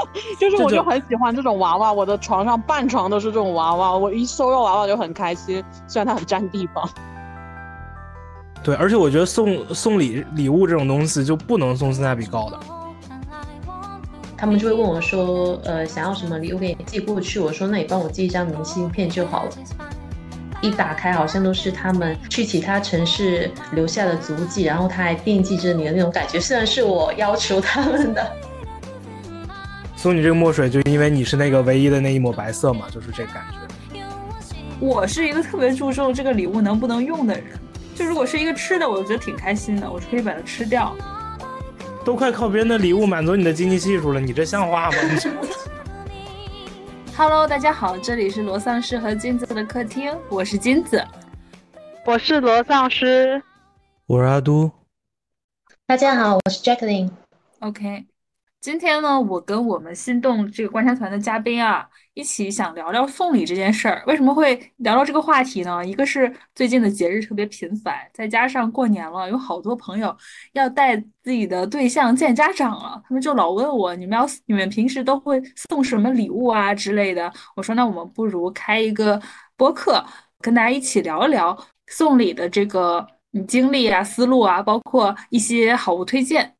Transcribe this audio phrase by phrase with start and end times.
[0.40, 6.88] 就是我就很喜欢这种娃娃，我的床上半床都是这种娃娃，我一收到娃娃就很开心，虽然它很占地方。
[8.62, 12.58] 对，而且我觉得送送礼礼物这种东西就不能送性价比高的。
[14.36, 17.40] 他们就会问我说，呃，想要什么礼物给你寄过去？
[17.40, 19.50] 我说，那你帮我寄一张明信片就好了。
[20.60, 26.40] 一打开，好像都是他们去其他城市留下的足迹，然后他还惦记着你的那种感觉。
[26.40, 28.30] 虽然是我要求他们的，
[29.96, 34.00] 送你这个墨水，就因为你是那个唯一的那一抹白色嘛，就是这感觉。
[34.78, 37.44] 我是一个特别注重这个礼物能不能用的人，
[37.94, 40.94] 就如果是一个吃的，我觉得挺开心的，我是可以把它吃掉。
[42.04, 44.96] 都快靠别人的礼物满足你的经济系数了，你这像话吗？
[47.16, 51.02] Hello，大家好，这里是罗丧尸和金子的客厅，我是金子，
[52.04, 53.42] 我是罗丧尸，
[54.06, 54.70] 我是阿都，
[55.86, 57.10] 大家好，我是 Jacqueline。
[57.60, 58.04] OK，
[58.60, 64.02] 今天呢，我跟我们心动这个观察团的嘉宾啊，一起想聊聊送礼这件事儿。
[64.08, 65.84] 为什么会聊聊这个话题呢？
[65.86, 70.14] 一个是最近的节日特别频繁，再加上过年了，有好多朋友
[70.52, 75.40] 要带自己的对象见家长了，他们就老问我，你们要你们平时都会
[75.70, 77.32] 送什么礼物啊之类的。
[77.54, 79.20] 我说，那我们不如开一个
[79.56, 80.04] 播客，
[80.40, 83.06] 跟大家一起聊一聊送礼的这个
[83.46, 86.56] 经历啊、思路啊，包括一些好物推荐。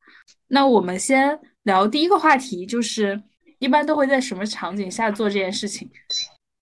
[0.49, 1.37] 那我们先
[1.67, 3.21] 聊第一个话题，就是
[3.59, 5.91] 一般都会在什么场景下做这件事情？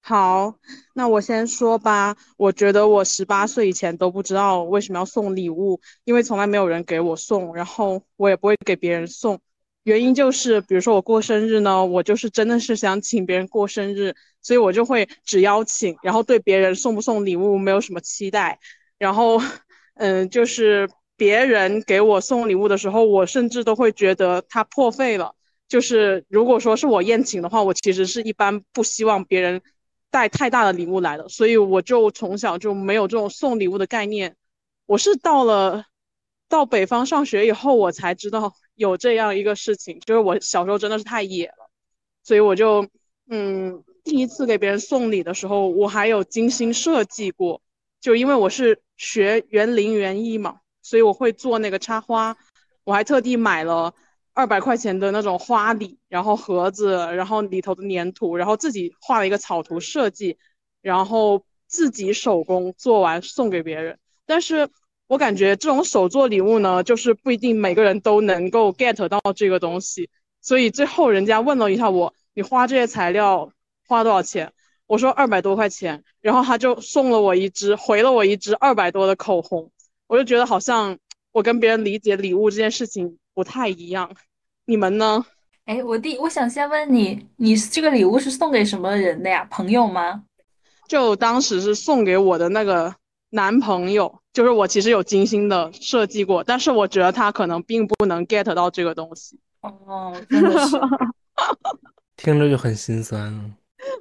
[0.01, 0.55] 好，
[0.95, 2.17] 那我先说吧。
[2.39, 9.39] 我觉得我十八岁以前都不知道为什么要送礼物，因为从来没有人给我送，然后我也不会给别人送。
[9.83, 18.59] 原因就是，比如说我过生日呢，我就是真的是想请别人过生日，所以我就会只邀请，然后对别人送不送礼物没有什么期待。
[18.99, 19.39] 然后，
[19.97, 25.35] 嗯，就是别人给我送礼物的时候，我甚至都会觉得他破费了。
[25.69, 29.63] 就是如果说是我宴请的话，我其实是一般不希望别人。
[30.11, 34.37] 带太大的礼物来的，所以我就从小就没有这种送礼物的概念。
[34.87, 35.87] 我是到了
[36.49, 39.99] 到北方上学以后，我才知道有这样一个事情。
[40.07, 41.69] 就是我小时候真的是太野了，
[42.23, 42.87] 所以我就
[43.29, 47.61] 嗯，第一次给别人送礼的时候，我还有精心设计过。
[48.01, 52.37] 就因为我是学园林园艺嘛，所以我会做那个插花，
[52.85, 53.93] 我还特地买了。
[54.37, 60.37] 二百块钱的那种花礼，然后盒子，然后里头的粘土，然后自己画了一个草图设计，
[60.83, 63.97] 然后自己手工做完送给别人。
[64.27, 64.69] 但是
[65.07, 70.11] 我感觉这种手做礼物呢，就是不一定每个人都能够 get 到这个东西。
[70.41, 73.53] 所以最后人家问了一下我，你花这些材料
[73.87, 74.53] 花多少钱？
[74.89, 79.71] 我说二百多块钱，然后他就送了我一支，回了我一支二百多的口红。
[80.07, 80.97] 我就觉得好像
[81.33, 83.19] 我跟别人理解礼物这件事情。
[83.37, 84.09] 不太一样，
[84.65, 85.27] 你们呢？
[85.65, 89.45] 哎，我第我想先问你，你这个礼物是送给什么人的呀？
[89.51, 90.23] 朋友吗？
[90.87, 92.95] 就当时是送给我的那个
[93.31, 99.41] 男朋友，就是我其实有精心的设计过，但是我觉得他可能并不能 get 到这个东西。
[99.63, 100.77] 哦，真的是
[102.17, 103.21] 听着就很心酸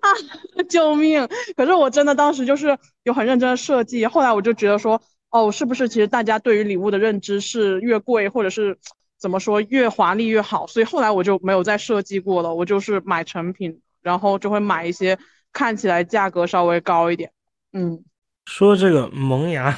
[0.01, 0.07] 啊！
[0.69, 1.27] 救命！
[1.57, 5.01] 可是我真的当时就是有很认真的设计，后来我就觉得说，
[5.33, 8.77] 哦，是不是其实大家对于礼物的认知是越贵，或者是？
[9.19, 15.17] 怎么说越华丽越好，所以后来我就没有再设计过了，我就是买成品，然后就会买一些
[15.53, 17.31] 看起来价格稍微高一点。
[17.71, 18.03] 嗯，
[18.47, 19.73] 说这个萌芽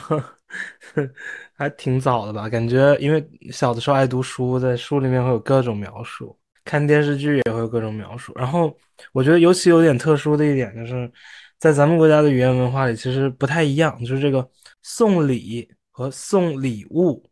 [1.53, 2.49] 还挺早的吧？
[2.49, 8.33] 感觉因为小的时候爱读书，在书里面会有各种描述，看电视剧也会有各种描述。
[8.35, 8.75] 然后
[9.13, 11.11] 我觉得尤其有点特殊的一点，就是
[11.59, 14.49] 在咱们国家的语言文化里，其实不太一样，就是这个
[14.85, 17.27] 送礼和送礼物，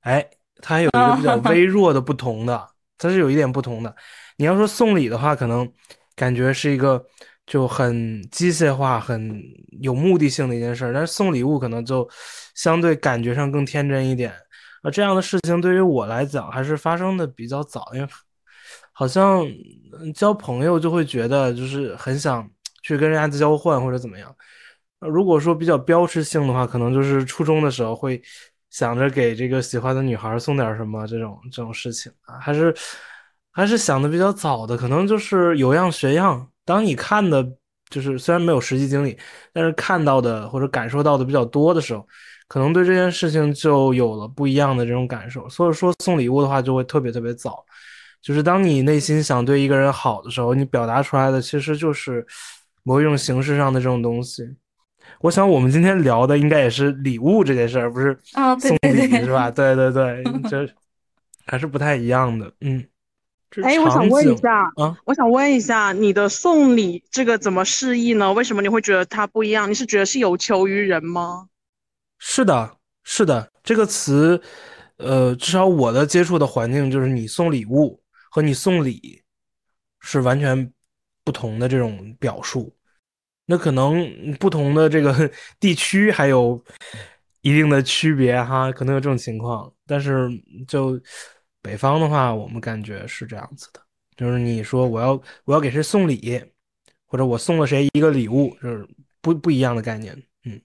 [0.00, 0.28] 哎。
[0.60, 3.94] 它还有一个比较微 弱的不同的，它是有一点不同的。
[4.38, 5.72] 你要说送礼的话，可能
[6.16, 7.00] 感觉是一个
[7.46, 9.40] 就很机械化、很
[9.80, 12.04] 有目的性的一件事，但是送礼物可能就
[12.56, 14.32] 相对感觉上更天真一点。
[14.82, 18.08] 啊，这样的事情对于我来讲还是发生的比较早，因为
[18.92, 19.46] 好像
[20.12, 22.50] 交朋友就会觉得就是很想
[22.82, 24.34] 去跟人家交换或者怎么样。
[25.00, 28.20] 如果说比较标志性的话，可能就是初中的时候会。
[28.70, 32.72] 想着给这个喜欢的女孩送点什么这种这种事情啊，还是
[33.50, 36.46] 还是想的比较早的，可能就是有样学样。
[36.66, 37.42] 当你看的，
[37.88, 39.16] 就是虽然没有实际经历，
[39.54, 42.06] 但是看到的或者感受到的比较多的时候，
[42.46, 45.48] 可能对这件事情就有了不一样的这种感受。
[45.48, 47.64] 所以说送礼物的话，就会特别特别早。
[48.20, 52.24] 就是当你内心想对一个人好的时候，你表达出来的其实就是
[52.82, 54.46] 某一种形式上的这种东西。
[55.20, 58.16] 我想我们今天聊的应该也是礼物这件事儿，不是
[58.60, 59.50] 送礼是吧？
[59.52, 60.68] 对对对，这
[61.44, 62.52] 还是不太一样的。
[62.60, 62.86] 嗯，
[63.62, 68.32] 哎，我想问一下啊，我想问一下，你的送礼这个怎么示意呢？
[68.32, 69.68] 为什么你会觉得它不一样？
[69.68, 71.48] 你是觉得是有求于人吗？
[72.18, 74.40] 是的，是的，这个词，
[74.98, 78.00] 呃，至少我的接触的环境就是你送礼物
[78.30, 79.22] 和你送礼
[80.00, 80.72] 是完全
[81.24, 82.72] 不同的这种表述。
[83.50, 84.06] 那可能
[84.38, 86.62] 不同的这个 地区还有
[87.40, 89.72] 一定的区别哈，可能有这种情况。
[89.86, 90.28] 但是
[90.66, 91.00] 就
[91.62, 93.80] 北方的话，我们感觉是这样子的，
[94.18, 96.38] 就是你说我要我要给谁送礼，
[97.06, 98.86] 或者我送了谁一个礼物，就是
[99.22, 100.14] 不不一样的概念。
[100.44, 100.60] 嗯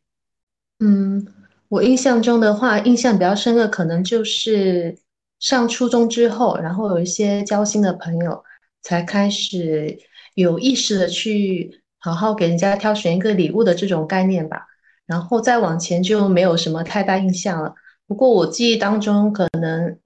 [0.80, 1.28] 嗯，
[1.70, 4.98] 我印象中的话，印象比较深刻，可能就是
[5.40, 8.44] 上初中之后，然后有一些交心的朋友，
[8.82, 9.98] 才开始
[10.34, 14.68] 有意识的去好好给人家挑选一个礼物的这种概念吧。
[15.06, 17.74] 然后再往前就没有什么太大印象了。
[18.08, 19.98] 不过我记忆当中，可能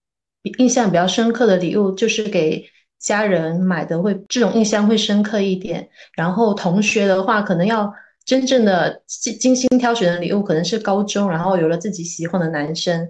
[0.59, 2.63] 印象比较深刻的礼物就是给
[2.99, 5.89] 家人买的，会这种印象会深刻一点。
[6.15, 7.91] 然后同学的话，可能要
[8.25, 13.07] 真正的精精心挑选的礼物，可能是高中，然后有了自己喜欢的男生，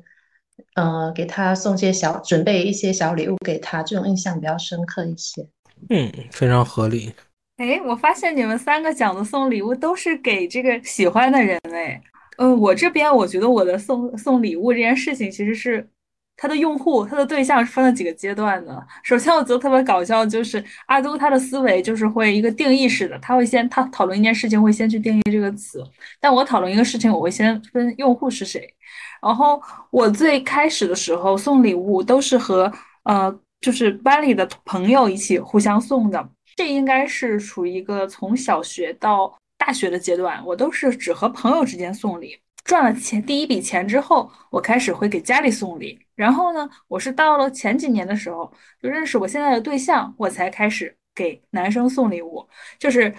[0.76, 5.48] 呃，给他送些小，准备一些小礼物给他，这种印象比较深刻一些。
[5.90, 7.14] 嗯，非常合理。
[7.58, 12.00] 哎，我发现你们三个讲的送礼物都是给这个喜欢的人哎。
[12.38, 15.90] 嗯，我这边我觉得我的送送礼物这件事情其实是
[16.36, 18.88] 他的用户他的对象是分了几个阶段的。
[19.02, 25.84] 首先我觉得特别搞笑，就是阿都他的思维就是会一个定义式的，他会先他讨论一件事情会先去定义这个词，
[26.20, 28.72] 但我讨论一个事情我会先分用户是谁。
[29.20, 29.60] 然后
[29.90, 32.72] 我最开始的时候送礼物都是和
[33.04, 36.30] 呃就是班里的朋友一起互相送的。
[36.58, 42.38] 这应该是处于一个从小学到大学的阶段，我都是只和朋友之间送礼。
[42.64, 45.98] 赚了钱第一笔钱之后，我开始会给家里送礼。
[46.16, 48.52] 然后呢，我是到了前几年的时候，
[48.82, 52.46] 就认识我现在的对象，我才开始给男生送礼物。
[52.80, 53.14] 就是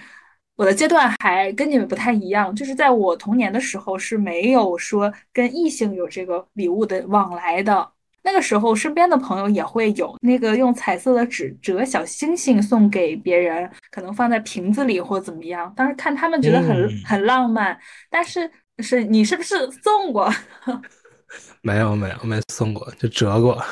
[0.57, 7.93] 我的阶段还跟你们不太一样，就是在我童年的时候是没有说跟异性有这个礼物的往来的。
[8.23, 15.73] 那个时候，身边的朋友也会有那个用彩色的纸折小星星送给别人，可能放在瓶子里或怎么样。
[15.75, 17.79] 当时看他们觉得很很浪漫，
[18.11, 18.51] 但是
[18.81, 20.31] 是你是不是送过？
[21.63, 23.63] 没有没有没送过，就折过。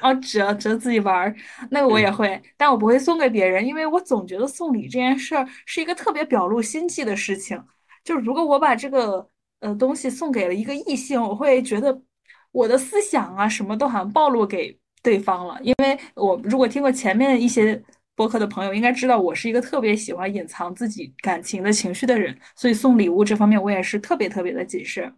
[0.00, 1.34] 哦，折折自己玩儿，
[1.70, 7.62] 那个我也会，但我不会送给别人，因为我总觉得送礼这件事儿是一个特别表露心迹的事情。
[8.02, 9.28] 就是如果我把这个
[9.60, 12.00] 呃东西送给了一个异性，我会觉得。
[12.52, 15.58] 我的思想啊，什么都好像暴露给对方了。
[15.62, 17.80] 因为我如果听过前面一些
[18.14, 25.12] 播客的朋友，应该知道我是一个特别喜欢隐藏自己感情的情绪的人，所以送礼物这方面我也是特别特别的谨慎。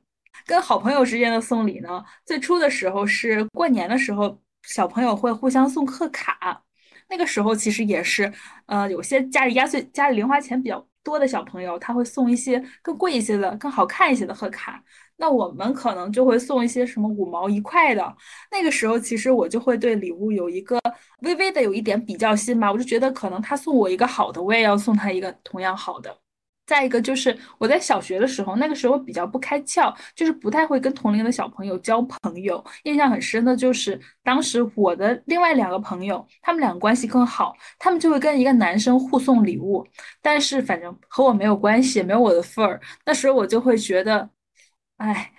[0.47, 6.63] 跟好朋友之间的送礼呢，最初的时候是过年的时候，小朋友会互相送贺卡，
[7.09, 8.33] 那个时候其实也是，
[8.67, 14.83] 呃，有些家里压岁家里零花钱比较多的小朋友，他会送一些更贵一些的、更好看一些的贺卡。
[15.23, 18.17] 那我们可能就会送一些什么五毛一块的，
[18.51, 20.81] 那个时候其实我就会对礼物有一个
[21.21, 26.13] 微微的有一点比较心吧，我就觉得可能他送我一个好的，我也要送他一个同样好的。
[26.67, 32.65] 再一个就是我在小学的时候，那个时候比较不开窍，就是不太会跟同龄的小朋友交朋友。
[32.83, 39.87] 印象很深的就是当时我的另外两个朋友，他们两个关系更好，他们就会跟一个男生互送礼物，
[40.21, 42.81] 但是反正和我没有关系，没有我的份儿。
[43.07, 44.29] 那时候我就会觉得。
[44.99, 45.33] 哎，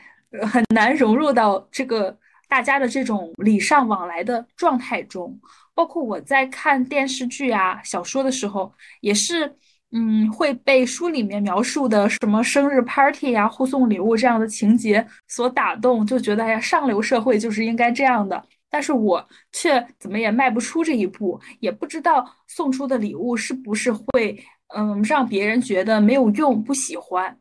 [0.52, 2.18] 很难融入到这个
[2.50, 5.40] 大家的这种礼尚往来的状态中。
[5.76, 9.56] 包括我在看电视剧啊、小说的时候，也是，
[9.92, 18.44] 嗯，会被书里面描述的什么生日 party 呀、互送礼物这样的情节所打动，就觉得哎呀，上流社会就是应该这样的。
[18.70, 24.46] 但是我却怎么也迈不出这一步，也不知道送出的礼物是不是会，
[24.76, 27.40] 嗯，让别人觉得没有用、不喜欢。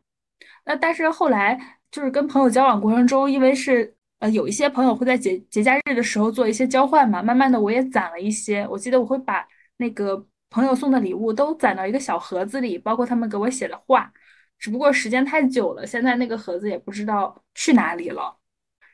[0.65, 1.79] 那但是后来。
[1.93, 8.67] 就是跟朋友交往过程中，因为是呃有一些朋友会在节节假日的时候做一些交换嘛，慢慢的我也攒了一些。
[8.67, 9.47] 我记得我会把
[9.77, 14.11] 那个朋友送的礼物都攒到一个小盒子里，包括他们给我写的话。
[14.57, 18.35] 只不过时间太久了，现在那个盒子也不知道去哪里了。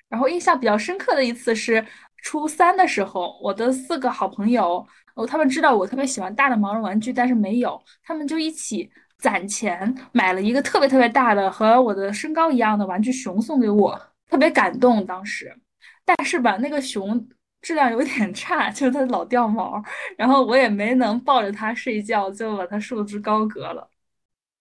[0.09, 1.85] 然后印象比较深刻的一次是
[2.17, 8.91] 初三的时候，我的四个好朋友，哦，他们知道我特别喜欢大的毛绒玩具，但是没有，他们就一起。
[9.19, 15.53] 攒钱买了一个特别特别大的和我的身高一样的玩具熊送给我，特别感动当时。
[16.05, 17.27] 但是吧，那个熊
[17.61, 19.83] 质量有点差，就是它老掉毛，
[20.17, 23.87] 然后我也没能抱着它睡觉，就把它束之高阁了。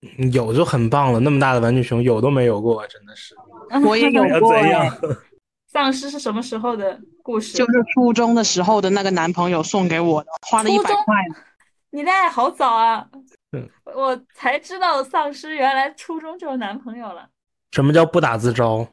[0.33, 3.35] 有就很棒了，那么大的玩具熊有都没有过，真的是。
[3.87, 4.53] 我也有过。
[5.71, 7.57] 丧尸是什么时候的故事？
[7.59, 11.15] 就是初中的时候的那个男朋友送给我的，花了一百块。
[11.91, 13.07] 你恋爱好早啊！
[13.53, 17.29] 嗯，我才知道丧尸原来初中就有男朋友了。
[17.73, 18.87] 什么叫不打自招？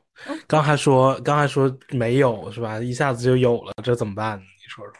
[0.47, 2.79] 刚还说刚还说没有是吧？
[2.79, 4.39] 一下子就有了，这怎么办？
[4.39, 4.93] 你说说。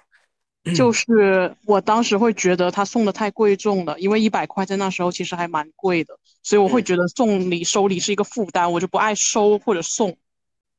[0.73, 10.17] 就是我当时会觉得他送的太贵重了，因为一百块在那时候其实还蛮贵的，所以我会觉得送礼收礼是一个负担，我就不爱收或者送。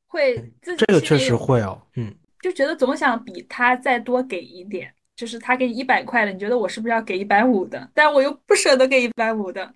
[0.05, 7.89] 会自己这个确实会哦，嗯，就觉得总想比他再多给一点，就是他给你一百块的，你觉得我是不是要给一百五的？
[7.93, 9.73] 但我又不舍得给一百五的。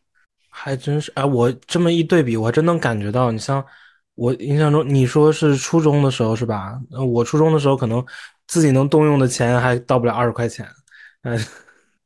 [0.48, 3.62] 还真是，哎，我这么一对比，我还真能感觉到，你像
[4.16, 6.80] 我印象中，你说是初中的时候是吧？
[7.14, 8.02] 我初中的时候可能。
[8.48, 10.68] 自己能动用的钱还到不了二十块钱，
[11.22, 11.40] 嗯，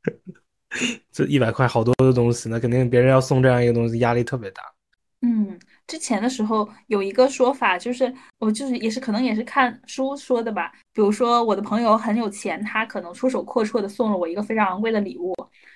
[1.10, 4.62] 这一百块好多的东西，那肯定别人要送这样一个东西，压力特别大。
[5.22, 10.72] 嗯，之前的时候有一个说法，就是我就是也是可能也是看书说的吧。
[10.92, 15.34] 比如说我的朋友很有钱，他可能出手阔绰的送了我一个非常昂贵的礼物，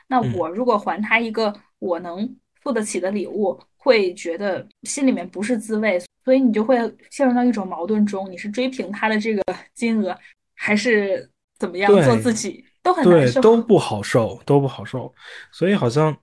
[0.09, 6.77] 那我如果还他一个我能付得起的礼物，会觉得心里面不是滋味，所以你就会
[7.11, 9.43] 陷入到一种矛盾中，你是追平他的这个
[9.75, 10.17] 金额。
[10.63, 11.27] 还是
[11.59, 15.11] 怎么样做自己都很难受，都不好受，都不好受。
[15.51, 16.15] 所以好像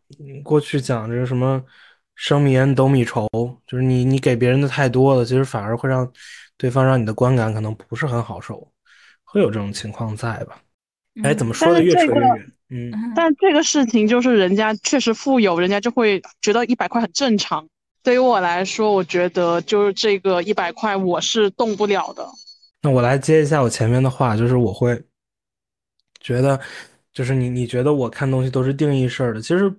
[0.43, 1.59] 过去讲这个什么
[2.17, 3.29] “生米恩，斗米仇”，
[3.65, 6.11] 就是你你给别人的太多了，其实反而会让
[6.57, 8.69] 对方让你的观感可能不是很好受，
[9.23, 10.59] 会有这种情况在吧？
[11.23, 12.51] 哎，怎么说的越扯越远？
[12.69, 17.65] 嗯，但这个事情就是人家确实富有，人家就会觉得一百块很正常。
[18.03, 22.27] 对于我来说，我觉得就是这个一百块我是动不了的。
[22.81, 25.01] 那我来接一下我前面的话，就是我会
[26.19, 26.59] 觉得，
[27.13, 29.73] 就是你你觉得我看东西都是定义式的，其实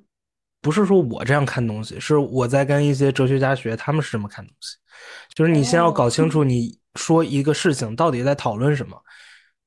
[0.69, 4.77] 不是说我这样看东西，是我在跟一些哲学家学，他们是这么看东西。
[5.35, 9.03] 就是你先要搞清楚，你说一个事情到底在讨论什么，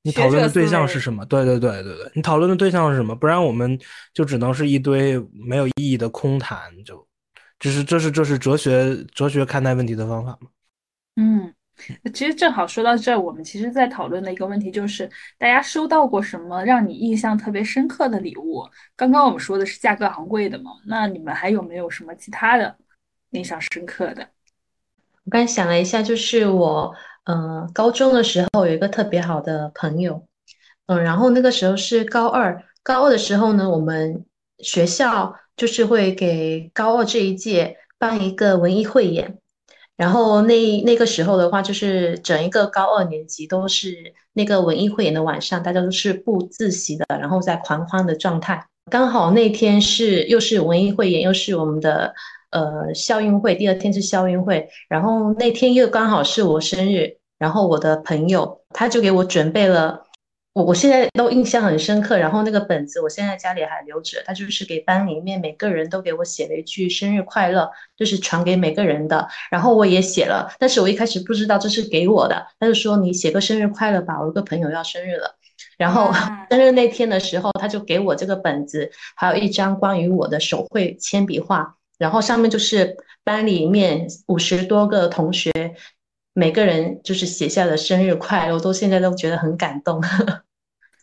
[0.03, 1.25] 你讨论的对象是什么？
[1.25, 3.15] 对对对对对，你讨论的对象是什么？
[3.15, 3.79] 不然我们
[4.13, 7.03] 就只能是一堆没有意义的空谈，就
[7.57, 10.49] 这是这是这是哲学哲学看待问题的方法吗？
[11.15, 11.51] 嗯。
[12.13, 18.63] 其实正好说到这儿，我们其实在讨论的一个问题就是，大家收到过什么让你印象特别深刻的礼物？
[18.95, 22.75] 刚刚我们说的是价格昂贵的嘛，那你们还有没有什么其他的
[23.31, 24.27] 印象深刻的？
[25.23, 26.93] 我刚想了一下，就是我，
[27.25, 30.25] 嗯，高中的时候有一个特别好的朋友，
[30.87, 34.25] 嗯，然后那个时候是高二，高二的时候呢，我们
[34.59, 39.37] 学校就是会给高二这一届办一个文艺汇演。
[40.01, 43.95] 然后那那个时候的话，就是整一个高二年级都是
[44.33, 48.65] 那个文艺汇演的晚上，大家都是不自习的，然后在狂欢的状态。
[48.89, 52.11] 刚好那天是又是文艺汇演，又是我们的
[52.49, 60.01] 呃校运会，第二天是校运会，然后那天又刚好是我生日，然后我的朋友他就给我准备了。
[60.53, 75.33] 我我现在都印象很深刻，然后那个本子我现在家里还留着，他就是给班里面每个人都给我写了一句生日快乐，就是传给每个人的，然后我也写了，但是我一开始不知道这是给我的，他就说你写个生日快乐吧，我有个朋友要生日了，
[75.77, 76.11] 然后
[76.51, 85.49] 生日那天的时候，他就给我这个本子，还有一张关于我的手绘铅笔画，然后上面就是班里面五十多个同学。
[86.33, 90.01] 每个人就是写下的生日快乐，我都现在都觉得很感动。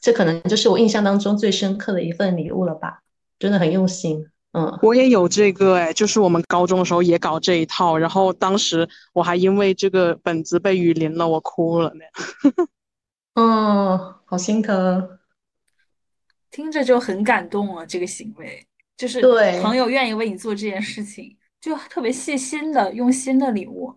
[0.00, 3.02] 这可能就是我印象当中最深刻的一份礼物了吧，
[3.38, 4.26] 真的很用心。
[4.52, 12.04] 嗯，我也有这个哎，就是我们高中的时候也搞这一套，然后当时我还因为这个本子被雨淋了，我哭了呢。
[13.34, 15.18] 嗯，好心疼，
[16.50, 17.84] 听着就很感动啊！
[17.84, 18.66] 这个行为
[18.96, 23.94] 就是对朋友愿意为你做这件事情，就特别细心的、用心的礼物。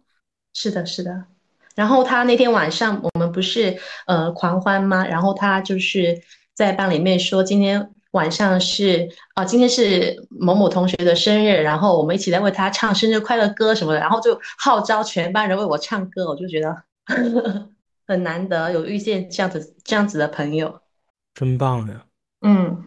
[0.53, 1.24] 是的，是的。
[1.74, 5.08] 然后他那天晚上，我们不是呃狂欢吗？
[5.08, 6.22] 然后他就是
[6.53, 16.27] 在班里面说，今天晚上是啊，今天是某某同学的生日，然后我们一起来为他唱生日快乐歌什么的，然后就号召全班人为我唱歌。
[16.27, 16.84] 我就觉得
[18.05, 20.81] 很难得有遇见这样子这样子的朋友，
[21.34, 22.03] 真棒呀！
[22.41, 22.84] 嗯，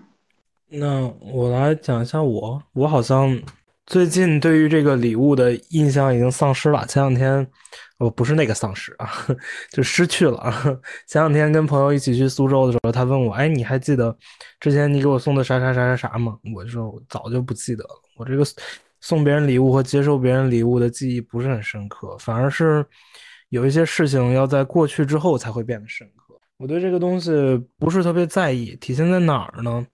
[0.69, 3.43] 那我来讲一下我，我好像。
[3.87, 6.87] 最近对于这个礼物的印象已经丧失了。
[6.87, 7.47] 前两天，
[7.99, 9.11] 我不是那个丧失啊，
[9.71, 10.53] 就失去了。
[11.07, 14.17] 前两天跟朋友一起去苏州的时候，他问我：“哎，你还记得
[14.59, 17.91] 之前你给我送的啥啥啥啥啥吗？”我就说：“我早就不记得了。
[18.17, 18.43] 我这个
[19.03, 22.83] 送别人礼物和接受别人礼物的记忆不是很深刻，反而是
[23.51, 26.35] 有一些事情要在过去之后才会变得深刻。
[26.57, 27.31] 我对这个东西
[27.79, 29.87] 不是特别在意，体现在哪儿呢？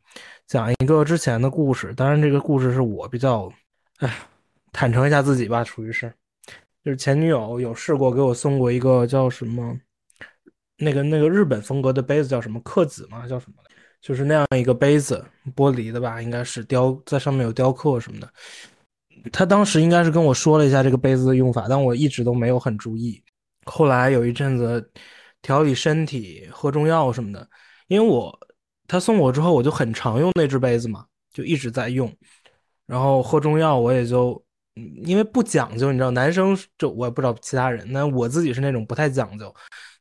[0.46, 3.52] 讲一个之前的故事，当然这个故事是我比较。
[4.00, 4.10] 哎，
[4.72, 6.10] 坦诚一下自己吧，属于是，
[6.82, 9.78] 就是前女友有试过给我送过一个叫什么，
[10.78, 13.28] 那个那个日本风格的杯子叫什么克子吗？
[13.28, 13.62] 叫什么？
[14.00, 15.22] 就是那样一个杯子，
[15.54, 18.32] 玻璃的吧，应该是雕在上面有雕刻什么的。
[19.30, 23.22] 他当时应该是跟我说了一下这个杯子的用法，但我一直都没有很注意。
[23.66, 24.90] 后来有一阵子
[25.42, 27.46] 调理身体、喝中药什么的，
[27.88, 28.34] 因为我
[28.88, 32.10] 他送我之后，我就很常用那只杯子嘛，就一直在用。
[32.90, 34.42] 然后喝中药我也就。
[35.04, 39.54] 因为不讲究，你知道，男生就我也不知道其他人，那我自己是那种不太讲究。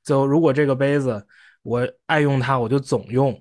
[0.05, 1.25] 就如果这个杯子
[1.63, 3.37] 我爱用它，我就总用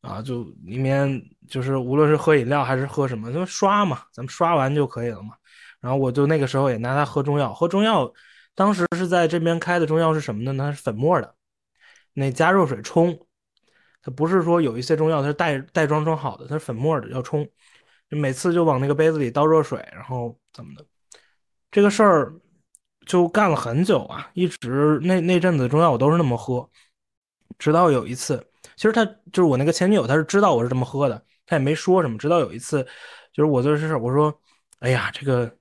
[0.00, 5.34] 啊，就里面就是无论是喝饮料还是喝什么，就刷嘛，咱们刷完就可以了嘛。
[5.80, 8.10] 然后我就那个时候也拿它喝中药，喝中药，
[8.56, 10.64] 当时是在这边开的中药是什么呢？
[10.64, 10.72] 它？
[10.72, 11.32] 是粉末的，
[12.14, 13.16] 那加热水冲，
[14.02, 17.46] 它不是说有一些中药它是袋袋装装好的，它是粉末的要冲。
[18.10, 20.84] 就每次就往那个杯子里倒热水，然后怎么的，
[21.70, 22.32] 这个事儿
[23.04, 26.68] 就干了很久啊，一直那那阵子中药我都是那么喝，
[27.58, 28.44] 直到有一次，
[28.76, 32.16] 其实他就是我那个前女友，她是知道我是这么喝的，她也没说什么。
[32.16, 32.82] 直到有一次，
[33.32, 34.32] 就是我做这事，我说，
[34.80, 35.52] 哎呀，这个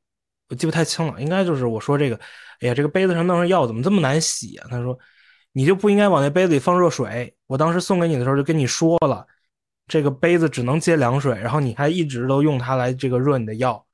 [0.50, 2.16] 我记不太清了，应该就是我说这个，
[2.62, 4.68] 哎呀，这个杯子上弄上药怎么这么难洗啊？
[4.70, 4.98] 他说，
[5.52, 7.36] 你就不应该往那杯子里放热水。
[7.48, 9.26] 我当时送给你的时候就跟你说了。
[9.88, 13.86] 这个杯子只能接凉水，然后你还一直都用它来这个热你的药，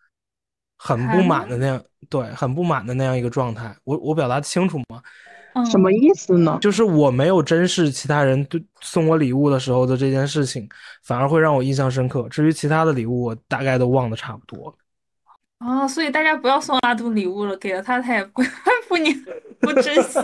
[0.78, 3.76] 很不满的那样，对，很不满的那样一个状态。
[3.84, 5.02] 我我表达清楚吗？
[5.70, 6.58] 什么意思呢？
[6.62, 10.66] 就是我没有珍视其他人对送我礼物的时候的这件事情，
[11.04, 12.30] 反而会让我印象深刻。
[12.30, 14.74] 至于其他的礼物，我大概都忘得差不多。
[15.58, 18.42] 啊，所以大家不要送阿杜礼物了，给了他他也不
[18.88, 19.14] 不你
[19.60, 20.20] 不珍惜，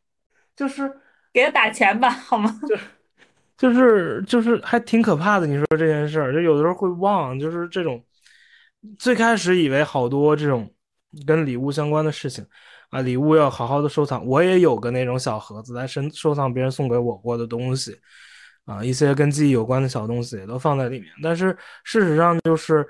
[0.54, 0.92] 就是
[1.32, 2.60] 给他打钱吧，好吗？
[2.68, 2.76] 就。
[3.56, 8.04] 就是就是还挺可怕的，你说这件事儿，就有的时候会忘，就是这种
[8.98, 10.70] 最开始以为好多这种
[11.26, 12.44] 跟礼物相关的事情
[12.90, 14.26] 啊，礼物要好好的收藏。
[14.26, 17.98] 我也有个那种小盒子来收收藏别人送给我过的东西
[18.66, 21.10] 啊，一些跟记忆有关的小东西也都放在里面。
[21.22, 22.86] 但是事实上就是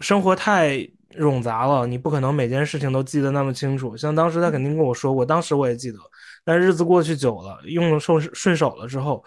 [0.00, 0.76] 生活太
[1.18, 3.96] 冗杂了，你不可能每件事情都记得那么清楚。
[3.96, 5.98] 像当时他肯定跟我说过，当时我也记得。
[6.46, 9.24] 但日子过去久了，用了顺顺手了之后，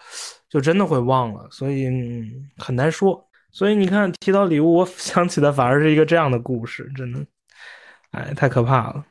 [0.48, 1.86] 就真的会忘了，所以
[2.56, 3.22] 很难说。
[3.52, 7.20] 所以你看，提到礼物，我 想起的反而是一个这样的故事，真的，
[8.12, 9.04] 哎，太可怕了。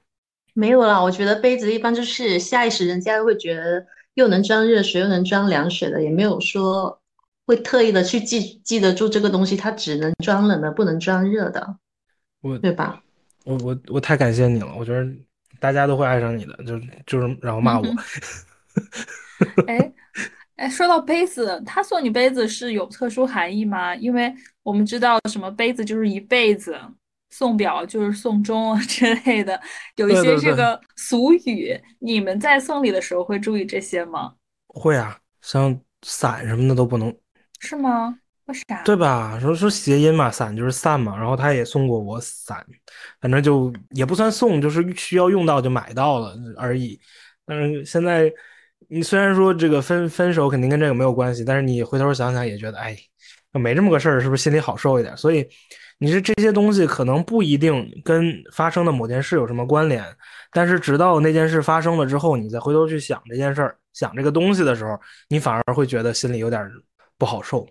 [0.55, 6.99] 没有啦，我觉得杯子一般就是下意识，人家会觉得又能装热水又能装凉水的，也没有说
[7.45, 11.77] 会特意的去记记得住这个东西，它只能装冷的，不能装热的，
[12.41, 13.03] 我对吧？
[13.45, 15.05] 我我我太感谢你了，我觉得。
[15.59, 17.85] 大家都会爱上你的，就就是然后骂我。
[19.67, 19.93] 哎
[20.55, 23.95] 哎，说到杯子，他送你杯子是有特殊含义吗？
[23.95, 26.77] 因为我们知道什么杯子就是一辈子，
[27.29, 29.59] 送表就是送终之类的，
[29.95, 31.79] 有一些这个俗语。
[31.99, 34.33] 你们在送礼的时候会注意这些吗？
[34.67, 37.15] 会啊，像伞什么的都不能。
[37.59, 38.19] 是吗？
[38.85, 39.39] 对吧？
[39.39, 41.15] 说说谐音嘛，伞就是散嘛。
[41.17, 42.65] 然后他也送过我伞，
[43.21, 46.99] 反正就也不算送，就是需要用到就买到了而已。
[47.45, 48.31] 但是现在
[48.87, 52.97] 你虽然说这个分分手肯定跟这个没有关系，但是你回头想想也觉得，哎，
[53.53, 55.15] 没这么个事儿，是不是心里好受一点？
[55.17, 55.47] 所以
[55.97, 60.03] 你是这些东西可能不一定跟发生的某件事有什么关联，
[60.51, 66.69] 但是直到那件事发生了之后，你再回头去想这件事儿、想这个东西的时候，你反而会觉得心里有点
[67.17, 67.67] 不好受。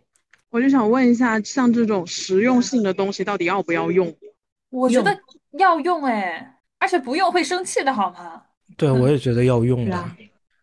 [0.51, 4.15] 我就想问一下，像这种实用性的东西，到底要不要用？
[4.71, 5.17] 我觉得
[5.59, 8.43] 要用哎，而且不用会生气的好吗？
[8.77, 10.05] 对，我也觉得要用的。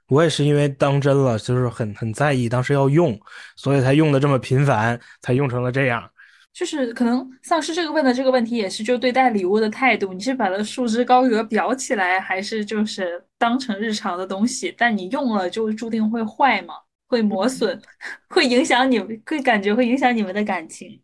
[0.08, 3.20] 我也是因为当真了，就是很很在意，当时要用，
[3.56, 6.08] 所以才用的这么频繁，才用成了这样。
[6.54, 14.74] 就是可能丧尸这个问的这个问题，也是就对待礼物的态度，你是把它束之高阁裱起来，还是就是当成日常的东西？
[14.78, 16.76] 但你用了就注定会坏吗？
[17.08, 17.82] 会磨损，
[18.30, 21.02] 会影响你们，会感觉会影响你们的感情。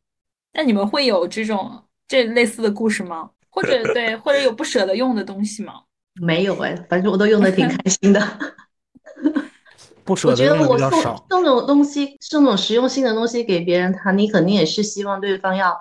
[0.54, 3.30] 那你们会有这种这类似的故事吗？
[3.50, 5.74] 或者 对，或者有不舍得用的东西吗？
[6.22, 8.22] 没有哎，反正我都用的挺开心的。
[10.04, 11.26] 不舍得用的比较少。
[11.30, 15.80] 送这种东西，送这种实用性的东西给别人，他你肯定也是希望对方要，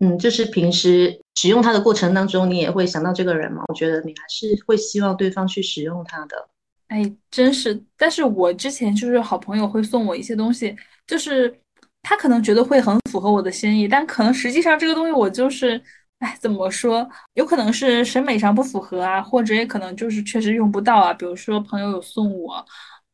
[0.00, 3.64] 嗯，就是平时使用它的过程当中，你也会想到这个人嘛。
[3.68, 6.48] 我觉得你还是会希望对方去使用它的。
[6.88, 7.78] 哎，真是！
[7.96, 10.74] 但是我之前就是好朋友会送我一些东西，
[11.06, 11.54] 就是
[12.02, 15.80] 他可能觉得会很符合我的心意，但可能实际上这个东西我就是，
[16.20, 17.06] 哎，怎么说？
[17.34, 21.12] 有可能是审美上不符合啊，或者也可能就是确实用不到啊。
[21.12, 22.64] 比如说朋友有送我，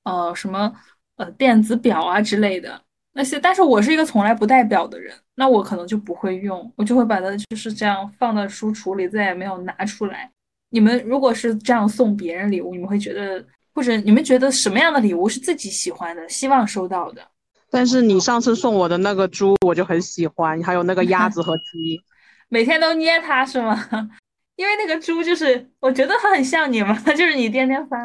[0.04, 0.72] 呃，什么
[1.16, 2.80] 呃电子表啊之类的
[3.14, 10.30] 那些，但是我是一个从来不戴表的人，那我可能就不会用，我就会把它就是这样放到书橱里，再也没有拿出来。
[10.70, 17.20] 你们如果是这样送别人礼物，你们会觉得，或者你们觉得什么样的礼物是自己喜欢的，希望收到的？
[17.70, 22.00] 但是你上次送我的那个猪，我就很喜欢，还有那个鸭子和鸡，
[22.48, 23.76] 每天都捏它是吗？
[24.54, 27.98] 因为那个猪就是，我觉得它很像你嘛，就是你天天发。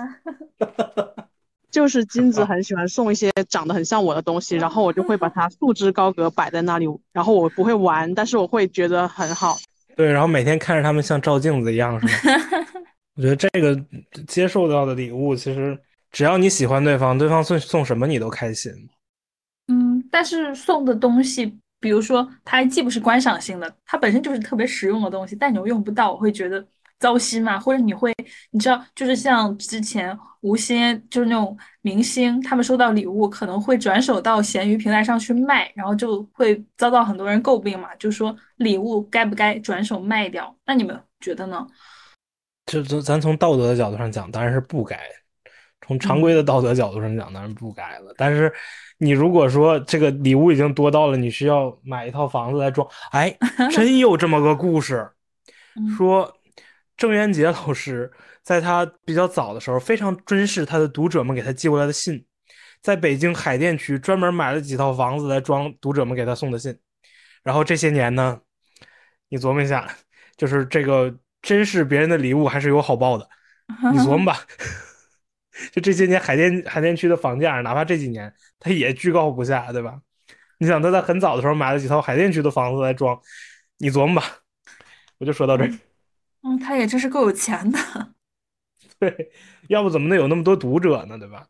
[1.69, 9.55] 就是金子很喜欢送一些长得很像我的东西，然后我就会把它束之高阁摆在那里，然后我不会玩，但是我会觉得很好。
[9.95, 12.34] 对，然后每天看着他们像照镜子一样，是吧？
[13.19, 13.77] 我觉得这个
[14.25, 15.77] 接受到的礼物，其实
[16.10, 18.71] 只要你喜欢对方，对方送送什么你都开心。
[19.67, 26.65] 嗯，但是送的东西，比如说它既不是观赏性的，它本身就是特别实用的东西，但你又用不到，我会觉得
[26.97, 27.60] 糟心嘛。
[27.60, 28.15] 或者你会，
[28.51, 40.55] 你知道，就是像之前吴昕，就是那种明星，他们收到礼物可能会转手到闲鱼平台上去卖，然后就会遭到很多人诟病嘛，就说礼物该不该转手卖掉？
[40.65, 41.67] 那你们觉得呢？
[42.69, 44.95] 就咱咱从道德的角度上讲，当然是不该；
[45.86, 48.13] 从常规的道德角度上讲，当然不该了。
[48.17, 48.53] 但是。
[49.01, 53.34] 你如果说这个礼物已经多到了，你需要买一套房子来装，哎，
[53.71, 55.10] 真有这么个故事，
[55.97, 56.38] 说
[56.97, 58.12] 郑渊洁老师
[58.43, 62.25] 在他比较早的时候非常珍视他的读者们给他寄过来的信，
[62.82, 66.77] 在北京海淀区专门买了几套房子来装读者们给他送的信，
[67.41, 68.41] 然后这些年呢，
[69.29, 69.88] 你琢磨一下，
[70.36, 73.30] 就是这个珍视别人的礼物还是有好报的，
[73.91, 74.39] 你琢磨吧。
[75.73, 79.99] 就这些年，海淀海淀区的房价，哪怕这几年，它也居高不下，对吧？
[80.58, 83.19] 你想，他在很早的时候买了几套海淀区的房子来装，
[83.78, 84.39] 你琢磨吧。
[85.17, 85.71] 我就说到这儿。
[86.43, 87.80] 嗯，他也真是够有钱的。
[88.99, 89.32] 对，
[89.67, 91.17] 要不怎么能有那么多读者呢？
[91.17, 91.45] 对吧？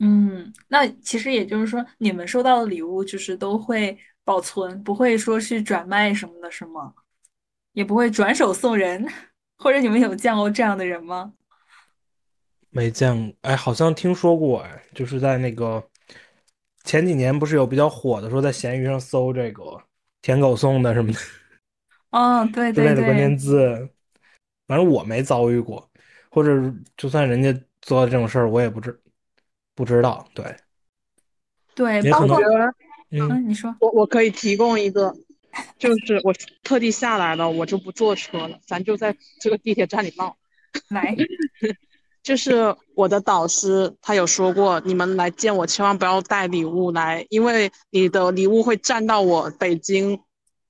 [0.00, 6.92] 嗯，那其实也就是说，你们收到的礼物就是都会保存，不会说是转卖什么的，是吗？
[7.78, 9.06] 也不会转手送人，
[9.56, 11.32] 或者你们有见过这样的人吗？
[12.70, 15.88] 没见过，哎，好像听说过，哎，就是在那个
[16.82, 19.80] 前几年不是有比较火的，说在闲鱼上搜这个
[20.22, 21.18] 舔狗送的什么的，
[22.10, 23.88] 哦，对对对，的关键字，
[24.66, 25.88] 反正我没遭遇过，
[26.32, 29.00] 或者就算人家做的这种事儿，我也不知
[29.76, 30.44] 不知道，对，
[31.76, 32.36] 对，也可能，
[33.12, 35.14] 嗯，你说，我我可以提供一个，
[35.78, 40.36] 就是我特地下来了，我就不坐车了，咱就在这个地铁站里闹，
[40.88, 41.16] 来。
[42.22, 50.20] 就是我的导师，他有说过，你们来见我千万不要带礼物来，因为你的礼物会占到我北京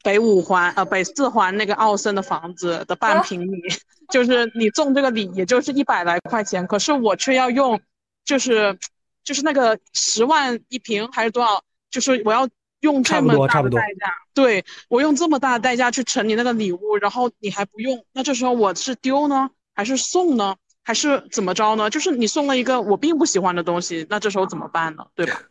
[0.05, 3.59] 北五环呃北四环那个奥森的房子的半平米。
[4.12, 7.81] 就是你送这个礼，也就是一百来块钱，可是我却要用，
[8.24, 8.79] 就是
[9.24, 11.62] 就是那个十万一平还是多少？
[11.90, 12.48] 就是我要
[12.80, 20.56] 用这么大的代价，对我用这么大的代价去盛你那个礼物，然后你还不用，那这时候我是丢呢，还是送呢？
[20.84, 21.90] 还是怎么着呢？
[21.90, 25.06] 就是你送了一个我并不喜欢的东西，那这时候怎么办呢？
[25.14, 25.42] 对吧？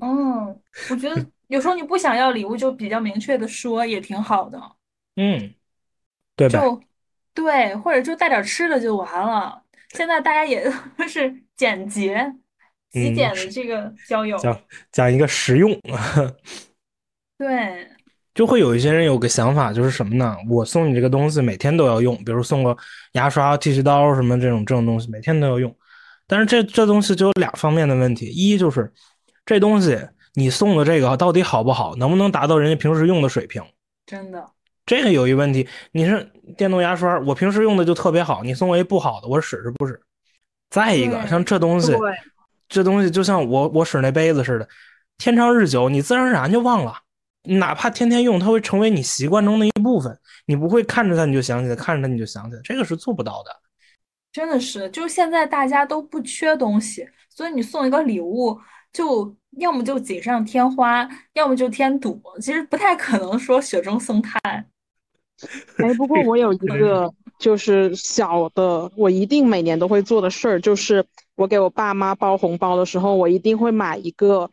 [0.00, 4.60] 嗯， 我觉得有时候你不想要礼物，就比较明确的说也挺好的。
[5.16, 5.54] 嗯，
[6.34, 6.60] 对吧？
[6.60, 6.82] 就
[7.34, 9.62] 对，或者就带点吃的就完了。
[9.90, 12.34] 现在大家也都 是简洁、
[12.90, 15.78] 极简的这个交友，讲讲一个实用。
[17.40, 17.88] 对。
[18.32, 20.36] 就会有一些人有个想法，就是什么呢？
[20.48, 22.74] 我送你这个东西，每天都要用，比如送个
[23.12, 25.76] 牙刷、剃须刀什么这种这种东西，每天都要用。
[26.28, 28.90] 但是这这东西就有俩方面的问题：一就是
[29.44, 29.98] 这东西
[30.34, 33.60] 你送的这个到底好不好，能不能达到人家平时用的水平？
[34.06, 34.46] 真的，
[34.86, 35.66] 这个有一问题。
[35.90, 40.00] 你是电动牙刷，我平时用的就特别好，你送我一不好的，我使是不使？
[40.70, 41.92] 再一个，像这东西，
[42.68, 44.68] 这东西就像我我使那杯子似的，
[45.18, 46.94] 天长日久，你自然而然就忘了。
[47.44, 50.16] 哪怕天天用，它会成为你习惯中的一部分。
[50.46, 53.50] 你不会看着它你就想起来，看着它你就想起来，这个是做不到的。
[54.32, 58.56] 真的是，就现在大家都不缺东西，所以你送一个礼物，
[58.92, 62.20] 就要么就锦上添花，要么就添堵。
[62.40, 64.40] 其实不太可能说雪中送炭。
[65.78, 74.50] 哎，不过我有一个 就是小的，我一定每年都会做的事儿，就是我给我爸妈包红包的时候，我一定会买一个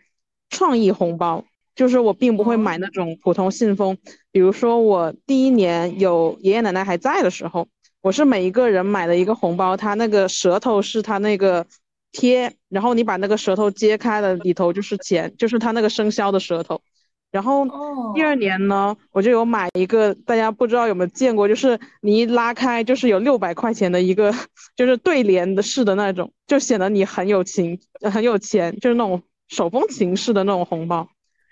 [0.49, 1.43] 创意红包。
[1.77, 3.95] 就是我并不会买那种普通信封，
[4.31, 7.67] 比如说我第一年有爷爷奶奶还在的时候，
[8.01, 11.67] 我是每一个人买了一个红包，它那个舌头是它那个
[12.11, 16.81] 贴，然后你把那个舌头揭开了，里头就是钱，就是它那个生肖的舌头。
[17.29, 17.67] 然后
[18.15, 24.33] 第二年呢，我就有买一个，大家不知道有没有见过，就是你一拉开就是有六百块钱的一个，
[24.75, 31.07] 就是对联的式的那种，就显得你很有情，很有钱，就是那种手风琴式的那种红包。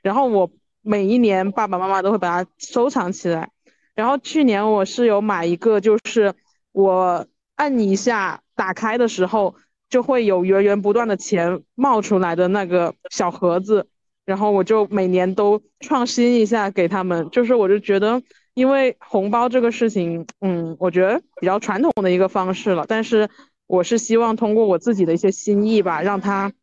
[0.05, 0.51] 然后我
[0.83, 3.49] 每一年爸爸妈妈都会把它收藏起来。
[3.95, 6.35] 然后去年我是有买一个，就是
[6.73, 9.55] 我按一下打开的时候，
[9.89, 13.87] 就会有源源不断的钱冒出来的那个小盒子，
[14.25, 18.21] 然后我就每年都创新一下给他们，就是我就觉得，
[18.53, 23.27] 因为红包这个事情，嗯，我觉得比较传统的一个方式了，但是
[23.65, 26.53] 我是希望通过我自己的一些心意吧，让它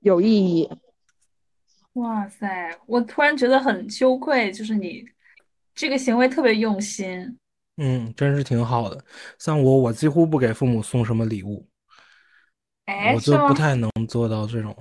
[0.00, 0.68] 有意义。
[1.94, 5.04] 哇塞，我突然觉得很羞愧，就是你
[5.74, 7.38] 这个行为特别用心。
[7.76, 9.04] 嗯，真是挺好的。
[9.38, 11.66] 像我，我几乎不给父母送什么礼物，
[12.86, 13.54] 哎，我就不？
[13.54, 14.76] 太能做到这种。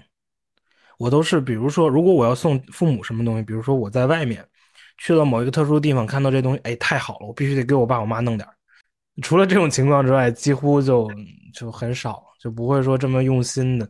[0.98, 4.46] 我都是，比如说，如果我要送父母什么东西，比如说我在外面
[4.98, 8.54] 去了某一个特殊地方，看到这东西，哎，太好了，我必须得给我爸我妈弄点儿。
[9.22, 11.10] 除了这种情况之外，几乎就
[11.54, 13.90] 就很少，就不会说这么用心的。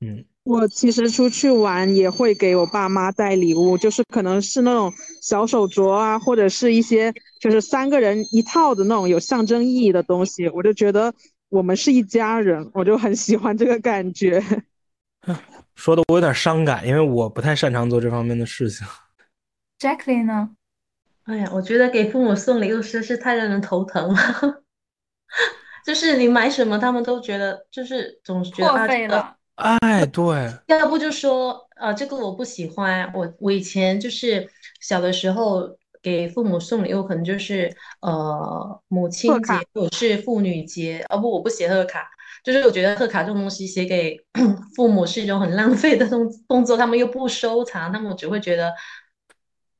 [0.00, 11.12] 嗯，我其实出去玩也会给我爸妈带礼物，就是可能是那种小手镯啊，或者是一些就是三个人一套的那种有象征意义的东西，我就觉得
[11.50, 14.42] 我们是一家人，我就很喜欢这个感觉。
[15.76, 18.86] 说的我有点伤感，因为我不太擅长做这方面的事情。
[19.78, 20.48] Jacqueline 呢？
[21.24, 24.62] 哎呀，我觉得给父母送礼物实在是太让人头疼了。
[25.84, 29.34] 就是你买什么，他们都觉得就是总是觉得破啊，这个费了。
[29.58, 33.10] 哎，对，要不就说呃，这个我不喜欢。
[33.12, 34.48] 我我以前就是
[34.80, 37.68] 小的时候给父母送礼物，可能就是
[38.00, 42.08] 呃母亲节卡或者是妇女节，哦不，我不写贺卡，
[42.44, 44.16] 就是我觉得贺卡这种东西写给
[44.76, 48.72] 父母是一种很浪费的动动作，他们又不收藏，他们只会觉得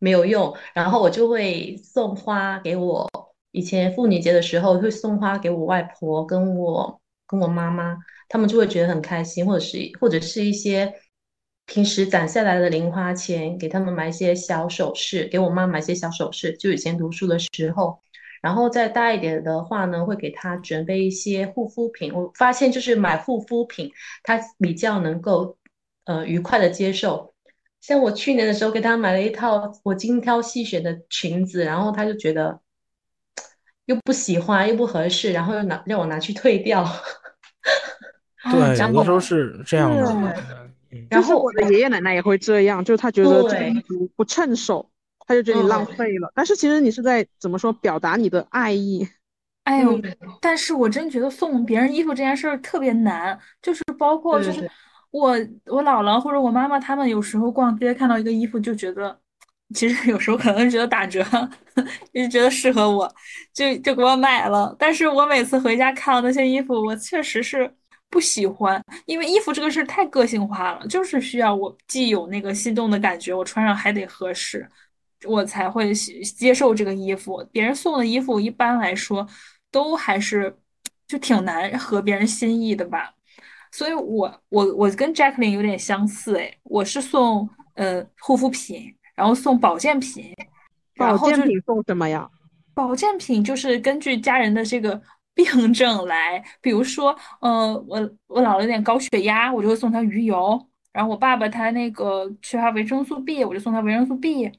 [0.00, 3.08] 没有用，然后我就会送花给我。
[3.52, 7.96] 以前妇女节的时候会送花给我外婆跟我跟我妈妈。
[8.28, 10.92] 他们就会觉得很开心，或者是或者是一些
[11.66, 18.00] 平时攒下来的零花钱，给他们买一些小首饰，给我妈买一些小首饰，就以前读书的时候。
[18.40, 22.14] 然后再大一点的话呢，会给他准备一些护肤品。
[22.14, 23.90] 我发现就是买护肤品，
[24.22, 25.58] 他比较能够
[26.04, 27.34] 呃愉快的接受。
[27.80, 32.60] 像我去年的时候给他买了一套我精挑细选的裙子，然后他就觉得
[33.86, 36.86] 又不喜欢又不合适，然后又拿让我拿去退掉。
[38.44, 39.04] 对，啊，有的。
[39.04, 40.34] 时候是这样的。
[41.10, 43.72] 然后我的爷爷奶奶也会这样，就是他觉得这
[44.16, 44.88] 不趁手，
[45.26, 46.32] 他就觉得你浪嗯费了。
[46.34, 49.06] 但是其实你是在怎么说表达你的爱意。
[49.64, 54.68] 哎呦，嗯，但是我真觉得送别人衣服这件事儿特别难，就是包括就是
[55.10, 55.32] 我
[55.66, 59.18] 我姥姥或者我妈妈他们有时候逛街看到一个衣服就觉得，
[59.74, 61.22] 其实有时候可能觉得打折，
[62.14, 63.14] 就觉得适合我，
[63.52, 64.74] 就就给我买了。
[64.78, 67.70] 但是我每次回家看到那些衣服，我确实是
[68.10, 74.66] 不喜欢，因为衣服这个事儿太个性化了，就是需要我既有那个心动的感觉，我穿上还得合适，
[75.24, 77.46] 我才会喜接受这个衣服。
[77.52, 79.26] 别人送的衣服一般来说
[79.70, 80.56] 都还是
[81.06, 83.12] 就挺难合别人心意的吧。
[83.70, 90.32] 所以我我我跟 Jacqueline 有点相似，哎，我是送呃护肤品，然后送保健品，
[90.94, 92.26] 然保健品送什么呀？
[92.72, 94.98] 保健品就是根据家人的这个
[95.38, 104.50] 病症来，比如说，呃，我我姥姥有点高血压，我就会送她鱼油，然后我爸爸他那个缺乏维生素 B，我就送他维生素 B，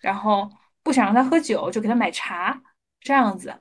[0.00, 0.50] 然后
[0.82, 2.62] 不想让他喝酒，就给他买茶，
[3.00, 3.54] 这样子。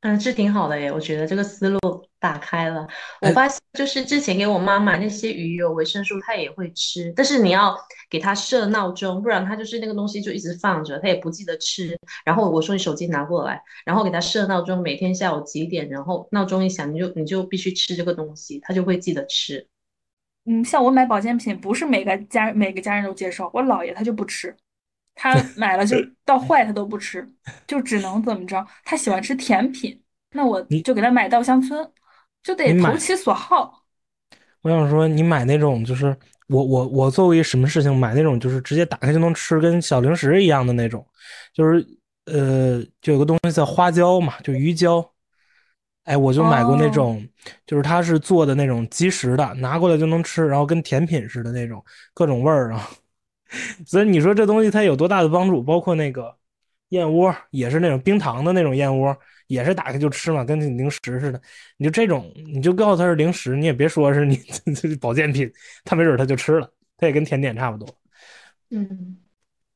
[0.00, 2.86] 嗯，这挺好的耶，我觉得这个思路打开了。
[3.20, 7.76] 我哎，发现就是之前给我妈买那些鱼油、维生素，她也会吃，但是你要
[8.10, 11.98] 给她设闹钟，不然她就是那个东西就一直放着，她也不记得吃。
[12.24, 19.66] 然后我说你手机拿过来，然后给她设闹钟，每天下午几点，然后闹钟一响，你就你就必须吃这个东西，她就会记得吃。
[20.44, 24.56] 嗯，像我买保健品，不是每个家每个家人都接受，我姥爷他就不吃，
[25.14, 27.28] 他 买了就到坏他都不吃，
[27.66, 30.02] 就只能怎么着，他喜欢吃甜品，
[30.32, 31.86] 那我你就给他买稻香村，
[32.42, 33.84] 就得投其所好。
[34.62, 36.16] 我想说，你买那种就是
[36.48, 41.06] 我我我作为什么事情买那种就是直接打开就能吃，跟小零食一样的那种，
[41.52, 41.86] 就是
[42.26, 45.04] 呃，就有个东西叫花椒嘛，就鱼胶。
[46.04, 47.28] 哎，我就买过那哦，种，
[47.66, 52.88] 就是它是做的那种即食的，拿过来就能吃，然后跟甜品似的那种，各种味儿啊。
[53.86, 55.62] 所以你说这东西它有多大的帮助？
[55.62, 56.34] 包括那个
[56.88, 59.14] 燕窝，也是那种冰糖的那种燕窝，
[59.48, 61.40] 也是打开就吃嘛，跟零食似的。
[61.76, 64.36] 你就这种，你就告诉他是零食，你也别说是你
[64.76, 65.50] 这保健品，
[65.84, 67.88] 他没准他就吃了，他也跟甜点差不多。
[68.70, 69.18] 嗯，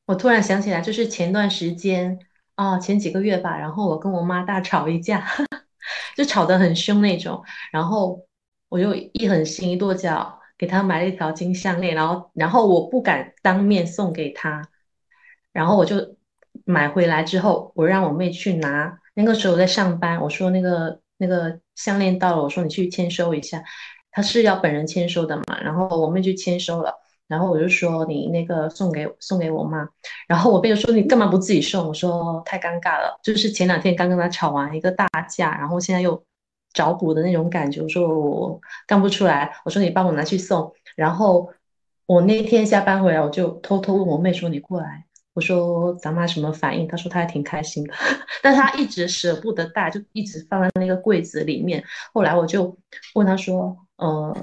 [0.05, 2.17] 我突然想起来，就是前段时间
[2.55, 5.25] 啊，前几个月吧，然后我跟我妈大吵一架，
[6.15, 8.25] 就吵得很凶那种，然后
[8.69, 14.61] 我就一狠心一跺脚，给她买了一条金项链，然后然后我不敢当面送给她，
[15.51, 16.15] 然后我就
[16.65, 23.63] 买回来之后，我让我妹去拿，那个时候我在上班，我说那个那个项链到了，我说你去签收一下，
[24.11, 26.93] 他是要本人签收的嘛，然后我妹就签收了，
[27.27, 29.87] 然后我就说你那个送给送给我妈，
[30.27, 31.87] 然后我妹就说你干嘛不自己送？
[31.87, 36.23] 我说太尴尬了，就是前两天刚跟他吵完一个大架，然后现在又
[36.73, 41.49] 找补的那种感觉，我说我干不出来，我说你帮我拿去送，然后
[42.07, 45.05] 我那天下班回来，我就偷偷问我妹说你过来。
[45.33, 46.87] 我说咱妈什么反应？
[46.87, 47.93] 她说她还挺开心的，
[48.43, 51.83] 但她一直舍不得带，就一直放在那个柜子里面。
[52.13, 52.77] 后来我就
[53.15, 54.35] 问她说，呃，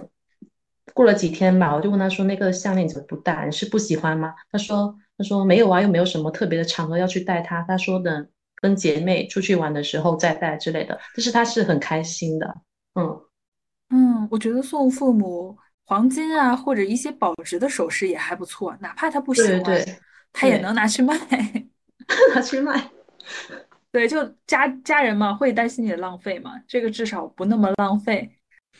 [0.93, 3.47] 过了几天吧，我就问她说，那个项链怎么不戴？
[3.47, 4.35] 你是不喜欢吗？
[4.51, 7.63] 她说，她说没有啊，又没有什么特别的场合要去戴它。
[7.63, 10.99] 她说等跟姐妹出去玩的时候再戴之类的。
[11.15, 12.55] 但是她是很开心的，
[12.95, 13.21] 嗯
[13.91, 19.63] 嗯，我觉得送父母黄金啊，或者一些保值的首饰也还不错，哪怕他不喜欢。
[19.63, 19.97] 对对。
[20.33, 21.15] 他也能拿去卖，
[22.35, 22.91] 拿去卖。
[23.93, 28.31] 对，就家家人嘛，会担心你的浪费嘛，这个至少不那么浪费。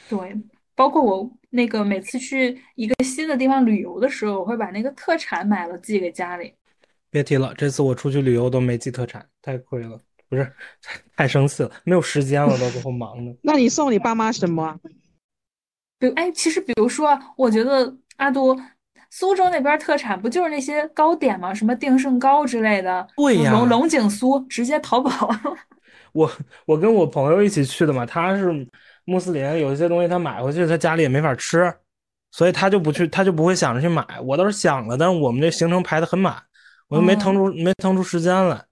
[0.09, 0.41] 对，
[0.77, 6.55] 包括我那个每次去一个新的地方旅游的时候，我会把那个特产买了寄给家里。
[7.11, 10.53] 别提了，这次我出去旅游都没寄特产，太亏了，不是
[11.17, 13.37] 太生气了，没有时间了，到最后忙的。
[13.43, 14.79] 那你送你爸妈什么？
[15.99, 18.57] 比如，哎，其实比如说，我觉得阿多。
[19.11, 21.53] 苏州那边特产不就是那些糕点吗？
[21.53, 25.11] 什么定胜糕之类的，对呀，龙龙井酥直接淘宝。
[26.15, 26.31] 我
[26.65, 28.67] 我跟我朋友一起去的嘛，他是
[29.05, 31.73] 穆斯林，有一些东西他买回去他家里也没法吃，
[32.31, 34.05] 所以他就不去，他就不会想着去买。
[34.25, 36.37] 我倒是想了，但是我们这行程排的很满，
[36.89, 38.65] 我又没腾出没腾出时间来，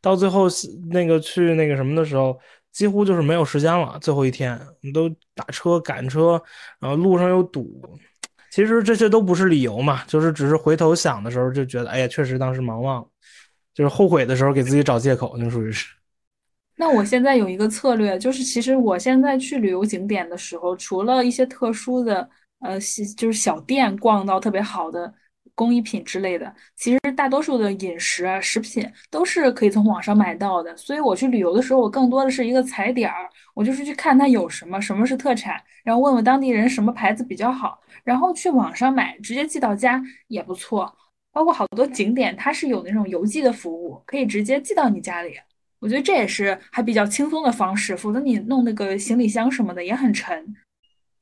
[0.00, 0.46] 到最后
[0.90, 2.38] 那个去那个什么的时候，
[2.72, 3.98] 几乎就是没有时间了。
[4.00, 6.42] 最后一天，我们都打车赶车，
[6.78, 7.82] 然后路上又堵。
[8.56, 13.08] 其实这些都不是理由嘛，就是只是回头想的时候就觉得，哎呀，确实当时忙忘了，
[13.74, 15.94] 就是后悔的时候给自己找借口，那属于是。
[16.78, 22.26] 那我现在有一个策略，就是其实我现在去旅游景点的时候，除了一些特殊的，
[22.60, 22.80] 呃，
[23.14, 25.12] 就是小店逛到特别好的。
[25.54, 30.76] 工艺品之类的，其实大多数的饮食啊、食品都是可以从网上买到的。
[30.76, 40.96] 所以我去旅游的时候，我更多的是一个踩点儿，我就是去看它有什么，什么是特产，然后问问当地人什么牌子比较好，然后去网上买，直接寄到家也不错。
[41.32, 45.34] 包括好多景点，它是有那种邮寄的服务，可以直接寄到你家里。
[45.80, 50.56] 我觉得这也是还比较轻松的方式，否则你弄那个行李箱什么的也很沉，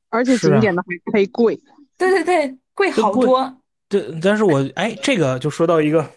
[0.09, 1.59] 而且景点的还可以贵。
[1.97, 3.61] 对对对，贵好多。
[3.89, 6.09] 对，但是我哎，这个就说到一个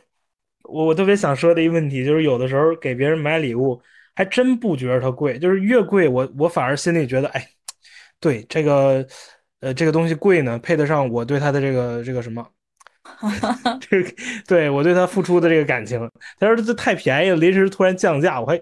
[0.62, 3.80] 我我特别想说的一个问题，就是有的时候给别人买礼物，
[4.14, 7.48] 还真不觉得它贵，就是越贵，我我反而心里觉得，哎，
[8.20, 9.04] 对这个，
[9.60, 12.46] 呃，这个东西贵呢，配得上我对他的这个这个什么，
[13.80, 14.10] 这个
[14.46, 16.10] 对我对他付出的这个感情。
[16.38, 18.60] 他说这太便宜了，临时突然降价，我还，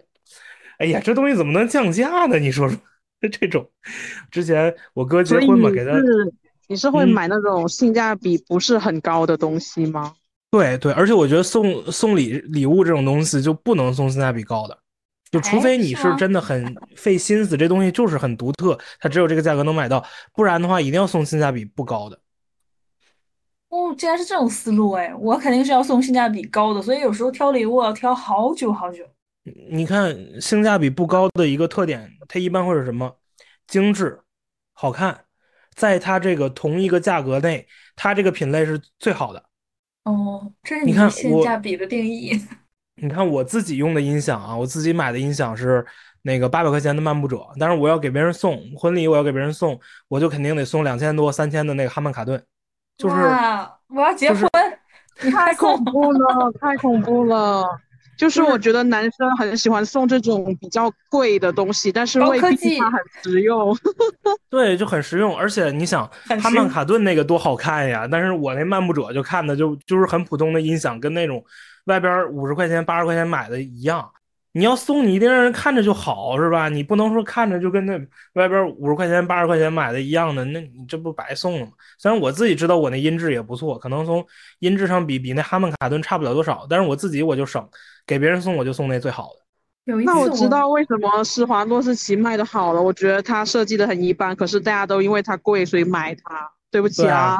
[0.79, 2.39] 哎呀，这东西怎么能降价呢？
[2.39, 2.79] 你说说，
[3.31, 3.69] 这种，
[4.31, 5.93] 之前我哥结婚嘛，给他。
[6.69, 10.13] 你是会买那种性价比不是很高的东西吗？
[10.51, 14.77] 对对，而且我觉得送送礼礼物这种东西就不能送性价比高的，
[15.31, 22.19] 就除非你是真的很费心思，这东西就是很独特，它只有这个价格能买到，不然的话一定要送性价比不高的。
[23.69, 29.05] 哦，竟然是这种思路哎，我肯定是要送性价比高的，所以有时候挑礼物要挑好久好久。
[29.71, 33.17] 你看性价比不高的一个特点，它一般会是什么？
[33.67, 34.21] 精致、
[34.73, 35.25] 好看。
[35.75, 39.45] 在它这个同一个价格内，它这个品类是最好的。
[40.05, 42.41] 哦，这是你看性价比的定义。
[42.97, 45.85] 你看我自己用的音响啊，我自己买的音响是
[46.23, 49.79] 那个八百块钱的漫步者，但是我要给别人送婚礼，我要给别人送，
[50.09, 52.43] 我就肯定得送两千多、三千的那个哈曼卡顿。
[52.97, 53.17] 就是
[53.89, 54.49] 我要结婚，
[55.23, 57.65] 你太恐怖了，太恐怖了。
[58.17, 63.77] 就是我觉得男生很喜欢送这种比较贵的东西，但是未必它很实用。
[64.49, 66.11] 对，就很实用，而且你想，
[66.43, 68.09] 哈曼卡顿那个多好看呀！
[68.11, 71.45] 但是我那漫步者就看的就就是很普通的音响，跟那种
[71.87, 74.09] 外边五十块钱、八十块钱买的一样。
[74.53, 76.71] 你要送，你一定让人看着就好，是吧？
[76.71, 77.93] 你不能说看着就跟那
[78.35, 81.73] 外边五十块钱、八十块钱买的一样的，那你这不白送了吗？
[81.99, 84.27] 虽然我自己知道我那音质也不错，可能从
[84.61, 87.69] 音质上比比那哈曼卡顿差不了多少，但是我自己我就省，
[88.07, 89.95] 给别人送我就送那最好的。
[90.05, 96.51] 那我知道为什么施华洛世奇卖的好了，我觉得它设计的很一般，可是大家都因为它贵所以买它。
[96.69, 97.37] 对不起啊，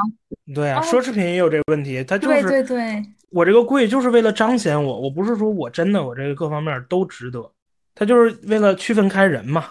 [0.55, 7.51] 对啊，奢侈品也有这个问题，它就是对对对，我这个贵就是为了彰显我，我不是说我真的我这个各方面都值得，
[7.93, 9.65] 他就是为了区分开人嘛，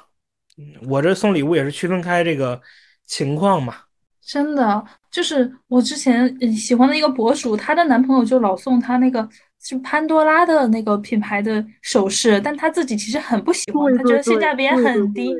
[0.88, 2.60] 我这送礼物也是区分开这个
[3.06, 3.74] 情况嘛。
[4.20, 9.28] 真的，就是我之前喜欢的一个博主，她的男朋友就老送她那个
[9.62, 15.32] 是潘多拉的那个品牌的首饰，但她自己其实很不喜欢，她觉得性价比也很低。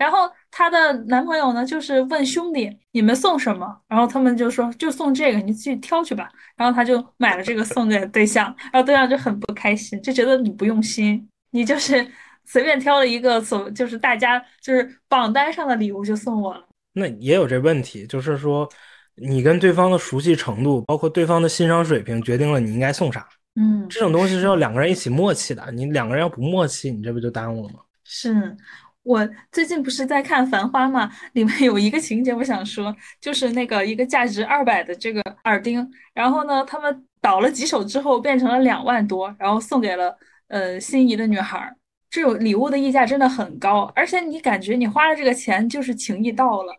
[0.00, 0.18] 然后
[0.50, 6.26] 她的男朋友呢，就是问兄弟你们送什么，然后他们就说就送这个，你去挑去吧。
[6.56, 12.06] 然后他就买了这个送给对象，然后对象就很不开心，就觉得你不用心，你就是
[12.46, 16.64] 随便挑了一个所就是大家就是榜单上的礼物就送我了。
[16.94, 18.68] 那也有这问题，就是说
[19.14, 23.28] 你跟对方的熟悉程度，包括对方的欣赏水平，决定了你应该送啥。
[23.54, 27.80] 嗯，这种东西是要两个人一起默契的，你两个人要不默契，你这不就耽误了吗？
[28.04, 28.56] 是
[29.02, 40.14] 我最近不是在看《繁花》嘛，里面有一个情节，我想说，就是那个一个价值二百的这个耳钉，然后呢，他们倒了几手之后变成了两万多，然后送给了
[40.48, 41.74] 呃心仪的女孩。
[42.10, 46.72] 这种礼物的溢价真的很高，而且你感觉你花了这个钱就是情谊到了，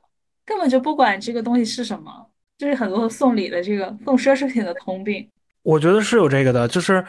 [0.45, 2.11] 根本就不管这个东西是什么，
[2.57, 5.27] 就是很多送礼的这个送奢侈品的通病。
[5.63, 7.03] 我觉得是有这个的，就是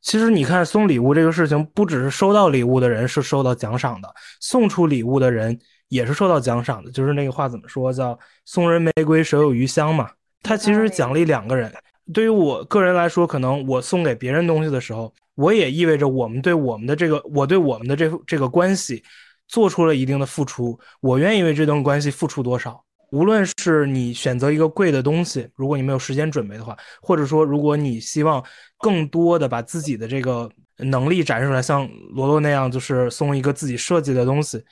[0.00, 4.08] 其实你看送礼物这个事情，不只是收到礼物的人是受到奖赏的，
[4.40, 6.90] 送出礼物的人也是受到奖赏的。
[6.90, 10.10] 就是那个话怎么说，叫送人玫瑰，手有余香嘛。
[10.42, 11.72] 他其实奖励两个人。
[12.14, 19.02] 对于我个人来说，可能我送给别人东西的时候，我也意味着我们对我们的这个，我对我们的这这个关系
[19.46, 20.78] 做出了一定的付出。
[21.00, 22.82] 我愿意为这段关系付出多少？
[23.10, 28.44] 无论是你选择一个贵的东西，如果你没有时间准备的话，或者说如果你希望
[28.78, 34.62] 更多的把自己的这个能力展示出来，像罗罗那样，就是送一个自己设计的东西，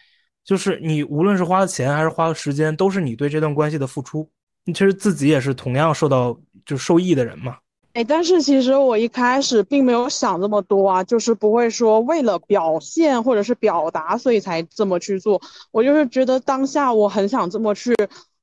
[0.45, 4.31] 就是你无论是花了钱还是花了时间，都是你对这段关系的付出。
[4.65, 7.57] 你其实自己也是同样受到就受益的人嘛。
[7.97, 15.41] 哎，但是其实我一开始并没有想这么多啊，就是不会说为了表现或者是表达，所以才这么去做。
[15.73, 17.95] 我就是觉得当下我很想这么去，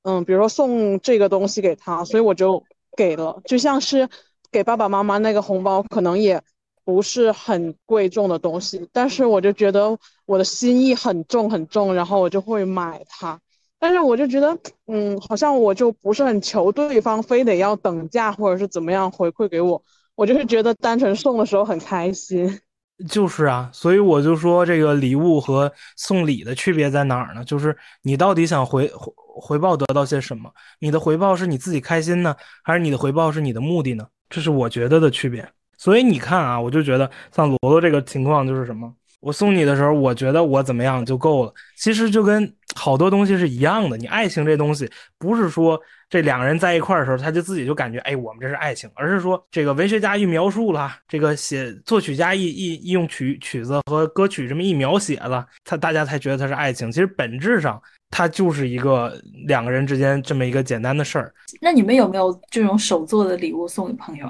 [0.01, 2.63] 嗯，比如说送这个东西给他，所以我就
[2.97, 3.39] 给了。
[3.45, 4.09] 就像是
[4.51, 6.41] 给爸爸妈妈那个红包，可能也
[6.83, 13.39] 不是很贵重的东西，但是我就觉得我的心意很重很重，然后我就会买它。
[13.83, 14.57] 但是我就觉得，
[14.87, 19.83] 嗯，好像我就不是很求对方非得要等价或者是怎么样回馈给我，
[20.15, 22.61] 我就是觉得单纯送的时候很开心。
[23.09, 27.43] 就是啊，所以我就说这个礼物和送礼的区别在哪儿呢？
[27.43, 30.49] 就是你到底想回回报得到些什么？
[30.79, 34.07] 你的回报是你自己开心呢，还是你的回报是你的目的呢？
[34.29, 35.45] 这是我觉得的区别。
[35.77, 38.89] 所以你看啊，我就觉得像罗罗这个情况就是什么？
[39.19, 41.53] 我送你的时候，我觉得我怎么样就够了。
[41.77, 43.97] 其实就跟好多东西是一样的。
[43.97, 56.91] 你爱情这东西，不是说这两个人在一块儿的时候，他就自己就感觉，哎，我们这是爱情，而是说这个文学家一描述了，这个写作曲家一一一用曲曲子和歌曲这么一描写了，他大家才觉得它是爱情。
[56.91, 61.33] 其实本质上，它就是一个两个人之间这么一个简单的事儿。
[61.61, 64.27] 那你们有没有这种手做的礼物送给朋友？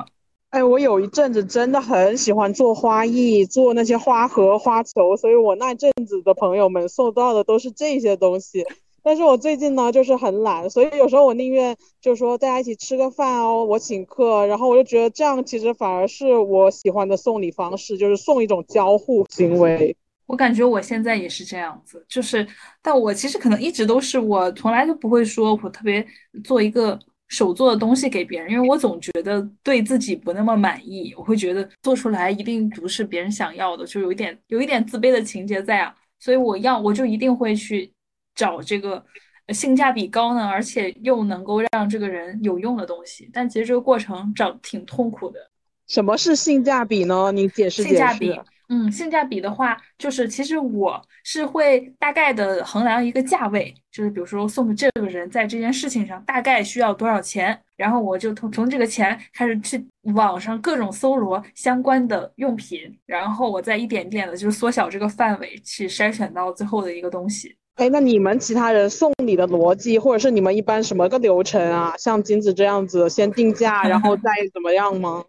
[0.53, 8.63] 哎，我有一阵子真的很喜欢做花艺，做那些花盒、花球，所以我那阵子的朋友们送到的都是这些东西。
[9.01, 19.97] 但是我最近呢，就是很懒，所以有时候我宁愿就说大家一起吃个饭哦，我请客，然后我就觉得这样其实反而是我喜欢的送礼方式，就是送一种交互行为。
[20.27, 22.45] 我感觉我现在也是这样子，就是，
[22.79, 26.05] 但我其实可能一直都是我从来都不会说我特别
[26.43, 26.99] 做一个。
[27.33, 37.91] 手做的东西给别人，因为我总觉得对自己不那么满意，我会觉得做出来一定不是别人想要的，就有一点有一点自卑的情节在啊，所以我要我就一定会去
[38.35, 39.03] 找这个
[39.49, 43.27] 性价比高呢，而且又能够让这个人有用的东西。
[43.33, 45.39] 但其实这个过程找挺痛苦的。
[45.87, 47.31] 什么是性价比呢？
[47.31, 48.31] 你解释性价比。
[48.69, 59.85] 嗯，性价比的话，就是其实我是会大概的衡量一个价位，就是比如说送给这个人在这件事情上大概需要多少钱，然后我就从从这个钱开始去
[60.15, 67.55] 网上各种搜罗相关的用品，然后我再一点点的就是缩小这个范围，去筛选到最后的一个东西。
[67.75, 71.95] 哎，那你们其他人送礼的逻辑，或者是你们一般什么个流程啊？
[71.97, 75.23] 像金子这样子，先定价，然后再怎么样吗？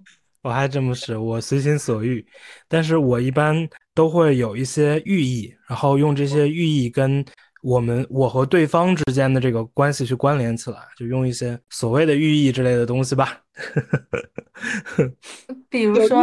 [0.45, 2.25] 我还真不是，我随心所欲，
[2.69, 7.25] 但是我一般都会有一些寓意，然后用这些寓意跟
[7.63, 13.41] 我们我和对方之间的这个关系去关联起来，就用一些所谓的寓意之类的东西吧。
[15.71, 16.19] 比如说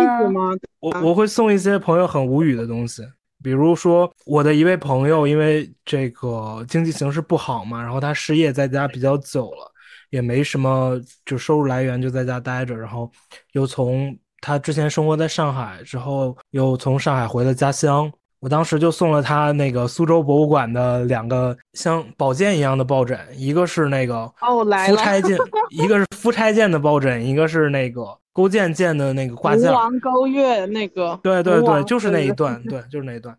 [0.80, 3.02] 我我会送一些朋友很无语的东西，
[3.44, 9.71] 比如说我的一位朋友，因为这个经济形势不好嘛，然后他失业在家比较久了。
[10.12, 13.12] 也没什么就收入来源，就在家待着，然后
[13.54, 18.12] 又从他之前生活在上海之后，又从上海回了家乡。
[18.40, 25.38] 我当时就送了他那个苏州博物馆的两个像宝剑一样的抱枕，一个是那个哦来夫差剑，
[25.70, 29.72] 一个是夫差剑的抱枕，一个是那个勾践剑的那个挂件。
[29.72, 31.20] 吴王勾月那个。
[31.22, 33.38] 对对对，就是那一段， 对，就是那一段。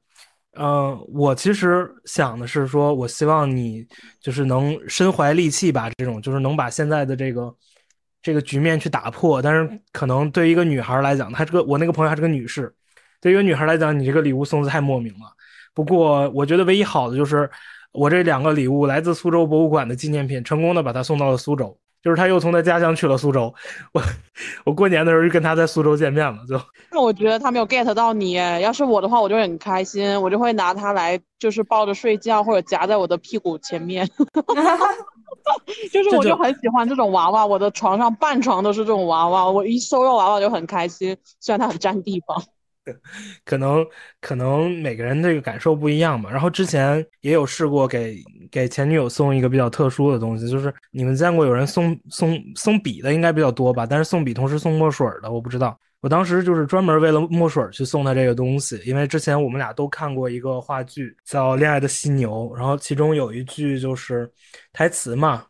[0.58, 3.86] 嗯，我其实想的是说，我希望你
[4.20, 7.54] 就是能身怀利器吧，这种就是能把现在的这个
[8.20, 9.40] 这个局面去打破。
[9.40, 12.70] 但是可能对于一个女孩来讲，她这个我那个朋友还是个女士，
[13.18, 15.32] 对于一个女孩来讲，你这个礼物送的太莫名了。
[15.72, 17.50] 不过我觉得唯一好的就是
[17.92, 21.74] 我这两个礼物来自苏州博物馆的纪念品，成功的把她送到了苏州。
[22.02, 23.54] 就是他又从他家乡去了苏州，
[23.92, 24.02] 我
[24.64, 26.60] 我过年的时候就跟他在苏州见面了，就。
[26.90, 34.08] 那我觉得他没有 get 到你，要是我的话，我就很开心，我就会拿它来，就是抱着睡觉或者夹在我的屁股前面。
[35.92, 42.42] 就是我就很喜欢这种娃娃，我的床上半床都是这种娃娃，我一收到娃娃就很开心，虽然它很占地方。
[43.44, 43.86] 可能
[44.20, 46.28] 可能每个人这个感受不一样嘛。
[46.30, 48.16] 然后之前也有试过给
[48.52, 53.84] 给前女友送一个比较特殊的东西，就是你们见过有人送送送笔的应该比较多吧？
[53.84, 55.76] 但是送笔同时送墨水的我不知道。
[56.02, 64.28] 我当时就是专门为了墨水去送他这个东西，因为之前我们俩都看过一个话剧叫《恋爱的犀牛》，然后其中有一句就是
[64.72, 65.44] 台词嘛，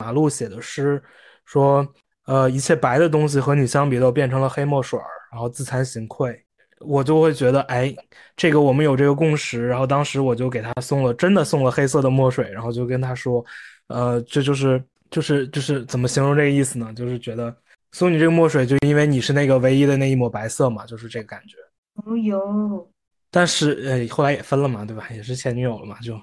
[0.00, 1.00] 马路写的诗
[1.44, 1.86] 说
[2.24, 4.98] ：“呃，一切白的东西和你相比都变成了黑墨水，
[5.30, 6.42] 然后自惭形愧。”
[6.80, 7.94] 我就会觉得，哎，
[8.36, 13.44] 这个我们有这个共识，然后当时我就给他送了，真的送了黑色的墨水，然后就跟他说，
[13.88, 16.92] 呃，这就是就是就是怎么形容这个意思呢？
[16.94, 17.54] 就是觉得
[17.92, 21.56] 送你这个墨水，就因为你是那个唯一的那一抹白色嘛，就是这个感觉。
[22.04, 22.88] 哦哟，
[23.30, 25.08] 但是呃，后来也分了嘛，对吧？
[25.10, 26.20] 也是前女友了嘛，就。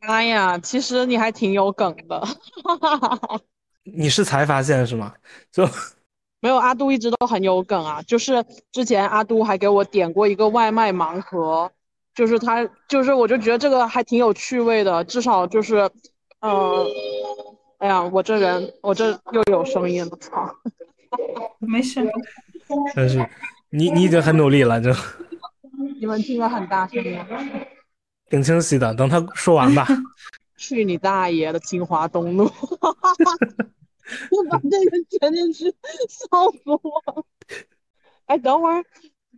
[0.00, 2.22] 哎呀，其实你还挺有梗的。
[3.82, 5.14] 你是才发现是吗？
[5.50, 5.68] 就。
[6.40, 11.70] 没有阿杜一直都很有梗啊，就是之前阿杜还给我点过一个外卖盲盒，
[12.14, 15.90] 就是他就是我就觉得这个还挺有趣味的，至少就是，
[16.40, 16.86] 嗯，
[17.78, 20.54] 哎呀，我这人我这又有声音了，操，
[21.58, 22.06] 没事，
[22.94, 23.18] 但是
[23.70, 24.90] 你你已经很努力了，就
[26.00, 27.26] 你们听了很大声吗？
[28.30, 29.86] 挺清晰的，等他说完吧。
[30.56, 32.50] 去你大爷的清华东路！
[34.30, 35.64] 我把这个剪进去，
[36.08, 37.24] 笑死我了！
[38.26, 38.84] 哎，等会儿，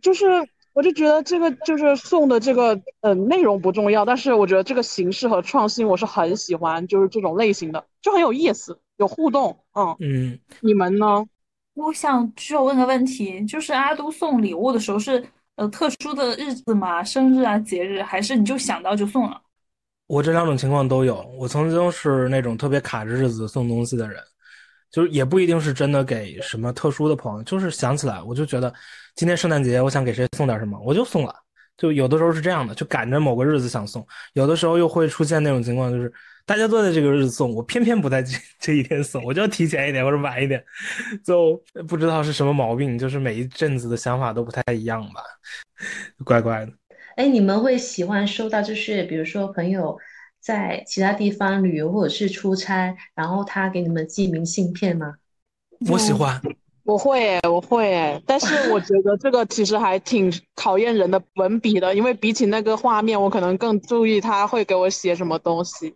[0.01, 0.25] 就是
[0.73, 9.57] 我就觉得这个就是送的这个，呃，内容不重要，但是我觉得这个形式和创新我是很喜欢，就是这种类型的，就很有意思，有互动。
[9.73, 11.25] 嗯嗯，你们呢？
[11.73, 17.01] 我想就问个问题，就是阿都送礼物的时候是呃特殊的日子吗？
[17.01, 19.41] 生日啊，节日，还是你就想到就送了？
[20.07, 21.25] 我这两种情况都有。
[21.39, 24.21] 我曾经是那种特别卡着日子送东西的人。
[24.91, 28.73] 就是也不一定是真的给什么特殊的朋友，就是想起来我就觉得
[29.15, 31.33] 今天圣诞节我想给谁送点什么，我就送了。
[31.77, 36.11] 就有的时候是这样的，就赶着某个日子想送；有的时候又会出现那种情况，就是
[36.45, 40.63] 大家都在这个日子送，我偏偏不在这 这一天送，我就要提前一点或者晚一点，
[41.25, 45.23] 就不知道是什么毛病，就是每一阵子的想法都不太一样吧，
[46.23, 46.71] 怪怪的。
[47.15, 49.97] 哎，你们会喜欢收到就是比如说朋友。
[50.41, 55.13] 在其他地方旅游或者是出差，然后他给你们寄明信片吗？
[55.89, 56.41] 我喜欢，
[56.83, 65.95] 我会，我会，但是我觉得这个其实还挺考验人的文笔的，因为比起那个画面，我可能更注意他会给我写什么东西。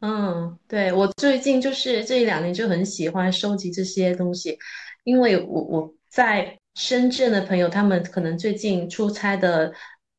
[0.00, 4.58] 嗯，对，我最近就是这一两年就很喜欢收集这些东西，
[5.04, 9.72] 因为我我在深圳的朋友，他们可能最近出差的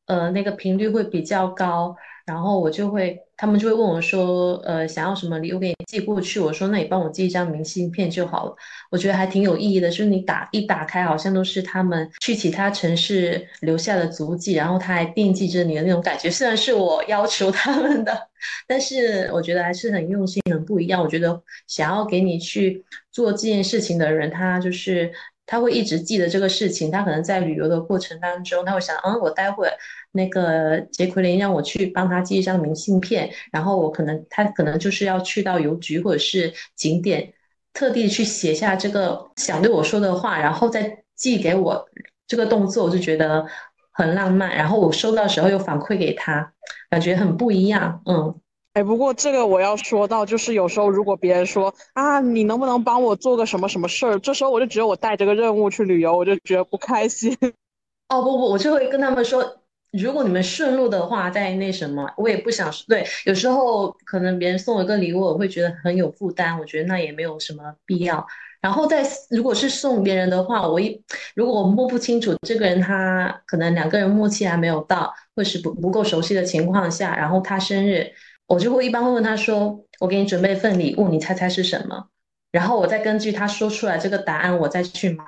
[0.06, 1.94] 呃那个频率会比较高。
[2.26, 6.40] 然后我就会，他们就会问我说，呃，想要什么礼物给你寄过去？
[6.40, 8.56] 我说，那你帮我寄一张明信片就好了。
[8.90, 16.30] 我觉得还挺有意义的，就是你打一打开，好像都是他们去其他城市留下的足迹，然后他还惦记着你的那种感觉。
[16.30, 18.28] 虽然是我要求他们的，
[18.66, 21.02] 但是我觉得还是很用心，很不一样。
[21.02, 25.12] 我觉得想要给你去做这件事情的人，他就是
[25.46, 26.90] 他会一直记得这个事情。
[26.90, 29.68] 他可能在旅游的过程当中，他会想，嗯，我待会。
[30.16, 37.32] 那个杰奎琳让我去帮他寄一张明信片，然后我可能他可能就是要去到邮局或者是景点，
[37.72, 41.84] 特地去写下这个想对我说的话，然后再寄给我。
[42.28, 43.44] 这个动作我就觉得
[43.90, 46.52] 很浪漫，然后我收到时候又反馈给他，
[46.88, 48.00] 感觉很不一样。
[48.06, 48.40] 嗯，
[48.74, 57.36] 哎，不过这个我要说到，就是有时候如果别人说啊，你能不能帮我做个什么什么事儿，这时候我就觉得我带着个任务去旅游，我就觉得不开心。
[58.10, 59.60] 哦不不，我就会跟他们说。
[59.92, 63.06] 如果你们顺路的话，在那什么，我也不想对。
[63.26, 68.26] 有时候可能别人送我一个礼物，我会觉得很有负担，我觉得那也没有什么必要。
[68.60, 71.00] 然后在如果是送别人的话，我一
[71.36, 78.10] 如果我摸不清楚这个人，他可能两个人默契还没有到，或是不不够熟悉的情况下，然后他生日，
[78.46, 82.08] 我就会一般会问他说：“我给你准备一份礼物，你猜猜是什么？”
[82.52, 85.24] 然后我再根据他说出来这个答案，我再去买，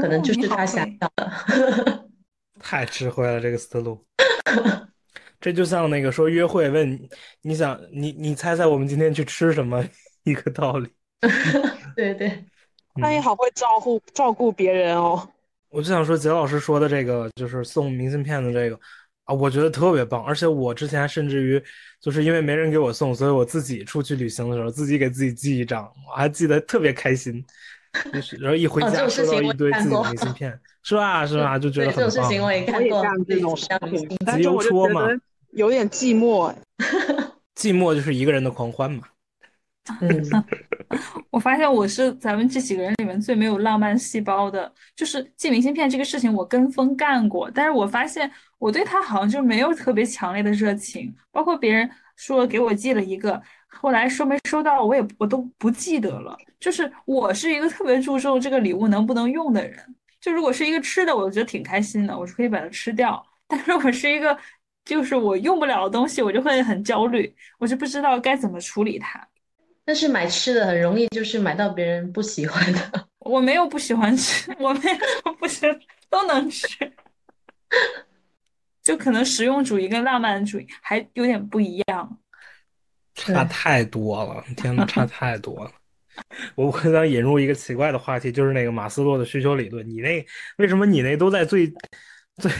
[0.00, 2.08] 可能就是他想要的。
[2.60, 4.04] 太智慧了，这个思路。
[5.40, 7.08] 这就像那个说约会问你，
[7.42, 9.84] 你想你你猜猜我们今天去吃什么
[10.22, 10.88] 一个道理。
[11.96, 12.44] 对 对，
[12.94, 15.28] 那你好会照顾照顾别人哦。
[15.70, 18.78] 我就想说，杰老师说的这个，就是送明信片的这个
[19.32, 20.22] 啊，我觉得特别棒。
[20.24, 21.62] 而且我之前甚至于
[22.00, 27.44] 就是因为没人给我送，所以我自己出去旅行的时候，自己给自己寄一张，我还记得特别开心。
[28.10, 31.26] 就是然后一回家收到一堆自己的明信片，是吧？
[31.26, 31.58] 是吧？
[31.58, 32.10] 就觉得很棒。
[32.10, 35.06] 这种事情我也干过，这种事情，自由戳嘛，
[35.52, 36.50] 有点寂寞。
[37.54, 39.02] 寂寞就是一个人的狂欢嘛。
[40.00, 40.44] 嗯，
[41.30, 44.72] 我发现我是咱们这几个人里面最没有浪漫细胞的。
[44.94, 51.12] 就是寄明信片这个事情，我跟风干过，但是我发现我对他好像就没有特别强烈的热情。
[51.32, 56.36] 包括别人说给我寄了一个，后来收没收到，我也我都不记得了。
[56.60, 59.76] 就是我是一个特别注重这个礼物能不能用的人。
[60.20, 63.20] 就如果是一个吃的，我觉得挺开心的，我是可以把它吃掉。
[63.48, 64.38] 但是我是一个，
[64.84, 69.26] 就是我用不了的东西，我就会很焦虑，我就不知道该怎么处理它。
[69.84, 73.08] 但是买吃的很容易，就是买到别人不喜欢的。
[73.20, 75.78] 我没有不喜欢吃， 我没有不喜欢，
[76.10, 76.68] 都能吃。
[78.82, 82.18] 就可能实用主义跟浪漫主义还有点不一样，
[83.14, 84.44] 差太多了。
[84.56, 85.70] 天呐，差太多了。
[86.56, 89.88] 我我想引入一个奇怪的话题，就是那个马斯洛的需求理论。
[89.88, 90.24] 你那
[90.58, 91.72] 为什么你那都在最
[92.36, 92.50] 最？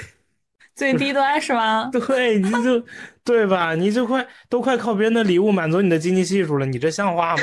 [0.74, 1.90] 最低端是吗？
[1.92, 2.82] 对，你就
[3.22, 3.74] 对吧？
[3.74, 7.42] 你就快都快靠别人的礼物满足你的经济系数了，你这像话吗？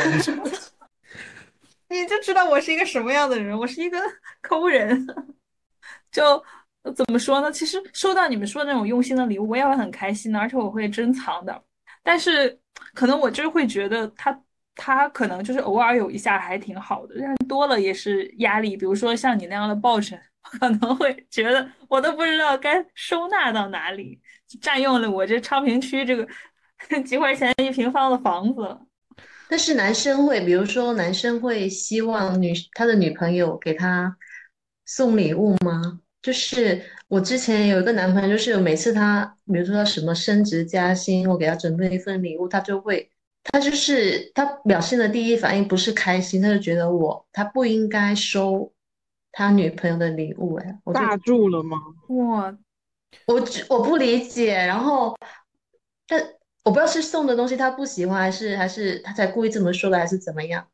[1.90, 3.98] 你 就知道我是一个什么样的人，我是一个
[4.42, 5.08] 抠人。
[6.12, 6.44] 就
[6.96, 7.52] 怎么说呢？
[7.52, 11.64] 其实收到你们说的那种用心的礼物，我也会很开心的，而且我会珍藏的。
[12.02, 12.58] 但是
[12.94, 14.42] 可能我就是会觉得他
[14.76, 18.76] 他可能就是偶尔有一下还挺好的，但多了也是压力。
[18.76, 20.20] 比如说像你那样的抱枕。
[20.52, 24.20] 可能会觉得我都不知道该收纳到哪里，
[24.62, 26.28] 占用了我这昌平区这个
[27.06, 28.78] 几块钱一平方的房子。
[29.48, 34.16] 但是男生会，比如说男生会希望女他的女朋友给他
[34.86, 36.00] 送礼物吗？
[36.22, 43.10] 就是我之前有一个男朋友，就是每次他，比如说他什么升职加薪，我给他准备一份礼物，他就会，
[43.44, 48.72] 他就是他表现的第一反应不是开心，他就觉得我他不应该收。
[49.32, 51.78] 他女朋友的礼物，哎，大住了吗？
[52.08, 52.58] 哇，
[53.28, 54.54] 我我不理解。
[54.56, 55.16] 然后，
[56.08, 56.20] 但
[56.64, 60.68] 我不知道是送的东西他不喜欢，还是还是他才故意这么说的，还是怎么样？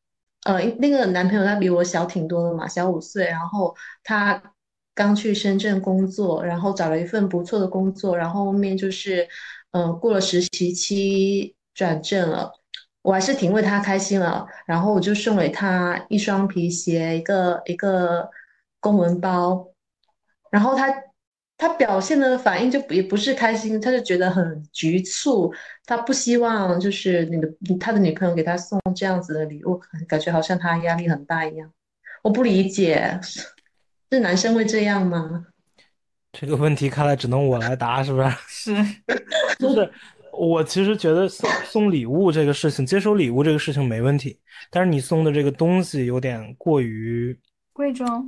[0.45, 3.25] 呃，那个男朋友他比我小挺多的嘛，小五岁。
[3.25, 4.41] 然后他
[4.93, 9.27] 刚去深圳工作，然后找了一份不错的工作，然后后面就是，
[9.71, 12.51] 嗯，过了实习期转正了。
[13.01, 14.47] 我还是挺为他开心了。
[14.65, 18.29] 然后我就送给他一双皮鞋，一个一个。
[18.85, 19.67] 公文包，
[20.51, 20.93] 然后他
[21.57, 25.51] 他表现的反应就也不是开心，他就觉得很局促，
[25.87, 31.67] 他不希望就是你的他的女朋友给他送这样子的礼物，感觉好像他压力很大一样。
[32.21, 33.19] 我不理解，
[34.11, 35.47] 是男生会这样吗？
[36.31, 38.29] 这个问题看来只能我来答，是不是？
[38.47, 38.75] 是，
[39.57, 39.91] 就是
[40.31, 47.35] 我其实觉得送送礼物这个事情，接收礼物这个事情没问题，但是你送的这个东西有点过于
[47.73, 48.27] 贵重。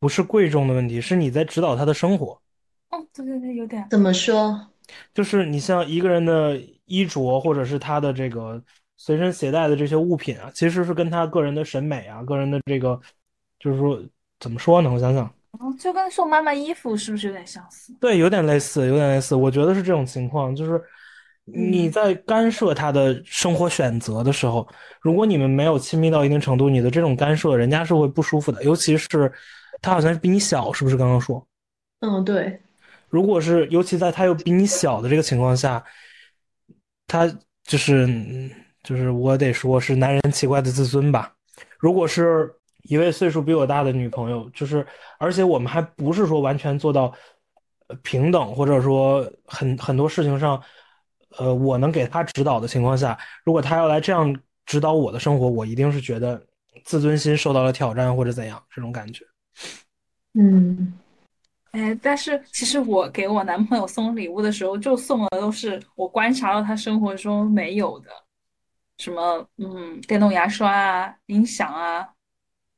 [0.00, 2.40] 不是贵重的问题，是你在指导他的生活。
[2.88, 3.86] 哦，对对对，有点。
[3.90, 4.68] 怎么说？
[5.14, 8.60] 就是你像一个人的衣着，或者是他的这个
[8.96, 12.98] 随身携带的这些物品啊，其实是跟他个人的审美啊、个人的这个，
[13.60, 14.02] 就是说
[14.40, 14.90] 怎么说呢？
[14.90, 15.24] 我想想，
[15.60, 17.94] 哦，就跟送妈妈衣服是不是有点相似？
[18.00, 19.36] 对，有点类似，有点类似。
[19.36, 20.82] 我觉得是这种情况，就是
[21.44, 24.66] 你在干涉他的生活选择的时候，
[25.00, 29.30] 如果你们没有亲密到一定程度，你的这种干涉，人家是会不舒服的，尤其是。
[29.82, 30.96] 他好像是比你小，是不是？
[30.96, 31.46] 刚刚说，
[32.00, 32.60] 嗯，对。
[33.08, 35.84] 如果是，尤其在他又比你小的这个情况下，
[37.06, 37.26] 他
[37.64, 38.06] 就是，
[38.84, 41.32] 就是我得说是男人奇怪的自尊吧。
[41.78, 42.54] 如果是
[42.84, 44.86] 一位岁数比我大的女朋友，就是，
[45.18, 47.12] 而且我们还不是说完全做到
[48.02, 50.62] 平等，或者说很很多事情上，
[51.38, 54.34] 呃，我能给他指导的情况下，如果他要来这样
[54.66, 56.40] 指导我的生活，我一定是觉得
[56.84, 59.24] 自尊心受到了挑战或者怎样这种感觉。
[60.34, 60.92] 嗯，
[61.72, 68.10] 哎，但是其实我给我男朋友送礼物的时候，就送的都是我观察到他生活中没有的，
[68.98, 72.06] 什么嗯，电动牙刷啊、音响啊，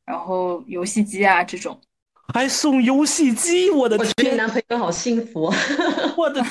[0.06, 1.78] 然后游戏机啊这种，
[2.32, 5.52] 还送游戏机，我的天，男朋友好幸福，
[6.16, 6.42] 我的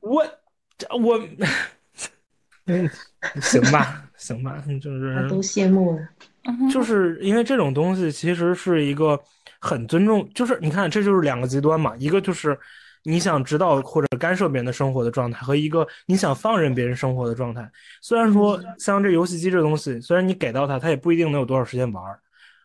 [0.00, 0.26] 我
[0.98, 1.20] 我，
[2.64, 2.90] 嗯，
[3.42, 6.08] 行吧，行吧，就是都羡慕了，
[6.72, 9.22] 就是因为这种东西其实是一个。
[9.66, 11.96] 很尊重，就是你看，这就是两个极端嘛。
[11.98, 12.56] 一个就是
[13.02, 17.68] 你想知道或者干涉别人的生活的状态，和一个你想放任别人生活的状态。
[18.00, 22.04] 虽然说像这游戏机这东西，虽然你给到他，他也不一定能有多少时间玩，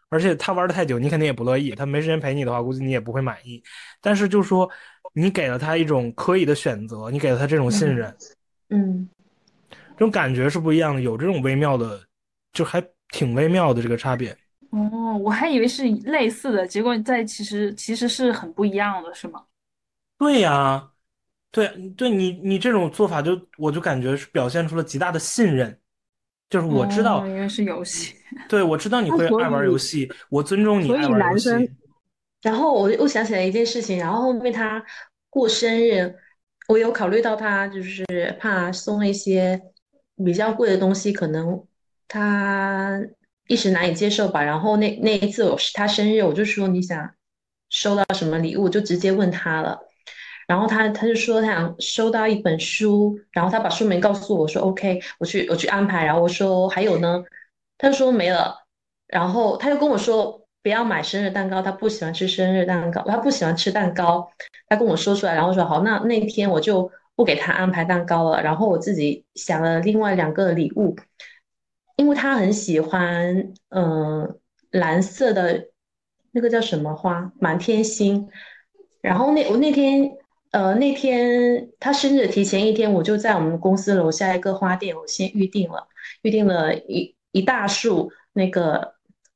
[0.09, 1.71] 而且他玩的太久，你肯定也不乐意。
[1.71, 3.63] 他没时间陪你的话，估计你也不会满意。
[3.99, 4.69] 但是就说
[5.13, 8.15] 你给了他一种可以的选择，你给了他这种信任，
[8.69, 9.09] 嗯，
[9.93, 11.99] 这种感觉是不一样的，有这种微妙的，
[12.53, 14.35] 就还挺微妙的这个差别。
[14.71, 19.43] 哦，我还以为是类似的，结果在其实其实是很不一样的，是吗？
[20.17, 20.91] 对呀，
[21.51, 21.67] 对
[21.97, 25.77] 对，你你这种做法就我就感觉是表现出了极大的信任，
[26.49, 28.15] 就是我知道，哦因为是游戏。
[28.47, 31.71] 对我知道你那所会爱玩以游戏，我尊重你所以爱玩游男生戏。
[32.41, 34.83] 然后我又想起来一件事情，然后后面他
[35.29, 36.15] 过生日，
[36.69, 38.05] 我有考虑到他就是
[38.39, 39.61] 怕送一些
[40.23, 41.61] 比较贵的东西，可能
[42.07, 42.99] 他
[43.51, 44.41] 一时难以接受吧。
[44.41, 47.11] 然后那那一次我是他生日，我就说你想
[47.69, 49.77] 收到什么礼物，就直接问他了。
[50.47, 56.05] 然后他他就说他想收到一本书，然后他把书名告诉我，说 OK，我去我去安排。
[56.05, 57.23] 然后我说还有呢，
[57.77, 58.55] 他就说没了。
[59.07, 64.29] 然后他又跟我说不要买生日蛋糕，他不喜欢吃生日蛋糕，他不喜欢吃蛋糕。
[64.67, 68.41] 他跟我说出来，然后说好，那那天我就不给他安排蛋糕了。
[68.41, 70.95] 然后我自己想了另外两个礼物，
[71.95, 74.37] 因为他很喜欢嗯、呃
[74.71, 75.67] 蓝色的
[76.31, 78.29] 那个叫什么花，满天星。
[79.01, 80.09] 然后那我那天
[80.51, 85.89] 呃那天他生日提前一天，我就在我们公司楼下一个花店，我先预定了，
[86.21, 88.93] 预定了一一大束那个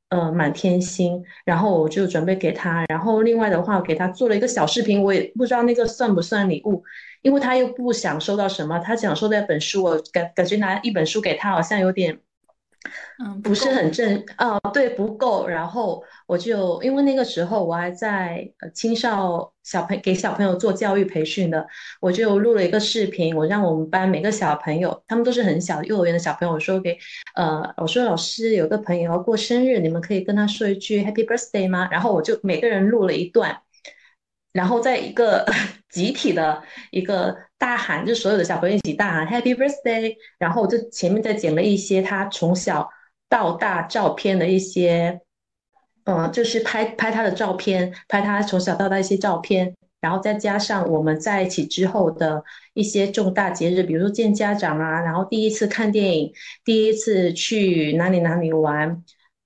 [0.08, 6.82] 呃满天星，然后我就准备给他，然后另外的话给他做了一个小视频，我也不知道那个算不算礼物，
[7.22, 12.22] 因为他又不想收到什么，他想收到一本书，我感感觉拿一本书给他好像有点。
[13.24, 15.48] 嗯，不是很正啊，对，不够。
[15.48, 21.66] 然后我就因为那个时候我还在呃青少小朋给小朋友做教育培训的，
[22.02, 26.98] 我就录了一个视频，我让我们班每个小朋友，他们都是很小的幼儿园的小朋友，我说给
[27.36, 31.88] 呃，我说老师有个朋友要过生日，你们可以跟他说一句 Happy Birthday 吗？
[31.92, 33.58] 然后我就每个人录了一段，
[34.56, 35.46] 然后在一个
[35.92, 42.90] 集体的一个大喊，就所有的小朋友一起大喊 Happy Birthday，然后我就前面再剪了一些他从小
[43.28, 45.20] 到大照片的一些，
[46.06, 52.42] 嗯，就是拍拍他的照片，拍他从小到大一些照片，然后再加上我们在一起之后的
[52.74, 56.32] 一些重大节日，比如说见家长啊，然后第一次看电影，
[56.64, 59.04] 第一次去哪里哪里玩，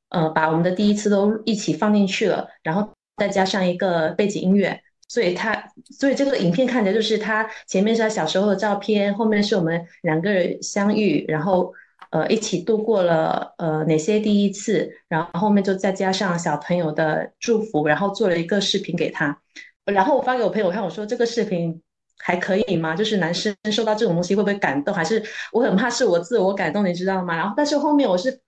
[0.10, 4.80] 呃，把我们的第一次都一起放进去了，然后再加上一个背景音乐。
[5.10, 11.74] 所以他，所以这个影片看起来就是他前面是他小时候的照片，后面是我们两个人相遇，然后
[12.12, 19.38] 呃一起度过了呃哪些第一次，然后后面就再加上小朋友的祝福，然后做了一个视频给他，
[19.84, 21.82] 然后我发给我朋友看，我说这个视频
[22.20, 22.96] 还可以吗？
[22.96, 24.94] 就是男生收到这种东西会不会感动？
[24.94, 27.36] 还是我很怕是我自我感动，你知道吗？
[27.36, 28.40] 然后但是后面我是。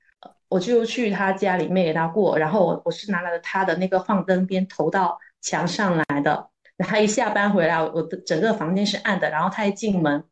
[0.51, 6.49] 我就去他家里面给他过，然后我我是拿了他的那个放灯边投到墙上来的。
[6.77, 9.29] 他一下班回来，我的整个房间是暗的。
[9.29, 10.23] 然后他一进门，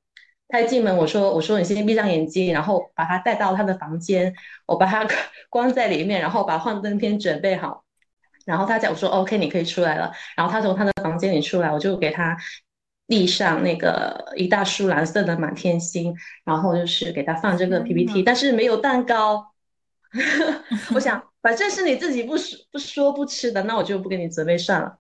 [0.48, 4.34] 他一进门，我说我说你先闭上眼睛，然后把他带到他的房间，
[4.66, 5.08] 我把他
[5.50, 7.84] 关在里面，然后把幻灯片准备好。
[8.46, 10.12] 然后他讲我说 OK，你可以出来了。
[10.36, 12.36] 然后他从他的房间里出来，我就给他
[13.06, 19.54] 递上那个一大束蓝色的满天星，然后就是给他放这个 PPT，但是没有蛋糕。
[20.96, 24.98] 我想，反正是你自己不说不说不吃的，那我就不给你责备算了。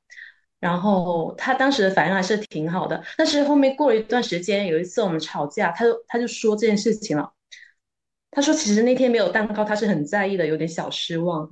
[0.59, 7.31] 然后他当时的反应还是挺好的，但是后面过了一段时间，有一次我们吵架，他就他就说这件事情了。
[8.31, 11.49] 他说其实那天没有蛋糕，他是很在意的，有点小失望。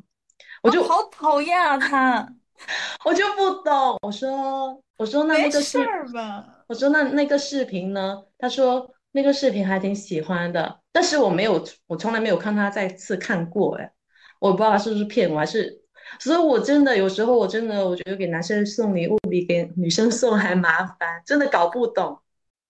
[0.61, 2.27] 我就、哦好讨厌啊他，
[3.05, 6.45] 我就不懂，我说我说那那个事儿吧？
[6.67, 8.23] 我说那那个视频呢？
[8.37, 13.91] 他说那个视频还挺喜欢的，但是我没有，我从来没有看他再次看过，哎，
[14.39, 15.81] 我不知道是不是骗我，还是，
[16.19, 22.19] 所以我真的有时候我真的我觉得给男生送礼物比给女生送还麻烦，真的搞不懂。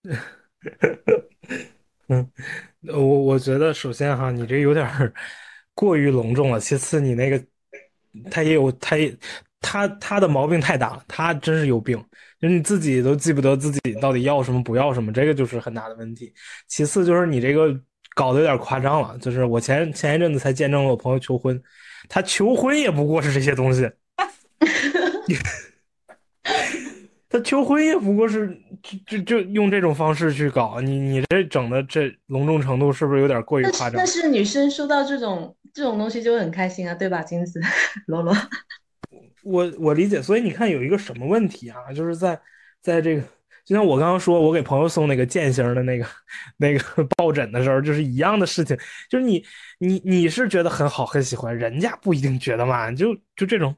[2.10, 2.32] 嗯，
[2.88, 4.88] 我我觉得首先哈，你这有点
[5.76, 6.60] 过于隆重了。
[6.60, 7.44] 其次，你那个
[8.32, 9.14] 他也有他也
[9.60, 11.98] 他他的毛病太大了，他真是有病，
[12.40, 16.34] 就是你自己都记不得自己到底要什么不要什么，这个就是很大的问题。
[16.68, 17.78] 其次就是你这个
[18.18, 21.62] 搞得有点夸张了，就是我前前一阵子才见证了我朋友求婚，
[22.10, 23.88] 他求婚也不过是这些东西。
[27.30, 34.08] 他求婚也不过是就就就用这种方式去搞，你你这整的这隆重程度是不是有点过于夸张但？
[34.08, 37.62] 是女生收到这种这种东西就会很开心啊，对吧，金子
[38.08, 38.36] 罗罗？
[39.44, 42.40] 我我理解，所以你看有一个什么问题啊，就是在
[42.82, 43.22] 在这个
[43.68, 46.08] 就像我刚刚说，我给朋友送那个剑形的那个
[46.56, 48.78] 那个 抱枕的时候，就是一样的事情。
[49.10, 49.44] 就是你
[49.78, 53.76] 你你是觉得很好很喜欢，人家不一定觉得嘛，就就这种。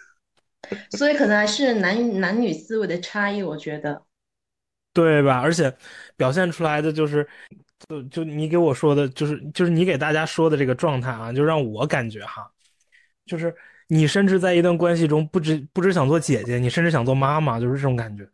[0.92, 4.02] 所以可能还是男男女思维的差异，我觉得。
[4.92, 5.40] 对吧？
[5.40, 5.74] 而且
[6.14, 7.26] 表现出来的就是，
[7.88, 12.46] 就就你给我说的，就是就是你给大家说的这个状态啊，就让我感觉哈，
[13.24, 13.54] 就是
[13.86, 18.28] 你甚至在一段关系中不只不只想做姐姐，你甚至想做妈妈，就是这种感觉。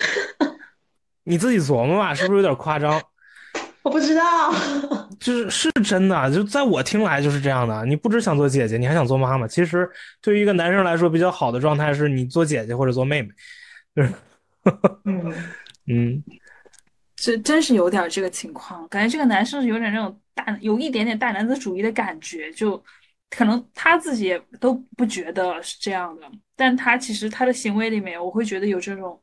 [1.24, 3.00] 你自己琢磨吧，是不是有点夸张？
[3.82, 4.50] 我不知道，
[5.20, 7.84] 就是是真的，就在我听来就是这样的。
[7.84, 9.46] 你不只想做姐姐，你还想做妈妈。
[9.46, 9.90] 其实
[10.22, 13.28] 对于一个男生来说，比较好的状态是你做姐姐或者做妹妹，
[13.94, 14.12] 就是，
[15.04, 15.34] 嗯
[15.86, 16.22] 嗯。
[17.16, 22.82] 这真是有点这个情况，感觉这个男生是有点那种大，有一点点大男子主义的感觉，就
[23.30, 26.22] 可能他自己也都不觉得是这样的，
[26.56, 29.18] 但他其实他的行为里面，我会觉得有这种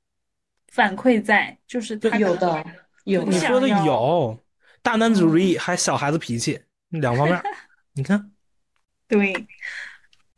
[0.72, 2.66] 反馈在，就是他有的
[3.04, 4.36] 有你说的有
[4.82, 6.60] 大男子主义还小孩子脾气
[6.90, 7.40] 两方面，
[7.94, 8.32] 你看，
[9.08, 9.48] 对，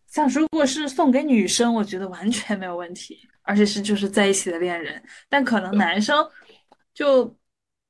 [0.08, 6.30] 像如果是送给女生，我觉得完全没有问题，而且是就是在一起的恋人，但可能男生
[6.94, 7.34] 就。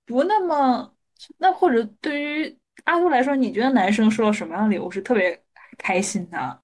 [0.05, 0.93] 不那么，
[1.37, 5.41] 那或者对于阿杜来说，你觉得男生收到什么样的礼物是特别
[5.77, 6.61] 开心的？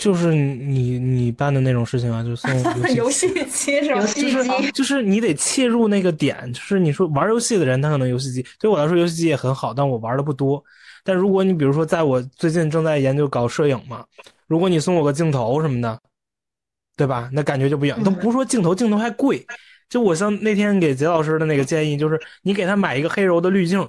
[0.00, 2.50] 就是你你办的那种事情啊，就送
[2.94, 4.00] 游戏 机是吧？
[4.00, 10.64] 就是就是你得切入那个点，就是你说玩游戏的人，他可能游戏机对我来说游戏机也很好，但我玩的不多。
[11.04, 14.02] 但如果你比如说在我最近正在研究搞摄影嘛，
[14.46, 16.00] 如果你送我个镜头什么的，
[16.96, 17.28] 对吧？
[17.30, 18.02] 那感觉就不一样。
[18.02, 19.46] 都不说镜头，镜头还贵。
[19.90, 23.86] 就我像那天给杰老师的那个建议，就是你给他买一个黑柔的滤镜，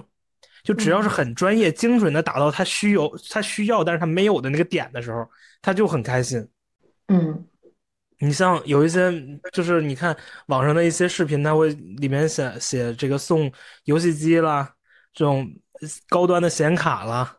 [0.62, 5.24] 就只要是很专业、精准的打到他需有、他需要，但是他没有的那个点的时候，
[5.62, 6.46] 他就很开心。
[7.08, 7.46] 嗯，
[8.18, 9.12] 你像有一些，
[9.52, 10.14] 就是你看
[10.46, 13.50] 网上的一些视频，他会里面写写这个送
[13.84, 14.74] 游戏机啦，
[15.14, 15.48] 这种
[16.08, 17.36] 高端的显卡啦，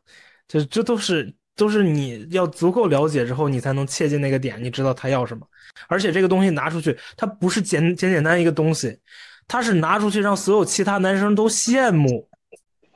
[0.47, 5.47] 这这都是都是你要足够了解之后，你才能切进那个点，你知道他要什么。
[5.88, 8.99] 而且这个东西拿出去，它不是简简简单一个东西，
[9.47, 12.30] 它是拿出去让所有其他男生都羡慕，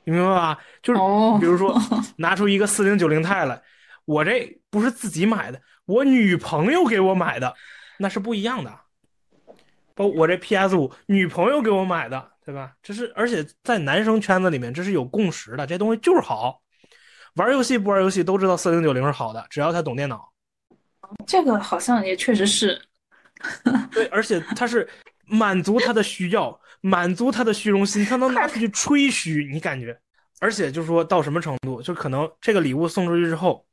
[0.04, 0.58] 你明白吧？
[0.82, 1.00] 就是
[1.40, 1.76] 比如说
[2.16, 3.60] 拿出一个四零九零钛来，
[4.08, 7.54] 我这不是自己买的，我女朋友给我买的，
[7.98, 8.74] 那是不一样的。
[9.94, 12.72] 包我这 PS 五，女朋友给我买的，对吧？
[12.82, 16.62] 这是而且在男生圈子里面，这是有共识的，这东西就是好。
[17.34, 20.32] 玩游戏不玩游戏都知道四零九零是好的，只要他懂电脑。
[21.26, 22.80] 这个好像也确实是，
[23.92, 24.88] 对，而且他是
[25.26, 30.00] 满足他的需要，满足他的虚荣心，他能拿出去吹嘘，你感觉？
[30.40, 33.66] 而且就是说到什么程度，就可能这个礼物送出去之后，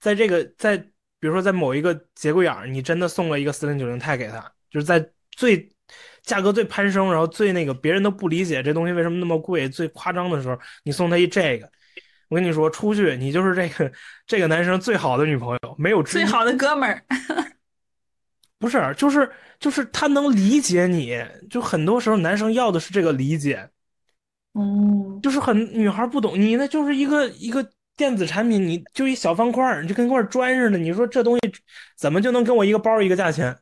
[0.00, 0.76] 在这个在
[1.20, 4.40] 比如说在某一个节骨眼儿，你真的送了一个四零九零钛给他，
[4.70, 5.68] 就是在最
[6.22, 11.70] 价格最攀升，然后最那个别人都不理解这东西为什么那么贵，最夸张的时候，你送他一这个。
[12.28, 13.90] 我跟你说，出去你就是这个
[14.26, 17.02] 这个男生最好的女朋友，没有最好的哥们儿。
[18.60, 23.70] 不是，就是就是他能理解你，就很多时候男生要的是这个理解。
[24.52, 27.66] 嗯，就是很女孩不懂你，那就是一个一个
[27.98, 30.78] 电子产品，你就一小方块儿，就跟块砖似的。
[30.78, 31.52] 你说这东西
[31.96, 33.58] 怎么就能跟我一个包一个价钱？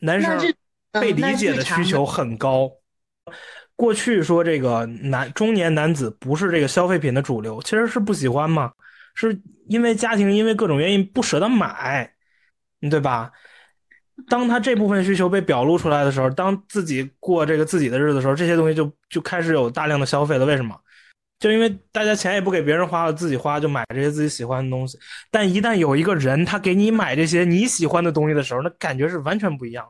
[0.00, 0.38] 男生
[1.00, 2.70] 被理解的需求很高。
[3.76, 8.72] 过去说这个男中年男子不是这个消费品的主流，其实是不喜欢嘛，
[9.14, 12.12] 是因为家庭因为各种原因不舍得买，
[12.90, 13.32] 对吧？
[14.28, 20.44] 当他这部分需求被表露出来的时候，当自己过这个自己的日子的时候，这些东西就就开始有大量的消费了。
[20.44, 20.76] 为什么？
[21.44, 24.98] 就因为大家钱也不给别人花了，自己花就买这些自己喜欢的东西。
[25.30, 29.86] 但一旦有一个人他给你买这些你喜欢的东西的时候，那感觉是完全不一样。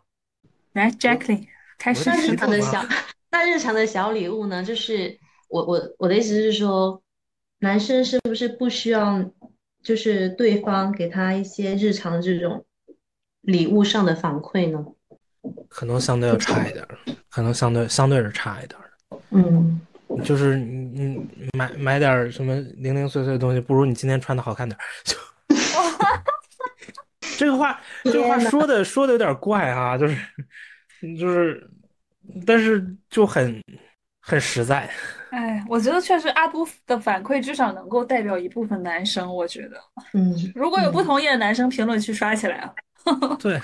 [0.72, 1.46] 来，Jackie，
[1.78, 2.84] 开始日常的小。
[3.30, 4.64] 那日常的小礼物呢？
[4.64, 5.16] 就是
[5.48, 7.00] 我我我的意思是说，
[7.60, 9.24] 男生是不是不需要，
[9.80, 12.66] 就是对方给他一些日常的这种
[13.42, 14.84] 礼物上的反馈呢？
[15.68, 16.84] 可能相对要差一点，
[17.30, 18.76] 可能相对相对是差一点
[19.30, 19.80] 嗯，
[20.24, 24.78] 就是你你买买点什么零零碎碎的东西，不如你今天穿的好看点。
[25.04, 25.16] 就
[27.36, 30.16] 这个话，这个话说的说的有点怪啊，就是
[31.18, 31.70] 就是。
[32.46, 33.62] 但是就很
[34.18, 34.88] 很实在，
[35.28, 39.30] 哎，我觉得确实阿都的反馈至少能够代表一部分男生。
[39.30, 39.76] 我觉得，
[40.14, 42.72] 嗯， 如果有不同意的男生，评论区刷起来啊。
[43.38, 43.60] 对，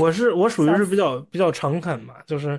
[0.00, 2.50] 我是我属于是比较比较诚恳嘛，就是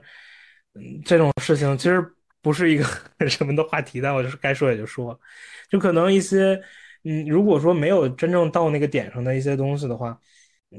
[0.75, 2.05] 嗯这种事情其实
[2.47, 2.85] 不是一个
[3.29, 5.19] 什么的话题，但我就是该说也就说，
[5.69, 6.59] 就可能一些
[7.03, 10.17] 嗯，如果说没有真正到那个点上的一些东西的话。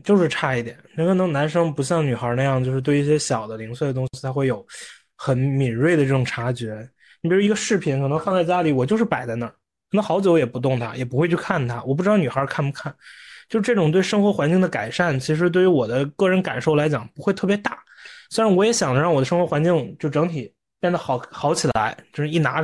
[0.04, 4.62] 就是差一点，那可能男生不像女孩那样，就是对一些小的零碎的东西，他会有
[5.16, 6.86] 很敏锐的这种察觉。
[7.22, 11.82] 你比如一个饰品，可能放在家里，我就是摆在那儿，可能好久也不动它，也不会去看它。
[11.84, 12.94] 我不知道女孩看不看，
[13.48, 17.78] 就这种对生活环境的改善，其实对于我的个人感受来讲不会特别大。
[18.28, 22.62] 虽然我也想着让我的生活环境就整体变得好好起来，就是一拿，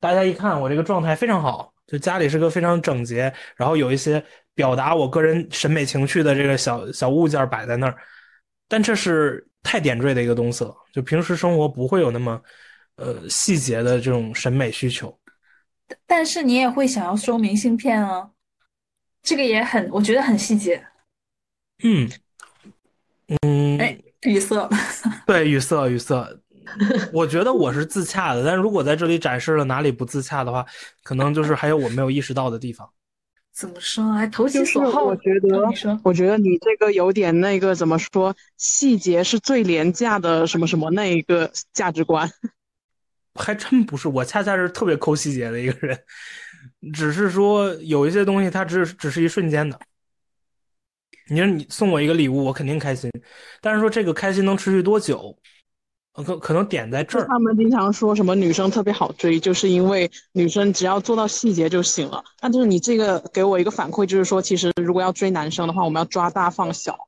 [0.00, 7.96] 大家一看我这个状态非常好，就家里是个非常整洁，然后有一些表达我个人审美情趣的这个小小物件摆在那儿，
[8.68, 12.40] 但这是太点缀的一个东西了，就平时生活不会有那么。
[12.96, 15.18] 呃，细节的这种审美需求，
[16.06, 18.30] 但是你也会想要收明信片啊，
[19.22, 20.84] 这个也很，我觉得很细节。
[21.82, 22.08] 嗯
[23.40, 24.68] 嗯，哎，语塞。
[25.26, 26.14] 对，语塞语塞。
[27.12, 30.64] 我觉得我是自洽的，但如果在这里展示了哪里不自洽的话，
[31.02, 32.88] 可能就是还有我没有意识到的地方。
[33.52, 34.12] 怎么说？
[34.12, 35.02] 还投其所好。
[35.04, 38.34] 我觉得，我觉得你这个有点那个怎么说？
[38.56, 42.30] 细节是最廉价的，什么什么那一个价值观。
[43.34, 45.98] 还真不是，我恰恰是特别抠细节的一个人，
[46.92, 49.78] 只是说有一些东西它只只是一瞬间的。
[51.28, 53.10] 你说你送我一个礼物，我肯定开心，
[53.60, 55.34] 但是说这个开心能持续多久，
[56.14, 57.26] 可可能点在这儿。
[57.26, 62.22] 他们经常说什么女生特别好追，就是因为女生只要做到细节就行了。
[62.40, 66.98] 但就是你这个给我一个反馈，就是说其实如果要追男生的话，我们要抓大放小。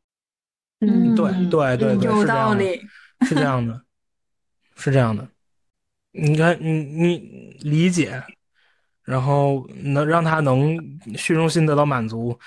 [0.80, 2.80] 嗯，对对对对，有道理，
[3.22, 3.82] 是这样的，
[4.76, 5.28] 是这样的。
[6.12, 8.22] 你看，你你理解，
[9.02, 10.78] 然后能让他能
[11.16, 12.38] 虚荣心得到满足。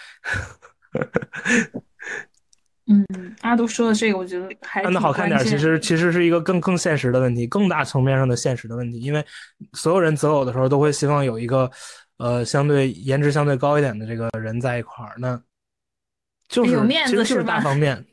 [2.88, 3.06] 嗯，
[3.42, 9.00] 阿都说的这个，我觉得还看的好看点，其实其实是一个更更现实的问题，更大层面上的现实的问题。
[9.02, 9.26] 因为
[9.74, 11.70] 所有人择偶的时候都会希望有一个
[12.18, 15.38] 呃相对颜值相对高一点的这个人在一块儿，那
[16.48, 18.06] 就是其实就是大方面，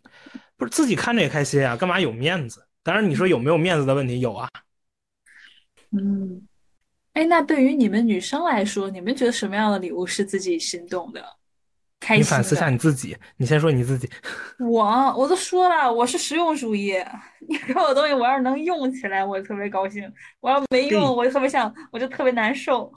[0.56, 2.66] 不是自己看着也开心啊，干嘛有面子？
[2.82, 4.48] 当然你说有没有面子的问题，有啊。
[5.92, 6.42] 嗯，
[7.12, 11.24] 哎，那对于你们女生来说，你们觉得什么样的礼物是自己心动的、
[12.04, 12.20] 开心？
[12.20, 14.08] 你反思下你自己，你先说你自己。
[14.60, 14.84] 我
[15.16, 16.94] 我都说了，我是实用主义。
[17.48, 20.04] 你给我的东西，我要是能用起来，我就特别高兴；
[20.40, 22.92] 我要没用，我就特别想，我就特别难受。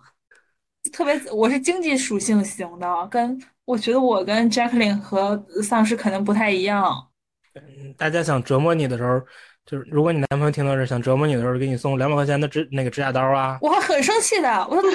[0.92, 7.08] 特别，我是经济属性型的，跟我觉得我跟 Jacqueline 和丧尸可能不太一样。
[7.56, 9.22] 嗯，大家想折磨你的时候。
[9.70, 14.90] 就是如果你男朋友听到这想折磨你的时候，给你送两百块钱的指那个指甲刀啊，我很生气的，我说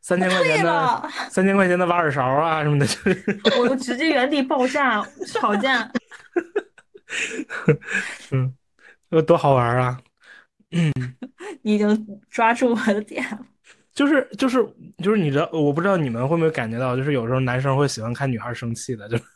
[0.00, 5.90] 三千块钱的 三千块钱的挖耳勺啊什么的，就是我就直接原地爆炸吵架。
[8.30, 8.54] 嗯，
[9.26, 10.00] 多好玩啊！
[10.70, 10.92] 嗯，
[11.62, 13.38] 你已经抓住我的点了。
[13.92, 14.64] 就是就是
[15.02, 19.18] 就是你知道，我不知道你们会不会感觉到，就是有时候男生会喜欢看女孩生气的，就。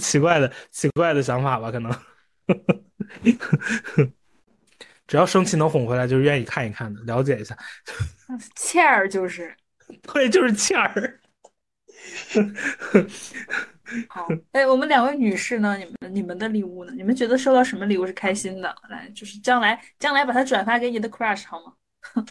[0.00, 1.92] 奇怪的奇怪的想法吧，可能，
[5.06, 7.56] 只要生气能哄回来，就是愿意看一看的，了解一下。
[8.56, 9.54] 欠儿就是，
[10.12, 11.20] 对，就是欠儿。
[14.08, 15.76] 好，哎，我们两位女士呢？
[15.76, 16.92] 你们你们的礼物呢？
[16.96, 18.74] 你们觉得收到什么礼物是开心的？
[18.88, 21.74] 来，就是将来将来把它转发给你的 crush 好吗？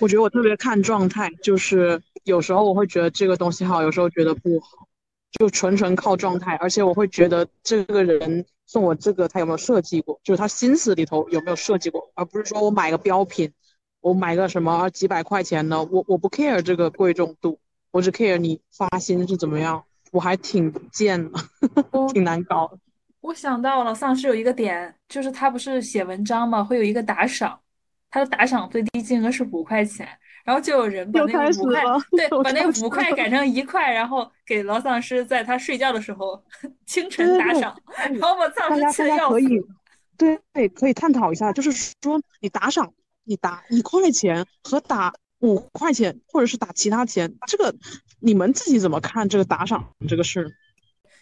[0.00, 4.88] 我觉得我特别看状态，就是有时候我会觉得这个东西好，有时候觉得不好。
[5.32, 10.20] 就纯纯靠状态，而且我会觉得这个人送我这个，他有没有设计过？
[10.22, 13.52] 就是他心思里头有没有设计过，而不是说我买个标品，
[14.00, 17.58] 我买个什么几百块钱的，我我不 care 这个贵重度，
[17.90, 19.82] 我只 care 你发心是怎么样。
[20.10, 21.38] 我还挺贱的，
[22.12, 22.70] 挺难搞。
[23.20, 27.58] 我想到了，丧尸有一个点，就是他不是写文章嘛，会有一个打赏，
[28.10, 30.08] 他的打赏最低金额是五块钱。
[30.48, 31.82] 然后就有人把那个五块，
[32.12, 36.42] 对，把那个五块改成一块，然后给老丧尸在他睡觉的时候
[36.86, 37.78] 清晨打赏，
[38.18, 39.38] 然后把丧尸气要死。
[40.16, 42.94] 对对，可以探讨一下，就是说你打赏，
[43.24, 47.74] 你打一块钱和打五块钱，或者是打其他钱，这个
[48.18, 50.56] 你们自己怎么看这个打赏这个事？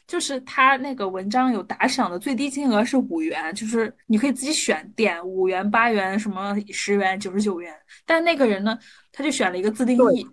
[0.07, 7.75] 就是他那个文章有打赏的最低金额是五元，就是你可以自己选点五元、八元、什么十元、九十九元。
[8.05, 8.79] 但那个人呢，
[9.11, 10.25] 他就选了一个自定义，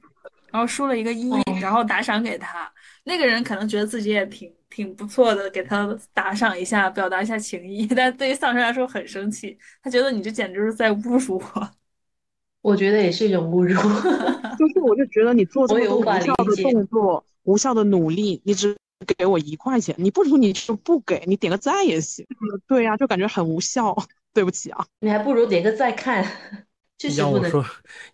[0.52, 2.72] 然后输了一个一，然后打赏给他。
[3.04, 7.88] 那个人可能觉得自己也挺挺不错的，给他打赏一下，表达一下情谊。
[7.98, 11.70] 但对于丧尸来说很生气，他觉得你这简直是在侮辱我。
[12.62, 13.74] 我觉得也是一种侮辱。
[14.56, 18.78] 就是，我就觉得你做这么多无效的动作、无效的努力，你只。
[19.04, 22.26] 给我一块钱，你不如你就不给，你点个赞也行。
[22.68, 23.96] 对呀，就感觉很无效。
[24.34, 26.26] 对不起啊，你还不如点个再看。
[27.18, 27.64] 要我说，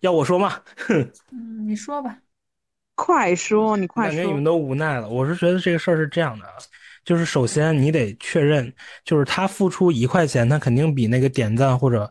[0.00, 0.60] 要我说嘛？
[0.76, 1.10] 哼。
[1.32, 2.18] 嗯，你说吧。
[2.94, 4.14] 快说，你快说。
[4.14, 5.08] 感觉你们都无奈了。
[5.08, 6.52] 我是觉得这个事儿是这样的啊，
[7.04, 8.70] 就是首先你得确认，
[9.04, 12.10] 就是他付出一块钱，他肯定比那个点赞或者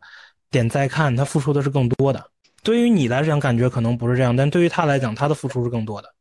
[0.50, 2.32] 点再看，他付出的是更多的。
[2.64, 6.16] 对于你来讲，感觉可能不是这样，但对于他来讲，他的付出是更多的。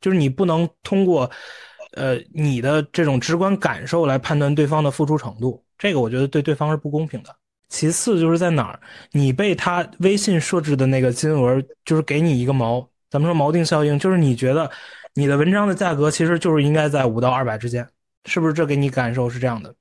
[0.00, 1.30] 就是你不能通过，
[1.92, 7.34] 呃，你的这种直观感受来判断对方的付出程度，这个我觉得对对方是不公平的。
[7.68, 8.80] 其次就是在哪儿，
[9.12, 14.68] 你被他微信设置的那个金额，就是给你一个锚，咱们说锚定效应，就是你觉得
[15.14, 17.88] 你的文章的价格其实就是应该在五到二百之间，
[18.24, 18.52] 是不是？
[18.52, 19.72] 这给你感受是这样的。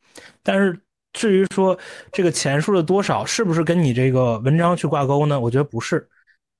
[0.43, 0.79] 但是
[1.13, 1.75] 至于说
[2.11, 5.39] 这个钱数的多少，是不是跟你这个文章去挂钩呢？
[5.39, 6.07] 我觉得不是。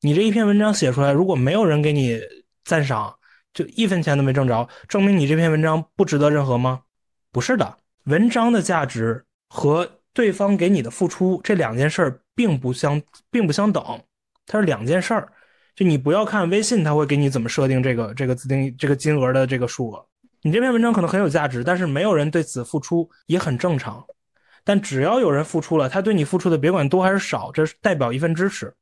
[0.01, 2.19] 你这一篇文章写出来，如果没有人给你
[2.63, 3.15] 赞赏，
[3.53, 6.81] 就一分钱都没挣着，证明你这篇文章不值得任何吗？
[7.31, 13.83] 不是的，文章的价值和对方给你的付出这两件事儿并不相并不相等，
[14.45, 15.31] 它是两件事儿。
[15.75, 20.05] 就你不要看微信，他会给你怎么设定这个这个自定这个金额的这个数额。
[20.41, 24.03] 你这篇文章可能很有价值，但是没有人对此付出也很正常。
[24.63, 28.73] 但只要有人付出了，他对你付出的别管多还是少，这是代表一份支持。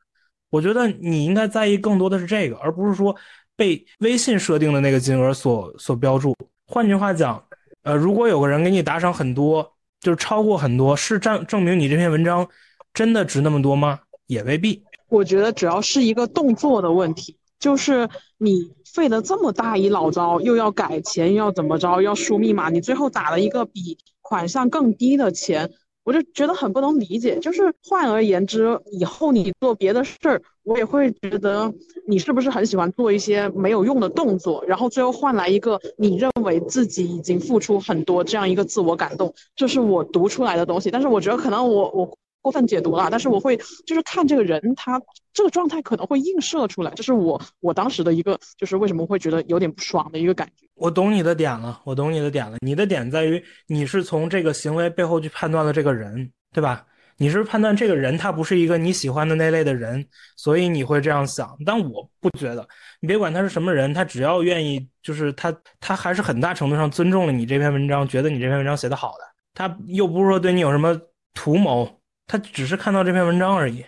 [0.49, 3.15] 我觉得你应该在意更多的是这个，而不是说。
[3.57, 6.33] 被微信设定的那个金额所所标注。
[6.65, 7.43] 换句话讲，
[7.81, 12.47] 呃，如果有个人给你打赏很多，就是超过很多，是证证明你这篇文章
[12.93, 13.99] 真的值那么多吗？
[14.27, 14.83] 也未必。
[15.09, 25.71] 我觉得只要是一个动作的问题，就是你费了这么大一老招，又要改钱，又要怎么着，要输密码，你最后打了一个比款项更低的钱。
[26.03, 31.73] 我就觉得很不能理解，就是换而言之，以后你做别的事儿，我也会觉得
[32.05, 40.91] 你是不是很喜欢做一些没有用的动作，然后最后换来一个你认为自己已经付出很多这样一个自我感动，这是我读出来的东西。
[40.91, 42.17] 但是我觉得可能我我。
[42.39, 45.01] 过分解读了，但是我会就是看这个人，他
[45.33, 50.65] 这个状态可能会映射出来，这是我我当时的一个，就是为什么会觉得有点不爽的一个感觉。
[50.75, 52.55] 我懂你的点了，我懂你的点了。
[52.61, 56.85] 你的点在于你是从这个行为背后去判断了这个人，对吧？
[57.17, 60.05] 你是判断这个人他不是一个你喜欢的那类的人，
[60.35, 61.57] 所以你会这样想。
[61.65, 62.67] 但我不觉得，
[62.99, 70.99] 你别管他是什么人，他只要愿意，就是他他还是很大程度上尊重了你这篇文章，觉得你这篇文章写的好的，他又不是说对你有什么
[71.33, 71.99] 图谋。
[72.29, 73.85] 他只是看到这篇文章而已。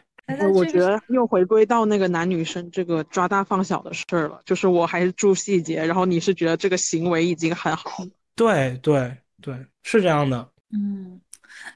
[0.54, 7.90] 我觉得又回归到那个男女生这个抓大放小的事儿了，就是我还是注细节，然后你是觉得这个行为已经很好。
[8.36, 9.54] 对对对，
[9.84, 10.48] 是这样的。
[10.72, 11.20] 嗯，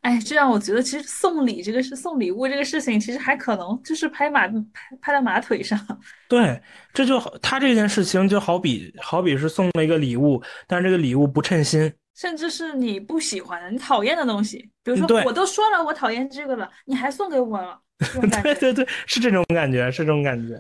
[0.03, 4.53] 哎，这让我觉得其实送礼这个是送礼物这个事情，其实还可能就是拍马拍
[5.01, 5.79] 拍在马腿上。
[6.29, 6.61] 对，
[6.93, 11.91] 这就他这件事情就好比好比是送了一个礼物，但是这个礼物不称心。
[12.15, 17.79] 甚至是你不喜欢的、你讨厌的东西，比如说我都说了我讨厌这个了，你还送给我了，
[18.43, 20.53] 对对对，是这种感觉，是这种感觉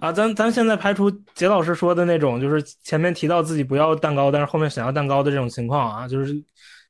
[0.00, 0.12] 啊！
[0.12, 6.32] 咱咱现在排除杰老师说的那种，就是前面提到自己不要蛋糕，但是后面想要蛋糕的这种情况啊，就是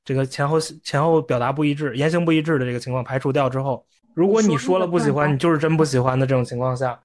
[0.05, 3.85] 这个前后前后表达不一致、言行不一致的这个情况排除掉之后，
[4.15, 7.01] 如果你说了不喜欢，你就是真不喜欢的这种情况下，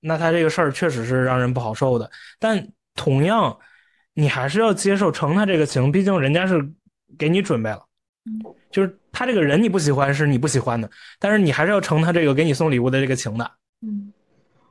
[0.00, 2.10] 那他这个事儿确实是让人不好受的。
[2.38, 3.56] 但同样。
[4.14, 6.68] 你还是要接受承他这个情，毕竟人家是
[7.16, 7.80] 给你准备了，
[8.70, 13.50] 就是他这个人你不喜欢是你不喜欢的，但是你还是要承他这个给你送礼物的这个情的。
[13.82, 14.12] 嗯，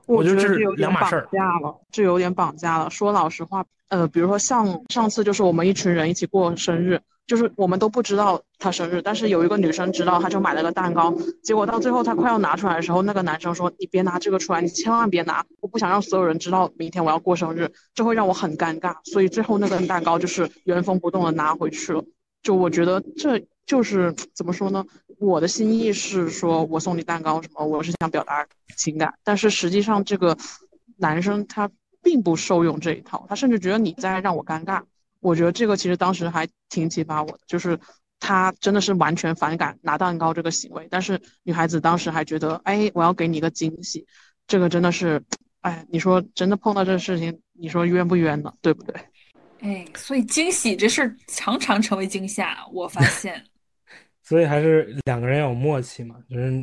[0.06, 1.22] 我觉得这是两码事儿。
[1.22, 2.90] 绑架了，这有点绑架了。
[2.90, 7.02] 说老实话，呃，比如说像上次就是我们一群人一起过生日。
[7.30, 11.16] 就是我们都不知道他生日，但是有一个女生知道，她就买了个蛋糕。
[11.44, 22.04] 结果到最后他快要拿出来的时候，那个男生说：“你别拿这个出来，你千万别拿，我不想让所有人知道明天我要过生日，这会让我很尴尬。”所以最后那个蛋糕就是原封不动的拿回去了。
[22.42, 24.84] 就我觉得这就是怎么说呢？
[25.20, 30.36] 我的心意是说我送你蛋糕什么，我是想表达情感，但是实际上这个
[30.98, 31.70] 男生他
[32.02, 34.82] 并不受用这一套，他甚至觉得你在让我尴尬。
[35.20, 37.78] 我觉得这个其实当时还挺启发我的，就是
[38.20, 44.06] 他真的是完全反感拿蛋糕这个行为，但是女孩子当时还觉得，哎，我要给你一个惊喜，
[44.48, 45.22] 这个真的是，
[45.62, 48.54] 哎，你说真的碰到这个事情，你说冤不冤呢？
[48.62, 48.96] 对不对？
[49.62, 53.44] 哎，所以惊喜这事儿常常成为惊吓，我发现。
[54.24, 56.54] 所以还是两个人要有默契嘛，就是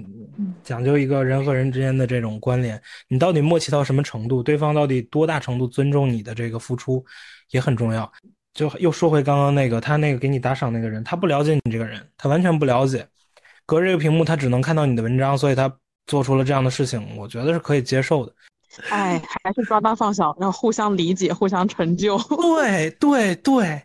[0.62, 7.04] 讲究一个人和人之间的这种关联，你到底默契到什么程度，对方到底多大程度尊重你的这个付出，
[7.50, 8.10] 也很重要。
[8.56, 13.06] 就又说回刚刚那个，他那个给你打赏那个人，他不了解你这个人，他完全不了解，
[13.66, 15.70] 隔着这个屏幕，他只能看到你的文章，所以他
[16.06, 18.32] 做出了这样的事情，我觉得是可以接受的。
[18.88, 22.16] 哎，还是抓大放小，然后互相理解，互相成就。
[22.40, 23.82] 对对对，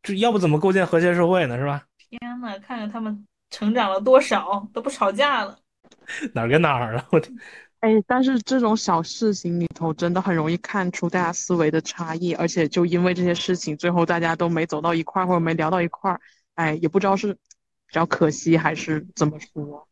[0.00, 1.58] 这要不怎么构建和谐社会呢？
[1.58, 1.82] 是吧？
[2.08, 5.58] 天呐，看看他们成长了多少，都不吵架了。
[6.32, 7.04] 哪儿跟哪儿了？
[7.10, 7.36] 我天！
[7.84, 16.18] 哎，但是这种小事情里头真的很容易看出大家思维的差异，而且就因为这些事情，最后大家都没走到一块儿，或者没聊到一块儿，
[16.54, 19.86] 哎，也不知道是比较可惜还是怎么说。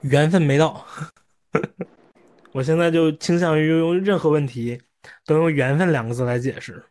[0.00, 0.84] 缘分没到。
[2.50, 4.82] 我现在就倾向于用任何问题
[5.24, 6.84] 都用“缘分”两个字来解释，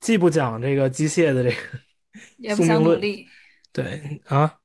[0.00, 1.56] 既不讲这个机械的这个
[2.38, 3.28] 也不讲努力。
[3.70, 4.58] 对啊，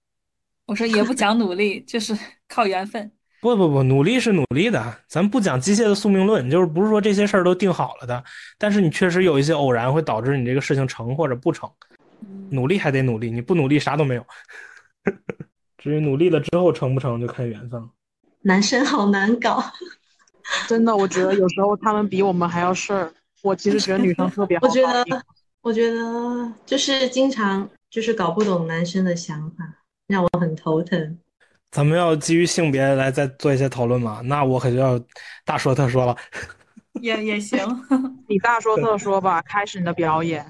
[0.66, 2.18] 我说也不讲努力，就是
[2.48, 3.12] 靠缘分。
[3.42, 8.24] 不不不，努力是努力的，咱不讲机械的宿命论，就是不是说这些事儿都定好了的，
[8.60, 11.68] 但是你确实有一些偶然会导致你这个事情成或者不成，
[12.52, 14.24] 努力还得努力，你不努力啥都没有。
[15.80, 17.90] 至于努力了之后成不成，就看缘分了。
[18.44, 19.64] 男生好难搞，
[20.68, 23.12] 真的，我觉得有时候他们比我们还要事儿。
[23.42, 24.68] 我其实觉得女生特别好。
[24.68, 25.04] 我觉得，
[25.62, 29.66] 我觉得就是经常就是搞不懂男生的想法，
[30.06, 31.18] 让我很头疼。
[31.72, 34.20] 咱们要基于性别来再做一些讨论嘛？
[34.26, 35.00] 那我可就要
[35.46, 36.16] 大说特说了。
[37.02, 37.58] 也也行，
[38.28, 40.46] 你大说特说吧，开始你的表演。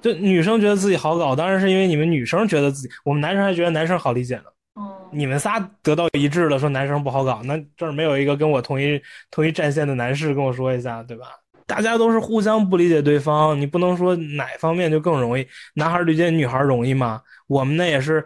[0.00, 4.44] 就女生觉得自己好搞，当然是因为你们女生觉得自己，我们男生还觉得男生好理解呢。
[4.74, 8.98] 哦，你们仨得到一致了，说男生不好搞，那这儿没有一个跟我同一
[9.30, 11.26] 同一战线的男士跟我说一下，对吧？
[11.66, 17.20] 大家都是互相不理解对方，你不能说哪方面就更容易，男孩理解女孩容易吗？
[17.46, 18.24] 我们那也是。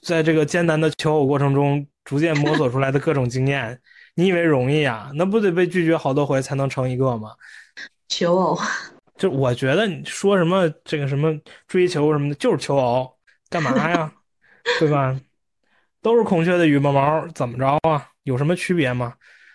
[0.00, 3.78] 在这个艰难的求偶过程中，逐渐摸索出来的各种经验，
[4.14, 5.10] 你以为容易啊？
[5.14, 7.32] 那不得被拒绝好多回才能成一个吗？
[8.08, 8.58] 求偶，
[9.16, 11.38] 就我觉得你说什么这个什么
[11.68, 13.14] 追求什么的，就是求偶，
[13.48, 14.12] 干嘛呀？
[14.80, 15.18] 对吧？
[16.00, 18.08] 都是孔雀的羽毛毛，怎么着啊？
[18.24, 19.14] 有什么区别吗？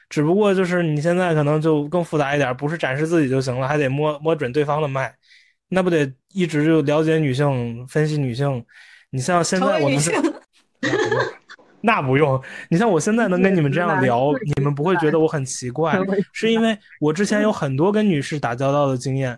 [0.10, 5.14] 只不过就是你现在可能就更复杂一点，不是展示自己就行了，还得摸摸准对方的脉，
[5.68, 8.66] 那不得一直就了解女性，分析女性。
[9.18, 10.12] 你像现在我们是，
[11.82, 12.40] 那不用。
[12.70, 16.00] 你像我现在能跟你们这样聊，你们不会觉得我很奇怪，
[16.32, 19.36] 是因为我之前有很多跟女士打交道的经验。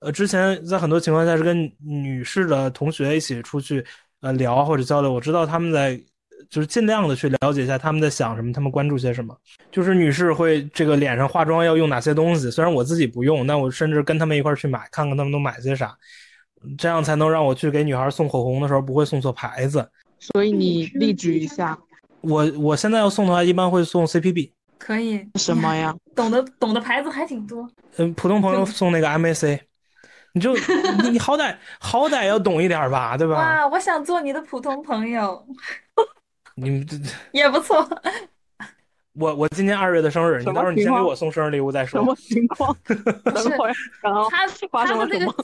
[0.00, 3.84] 呃，之前在很多情况下是跟女士的同学一起出去
[4.20, 5.96] 呃聊或者交流，我知道他们在
[6.48, 9.32] 就是尽量的去了解一下他们在想什么，他们关注些什么。
[9.70, 15.96] 就是女士会这个脸上化妆要用哪些东西，虽然我自己不用，但我甚至跟他们一块去买，看看他们都买些啥。
[16.76, 19.88] 这样才能让我去给女孩送口红的时候不会送错牌子。
[20.18, 21.78] 所以你例举一下。
[22.20, 24.52] 我我现在要送的话，一般会送 CPB。
[24.78, 25.26] 可以。
[25.36, 25.94] 什么呀？
[26.14, 27.66] 懂得懂的牌子还挺多。
[27.96, 29.58] 嗯，普通朋友送那个 MAC，
[30.34, 33.34] 你就你你好歹好歹要懂一点吧，对吧？
[33.34, 35.42] 哇，我想做你的普通朋友。
[36.56, 36.96] 你们这
[37.32, 37.88] 也不错。
[39.14, 42.00] 我我今年二月的生日，你到时候你先给我送生日礼物再说。
[42.00, 42.76] 什么情况？
[42.84, 43.74] 等会儿，
[44.30, 45.34] 他发生了什么？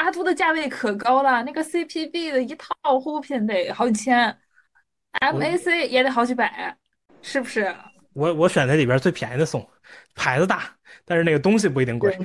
[0.00, 4.34] 阿杜的价位可高了，那个 CPB 的一套护肤品得好几千
[5.20, 6.74] ，MAC 也得好几百，
[7.20, 7.74] 是不是？
[8.14, 9.68] 我我选那里边最便宜的送，
[10.14, 10.62] 牌子大，
[11.04, 12.18] 但是那个东西不一定贵。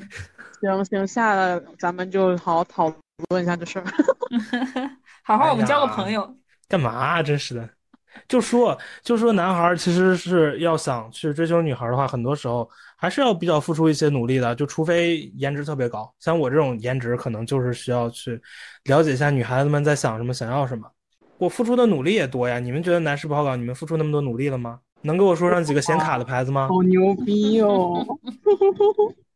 [0.61, 2.91] 行行，下了咱们就好好讨
[3.29, 3.85] 论一下这事儿。
[5.23, 6.33] 好好，我们交个朋友。
[6.69, 7.21] 干嘛？
[7.21, 7.69] 真是的。
[8.29, 12.67] 就说就说男孩其实是要想去追求女孩的话，很多时候
[13.05, 14.55] 还是要比较付出一些努力的。
[14.55, 18.41] 就除非颜值特别高，像我这种颜值，可能就是需要去
[18.85, 20.89] 了解一下女孩子们在想什么，想要什么。
[21.37, 22.57] 我付出的努力也多呀。
[22.57, 23.55] 你们觉得男士不好搞？
[23.55, 24.79] 你们付出那么多努力了吗？
[25.03, 26.67] 能给我说上几个显卡的牌子吗？
[26.67, 28.03] 好牛逼哦！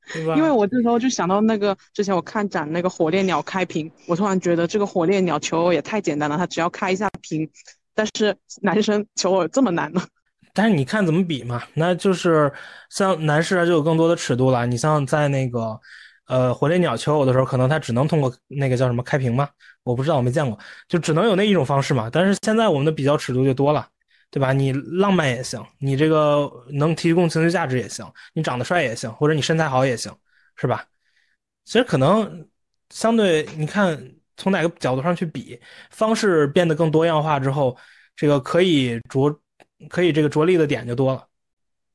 [0.36, 7.48] 因为我这时候就想到那个之前我看展那个火烈鸟开屏，我突然觉得这个火烈鸟求偶也太简单了，它只要开一下屏。
[7.94, 10.02] 但是男生求偶这么难呢？
[10.54, 11.64] 但是你看怎么比嘛？
[11.74, 12.52] 那就是
[12.90, 14.66] 像男士就有更多的尺度了。
[14.66, 15.80] 你像在那个
[16.28, 19.50] 呃火烈鸟求偶的时候，可能他只能通过那个叫什么开屏嘛？
[19.84, 20.58] 我不知道，我没见过，
[20.88, 22.10] 就只能有那一种方式嘛。
[22.12, 23.88] 但是现在我们的比较尺度就多了，
[24.32, 24.54] 对吧？
[24.54, 30.14] 你浪漫也行，你这个能提供情绪价值也行，你长得帅也行，或者你身材好也行，
[30.56, 30.86] 是吧？
[31.66, 32.48] 其实可能
[32.90, 34.00] 相对你看。
[34.42, 35.60] 从哪个角度上去比，
[35.92, 37.76] 方式变得更多样化之后，
[38.16, 39.38] 这个可以着，
[39.88, 41.28] 可以这个着力的点就多了。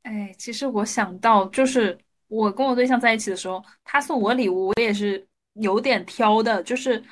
[0.03, 1.99] 哎，其实我想到，就是
[2.29, 7.03] 我跟我对象在一起的时候，他送我礼物，我也是有点挑的，就是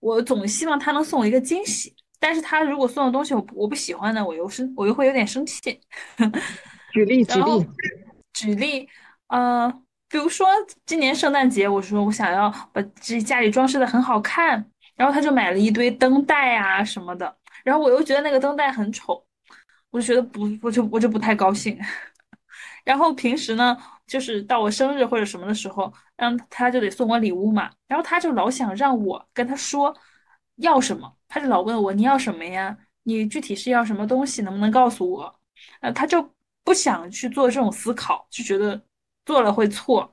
[0.00, 5.80] 我总希望他能送我一个惊喜，但是他如果送的东西我我不喜欢呢，我又生我又会有点生气。
[6.92, 7.66] 举例举例
[8.32, 8.88] 举例，
[9.28, 9.72] 呃，
[10.08, 10.46] 比如说
[10.86, 14.64] 今年圣诞节，我说我想要把这家里装饰的很好看。
[14.96, 17.34] 然后他就买了一堆灯带啊什么的，
[17.64, 19.24] 然后我又觉得那个灯带很丑，
[19.90, 21.78] 我就觉得不，我就我就不太高兴。
[22.84, 23.76] 然后平时呢，
[24.06, 27.70] 就是到我生日或者什么的时候，让他就得送我礼物嘛。
[27.86, 29.94] 然后他就老想让我跟他说
[30.56, 32.76] 要什么，他就老问我你要什么呀？
[33.02, 34.42] 你具体是要什么东西？
[34.42, 35.40] 能不能告诉我？
[35.80, 38.80] 呃，他就不不想去做这种思考，就觉得
[39.26, 40.08] 做了会错。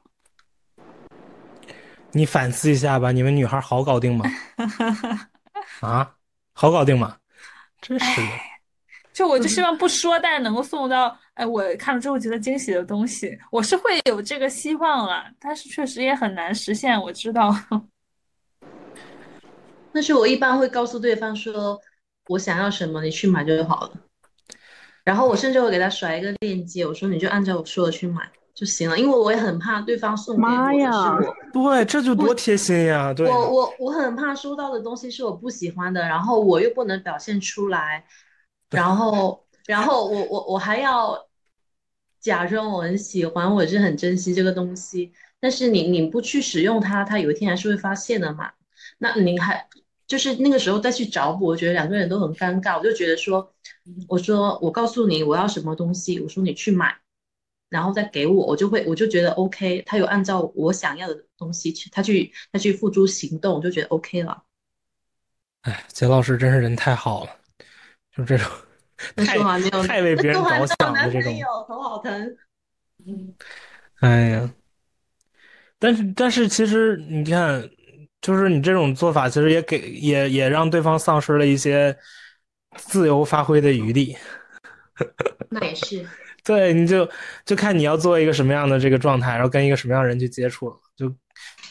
[2.12, 4.26] 你反思一下吧，你们女孩好搞定吗？
[5.82, 6.16] 啊，
[6.54, 7.16] 好搞定吗？
[7.80, 8.28] 真是的。
[9.18, 17.02] 就我就希望不说，但是能够送到哎，我看了之后觉得惊喜的东西，我是会有这个希望了，但是确实也很难实现。
[17.02, 17.52] 我知道。
[19.91, 21.81] 但是我一般会告诉对方说，
[22.27, 23.91] 我想要什么，你去买就好了。
[25.03, 28.22] 然后我甚至会给他甩一个链接，我说你就按照我说的去买
[28.53, 33.11] 就行了，因为我也很怕对方送给我的是我，对，这就多贴心呀！
[33.11, 38.06] 对，我我我很怕收到的东西是我不喜欢的，然后我又不能表现出来，
[38.76, 41.27] 然后然后我我我还要
[42.19, 48.52] 假装我很喜欢，我是很珍惜这个东西，但是你你不去使用它，它有一天还是会发现的嘛。
[48.98, 49.68] 那你还。
[50.07, 52.77] 就是那个时候再去找补，我觉得两个人都很尴尬。
[52.77, 53.53] 我就觉得说，
[54.07, 56.95] 我说我告诉你我要什么东西，我说你去买，
[57.68, 59.84] 然后再给我，我就会我就觉得 OK。
[59.85, 64.44] 他有按照我想要的东西去，他去他去付诸行动，我就觉得 OK 了。
[65.64, 67.31] 哎，杰老师真是人太好了，
[68.18, 68.49] 就这种
[69.15, 69.38] 太
[69.88, 71.34] 太为别人着想的这种，
[71.68, 72.35] 头好疼。
[73.06, 73.34] 嗯，
[73.99, 74.49] 哎呀，
[75.77, 77.69] 但是但是其实你看。
[78.19, 81.95] 就是你这种做法，其实也给也也让对方丧失了一些
[82.76, 84.18] 自由发挥的余地。
[85.49, 86.06] 那也是。
[86.44, 87.07] 对，你就
[87.45, 91.15] 就看你要做一个什么样的这个状态，然后跟一个什么样的人去接触了，就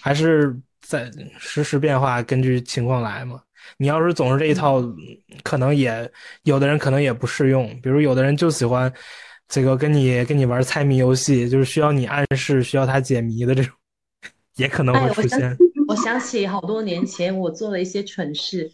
[0.01, 3.43] 还是在实时变化，根据情况来嘛。
[3.78, 4.82] 你要是总是这一套，
[5.43, 6.10] 可能也
[6.43, 7.66] 有的人可能也不适用。
[7.82, 8.93] 比如有的人就喜欢
[9.48, 13.72] 这个跟你跟你玩猜谜游戏，就是需要你暗示，需要他解谜的这种，
[14.56, 15.56] 也可能会出现。
[15.88, 18.70] 我想起好多年前我做了一些蠢事，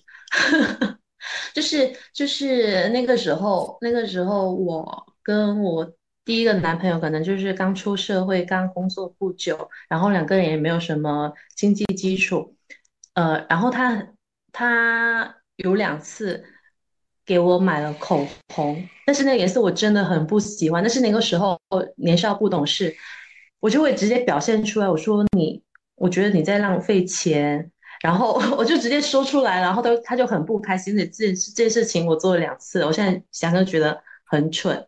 [1.52, 5.92] 就是就是那个时候，那个时候我跟我
[6.24, 12.56] 第一个男朋友可能就是刚出社会，刚工作不久，然后两个人也没有什么经济基础，
[13.12, 14.11] 呃，然后他
[14.52, 16.44] 他有两次
[17.26, 18.24] 给我买了口
[18.54, 21.58] 红，但是那个颜色我真的很不喜欢，但是那个时候
[21.96, 22.94] 年少不懂事，
[23.58, 25.62] 我就会直接表现出来，我说你。
[25.94, 27.70] 我觉得你在浪费钱，
[28.02, 30.96] 然后我就直接说出来，然后他他就很不开心。
[30.96, 34.84] 这这这件事情我做了两次，我现在想想觉得很蠢。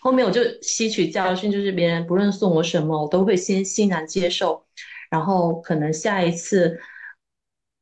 [0.00, 4.64] 后面我就吸取教训，就是别人不论送我什么，我都会先欣然接受。
[5.10, 6.80] 然后可能下一次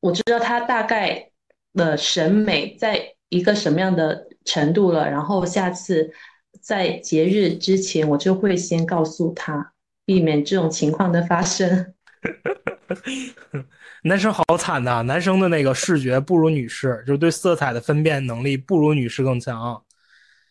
[0.02, 1.30] 我知道他大概
[1.74, 6.12] 的审美在一个什么样的程度了，然后下次
[6.60, 9.72] 在节日之前，我就会先告诉他，
[10.04, 11.94] 避免这种情况的发生。
[14.02, 15.02] 男生好惨呐！
[15.02, 19.80] 男生的那个视觉不如女士，就是对色彩的分辨能力不如女士更强。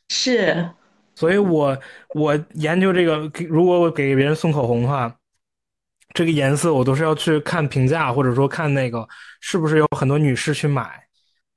[0.08, 0.70] 是，
[1.14, 1.78] 所以我
[2.16, 5.14] 我研究这个，如果我给别人送口红的话，
[6.14, 9.08] 这个颜色我都是要去看评价，或者说看那个
[9.40, 10.90] 是不是有很多女士去买，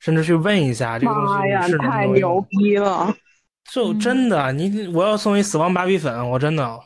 [0.01, 3.15] 甚至去问一下这个东西女士能太牛逼了！
[3.73, 6.79] 就真的，你我要送一死亡芭比粉，我真的。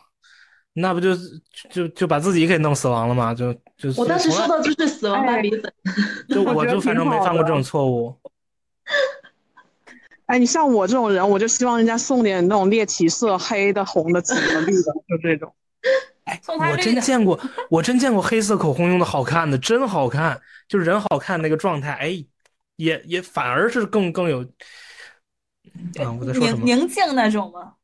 [0.75, 1.11] 那不就
[1.71, 3.35] 就就把自己给弄死亡了吗？
[3.35, 5.73] 就就我当时说的就是死亡芭比粉，
[6.31, 8.17] 就我就反正没犯过这种错误。
[10.27, 15.53] 哎，你像我这种人，我就希望人家送点那种猎奇色，黑的、红的、紫的、绿的，就这种。
[16.29, 16.41] 哎，
[16.71, 17.39] 我真见过，
[17.71, 22.25] 我真见过黑色口红用的好看的，真好看，就是人好看那个状态，哎，
[22.77, 24.43] 也也反而是更更有。
[26.01, 26.65] 啊，我在说什么？
[26.65, 27.75] 宁静那种吗？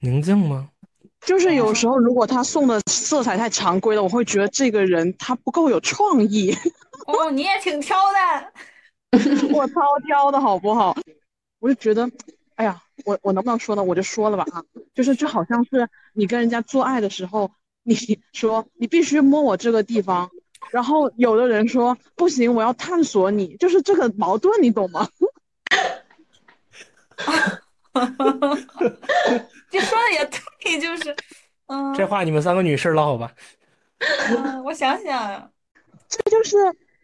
[0.00, 0.68] 宁静吗？
[1.20, 6.56] 就是有时候，如果他送的色彩太常规了，我会觉得这个人他不够有创意。
[7.06, 8.52] 哦，你也挺挑的，
[9.52, 10.96] 我超挑的好不好？
[11.58, 12.08] 我就觉得，
[12.58, 13.84] 哎呀，我我能不能说呢？
[13.84, 14.60] 我就说了吧啊，
[14.92, 17.52] 就是就好像是你跟人家做爱的时候，
[17.84, 17.94] 你
[18.32, 20.28] 说你必须摸我这个地方，
[20.72, 25.08] 然后有的人说不行，我要探索你，就是这个矛盾，你懂吗？
[29.70, 30.24] 这说的也
[30.60, 31.14] 对，就是，
[31.66, 33.32] 嗯，这话你们三个女士唠吧。
[34.00, 35.52] 嗯，我想想，
[36.08, 36.56] 这就是，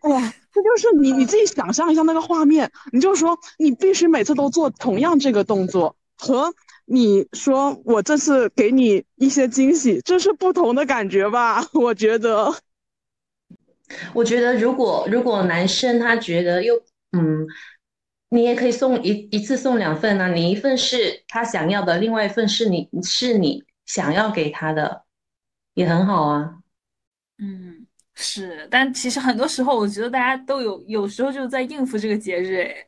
[0.05, 6.55] 哎呀，这就是你你自己想象一下那个画面，你就说你必须每次都做同样这个动作，和
[6.85, 11.67] 你说我这次给你一些惊喜，这是不同的感觉吧？
[11.73, 12.55] 我觉得，
[14.13, 16.77] 我觉得如果如果男生他觉得又
[17.13, 17.47] 嗯。
[18.31, 25.05] 你也可以送一一次送两份啊，你一份是他想要的，另外一份是你是你想要给他的，
[25.75, 26.57] 也很好啊。
[27.39, 27.74] 嗯，
[28.15, 32.87] 是，但其实很多时候我觉得大家都有有时候就在应付这个节日，哎，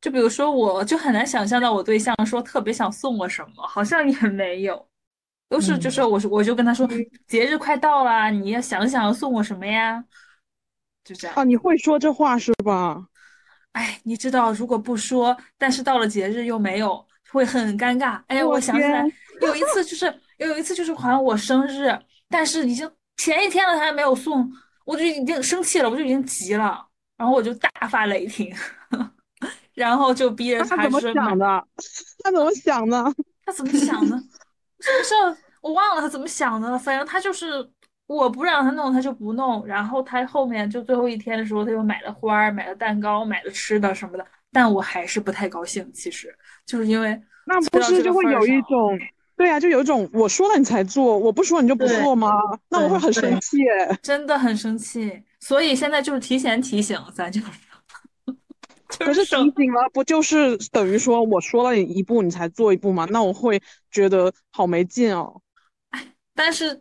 [0.00, 4.88] 就比如说，我就很难想象到我对象说特别想送我什么，好像也没有，
[5.48, 6.88] 都是就是我我就跟他说
[7.26, 10.02] 节日快到了，你要想想要送我什么呀，
[11.04, 11.44] 就这样啊。
[11.44, 13.06] 你会说这话是吧？
[13.72, 18.22] 哎，你知道，如果不说，但是到了节日又没有，会很尴尬。
[18.28, 19.04] 哎我想起来
[19.42, 21.94] 有一次，就是有一次就是好像我生日，
[22.30, 24.50] 但是已经前一天了，他还没有送，
[24.84, 26.86] 我就已经生气了，我就已经急了，
[27.16, 28.54] 然后我就大发雷霆，
[29.74, 31.66] 然后就逼着他怎么想的？
[32.22, 33.14] 他怎么想的？
[33.44, 34.16] 他怎么想的？
[34.80, 37.68] 什么事儿我忘了他怎么想的了，反正他就是
[38.06, 39.66] 我不让他弄，他就不弄。
[39.66, 45.90] 然后他后面就最后一天的时候，他又买了花儿、买了蛋糕、买了吃的什么的，但我还是不太高兴。
[45.92, 46.32] 其实
[46.64, 48.98] 就是因为那不是就会有一种，
[49.36, 52.30] 对呀、就有一种我说了你才做，我不说你就不做吗？
[52.70, 53.98] 那我会很生气耶。
[54.02, 57.46] 真的很生气，所以现在就是提前提醒，咱就是
[58.98, 63.06] 可是省提醒了，不就是等于说我说了你一步你才做一步吗？
[63.10, 63.60] 那我会
[63.90, 65.42] 觉得好没劲哦。
[66.34, 66.80] 但是，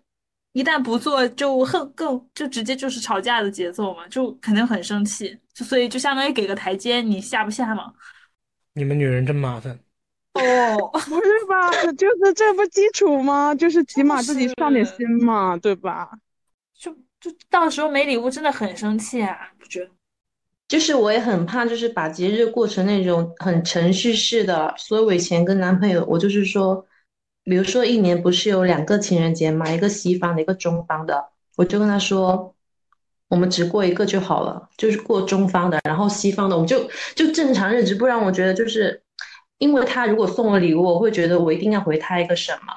[0.53, 7.91] 一旦不做，就很更就直接就是吵架的节奏嘛，就肯定很生气，就所以就相当于给个台阶，你下不下嘛？
[8.73, 9.77] 你们女人真麻烦。
[10.35, 11.71] 哦， 不是吧？
[11.97, 13.55] 就是这不基础吗？
[13.55, 16.09] 就是起码自己上点心嘛，对吧？
[16.77, 19.91] 就就到时候没礼物真的很生气啊，不觉得？
[20.67, 24.73] 就是我也很怕，就是把节日过成那种很程序式的。
[24.77, 26.85] 所以我以前跟男朋友，我就是说，
[27.43, 31.23] 比如说一年不是有两个情人节嘛，一个西方的，一个中方的，
[31.55, 32.55] 我就跟他说，
[33.29, 39.03] 我们只过一个就好了，就是过中方的，然后西方的我们就就正常日子，不然我觉得就是，
[39.57, 42.73] 因为他如果送我礼物，我会觉得我一定要回他一个什么。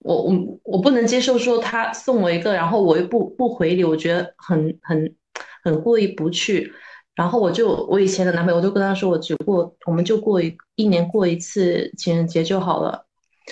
[0.00, 5.16] 我我我不能接受说他送我一个，然后我又不不回礼，我觉得很很
[5.64, 6.72] 很过意不去。
[7.14, 13.06] 然后我就我以前的男朋友，我就跟他说，我只过我们就过一一年过一次情人节就好了。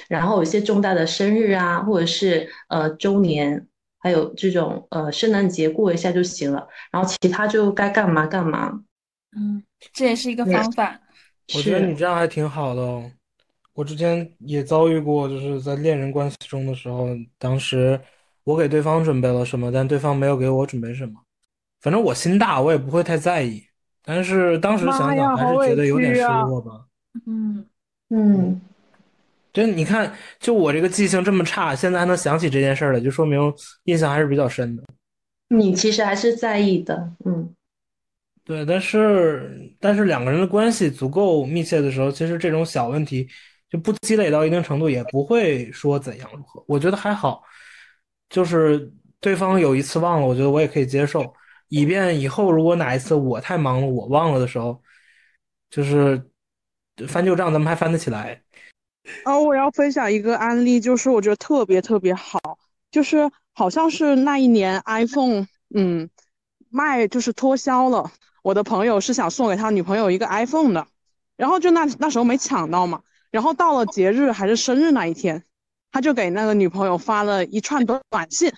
[0.09, 3.67] 然后有一些重大的生日啊，或者是呃周年，
[3.99, 6.69] 还有这种呃圣诞节过一下就行了。
[6.93, 8.83] 然后其他就该干嘛干嘛。
[9.37, 11.01] 嗯，这也是一个方法。
[11.55, 13.11] 我觉得是你这样还挺好的哦。
[13.75, 17.09] 我之前也遭遇过，就是在恋人关系中的时候，
[17.39, 18.01] 当时
[18.45, 21.15] 我给对方准备了什么，但对方没有给我准备什么。
[21.81, 23.63] 反正我心大，我也不会太在意。
[24.03, 26.87] 但是当时妈想想，还是觉得有点失啊落吧。
[27.27, 27.67] 嗯，
[28.11, 28.61] 嗯，
[29.53, 33.53] 就，你看，就我这个记性这么差，现在还能想起这件事儿来，就说明
[33.85, 34.83] 印象还是比较深的。
[35.49, 37.13] 你其实还是在意的。
[37.25, 37.55] 嗯，
[38.47, 43.29] 对，但是但是两个人的关系足够密切的时候，其实这种小问题
[43.69, 46.65] 就不积累到一定程度，也不会说怎样如何。
[46.69, 47.43] 我觉得还好，
[48.31, 51.35] 就是对方有一次忘了，我觉得我也可以接受，
[51.71, 54.81] 以便以后如果哪一次我太忙了，我忘了的时候，
[55.69, 56.31] 就是
[57.09, 58.41] 翻旧账，咱们还翻得起来。
[59.25, 62.39] 然后我要分享一个案例，就是我觉得特别特别好，
[62.93, 66.09] 就是好像是那一年 iPhone，嗯，
[66.71, 68.09] 卖就是脱销了。
[68.47, 70.87] 我的朋友是想送给他女朋友一个 iPhone 的，
[71.37, 73.03] 然后就那那时候没抢到嘛，
[73.33, 75.43] 然后到了节日还是生日那一天，
[75.91, 78.53] 他就给那个女朋友发了一串短短信，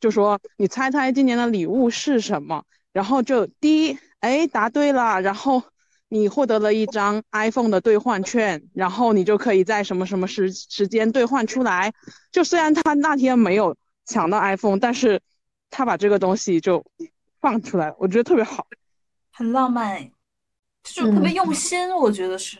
[0.00, 2.64] 就说你猜猜今年的礼物是什么？
[2.92, 5.62] 然后就第一，哎，答对了，然后
[6.08, 11.92] 你获得了一张 iPhone 的兑换券，然后你就可以在什么什么时时间兑换出来。
[12.32, 15.20] 就虽然他那天没有抢到 iPhone，但是
[15.70, 16.84] 他把这个东西就
[17.40, 18.66] 放出来，我觉得特别好。
[19.38, 20.10] 很浪漫哎，
[20.82, 22.58] 就是特别用心，我觉得是，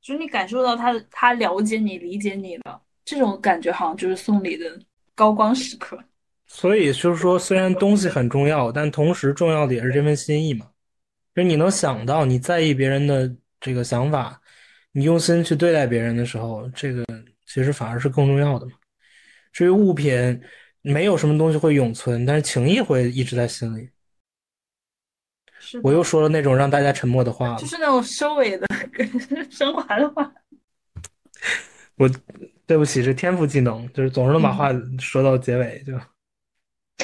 [0.00, 4.80] 就是你感受到他他了解你、理解你的这种感觉，好像就是送礼的
[5.14, 6.02] 高光时刻。
[6.46, 10.66] 所以就是说，虽然东西很重要，但同时重要的也是这份心意嘛。
[11.34, 13.30] 就是你能想到，你在意别人的
[13.60, 14.40] 这个想法，
[14.92, 17.04] 你用心去对待别人的时候，这个
[17.44, 18.72] 其实反而是更重要的嘛。
[19.52, 20.40] 至于物品，
[20.80, 23.90] 没有什么东西会永存，但是情谊会一直在心里。
[25.78, 27.66] 是我又说了那种让大家沉默的话了就。
[27.66, 28.66] 是那种收尾的
[29.50, 30.32] 升华的话。
[31.96, 32.10] 我
[32.66, 35.94] 对不起，是天赋技能，就是总是能把话说到结尾就。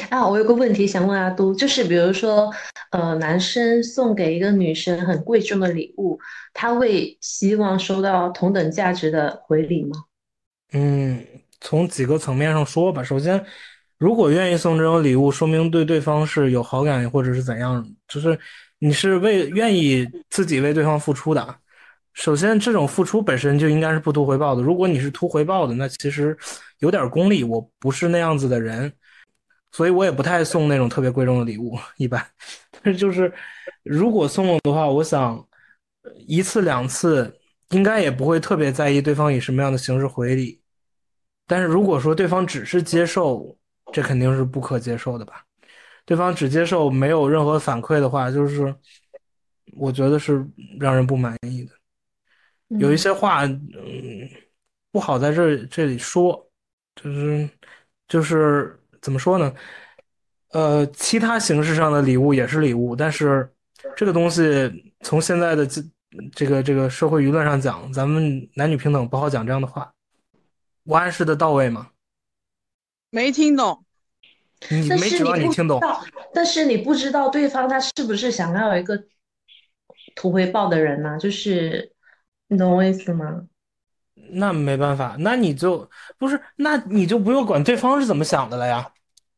[0.08, 2.50] 啊，我有个问题想问阿都，就是比如说，
[2.90, 6.18] 呃，男生送给一个女生很贵重的礼物，
[6.54, 9.90] 他会希望收到同等价值的回礼吗？
[10.72, 11.24] 嗯，
[11.60, 13.02] 从几个层面上说吧。
[13.02, 13.44] 首先，
[14.00, 18.38] 如果愿意送这种礼物，说明对对方是有好感，或者是怎样，就是
[18.78, 21.56] 你是为愿意自己为对方付出的。
[22.14, 24.62] 首先，这种付出本身就应该是不图回报的。
[24.62, 26.36] 如果你是图回报的，那其实
[26.78, 27.44] 有点功利。
[27.44, 28.90] 我不是那样子的人，
[29.70, 32.26] 所以我也不太送那种特别贵重的礼物， 一般。
[32.82, 33.30] 但是就是
[33.82, 35.46] 如果送了的话，我想，
[36.26, 40.58] 一次两次，应该也不会特别在意对方以什么样的形式回礼。
[41.46, 43.56] 但是如果说对方只是接受，
[43.92, 45.44] 这肯定是不可接受的吧？
[46.04, 48.74] 对方只接受没有任何反馈的话，就是
[49.76, 50.44] 我觉得是
[50.78, 51.72] 让人不满意的。
[52.78, 54.28] 有一些话，嗯，
[54.90, 56.50] 不好在这这里说，
[56.96, 57.48] 就是
[58.08, 59.54] 就是怎么说呢？
[60.52, 63.48] 呃，其他形式上的礼物也是礼物，但是
[63.96, 64.42] 这个东西
[65.02, 65.80] 从现在的这
[66.32, 69.92] 这个这个社会舆论上讲，咱们男女平等不好讲这样的话。
[70.82, 71.88] 我暗示的到位吗？
[73.10, 73.84] 没听懂。
[74.70, 75.80] 你没指望你听懂。
[76.32, 79.02] 但是你不知道对方他是不是想要一个
[80.14, 81.18] 图回报的人呢？
[81.18, 81.92] 就是
[82.48, 83.46] 你懂我意思吗？
[84.32, 85.88] 那没办法，那你就
[86.18, 88.86] 不是，那你就不用管对方是怎么想的了呀。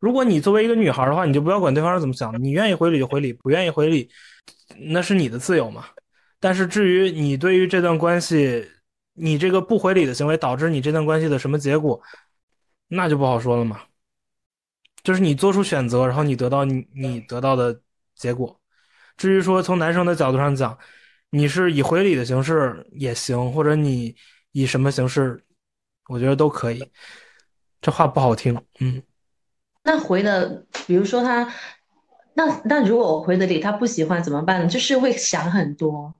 [0.01, 4.11] 如果你作为一个女孩的话，你就不要管对方是怎么想的，你愿意回礼就回礼，不愿意回礼，
[4.91, 5.87] 那是你的自由嘛。
[6.41, 8.69] 但是至于你对于这段关系，
[9.15, 12.03] 你这个不回礼的行为导致你这段关系的什么结果，
[12.95, 13.81] 那就不好说了嘛。
[15.03, 17.81] 就是你做出选择，然后你得到你你得到的
[18.15, 18.61] 结果。
[19.17, 20.79] 至于说从男生的角度上讲，
[21.31, 24.15] 你是以回礼的形式也行，或者你
[24.53, 25.43] 以什么形式，
[26.09, 26.93] 我觉得都可以。
[27.81, 29.03] 这话不好听，嗯。
[29.83, 31.53] 那回的，比如说他，
[32.35, 34.69] 那那如果我回的礼他不喜欢怎么办呢？
[34.69, 36.15] 就是会想很多，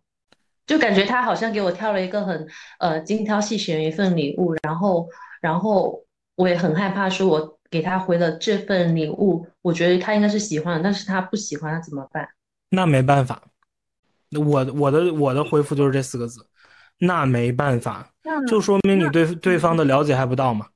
[0.67, 2.49] 就感觉他好像给我挑了一个很
[2.81, 5.09] 呃精挑细选一份礼物，然后
[5.41, 6.03] 然后
[6.43, 12.29] 我也很害怕说，我给他回了这份礼物，我觉得他应该是喜欢的，但是他不喜欢，那怎么办？
[12.69, 13.41] 那没办法，
[14.33, 16.45] 我我的我的回复就是这四个字，
[16.99, 18.11] 那没办法，
[18.49, 20.67] 就说明你对对方的了解还不到嘛。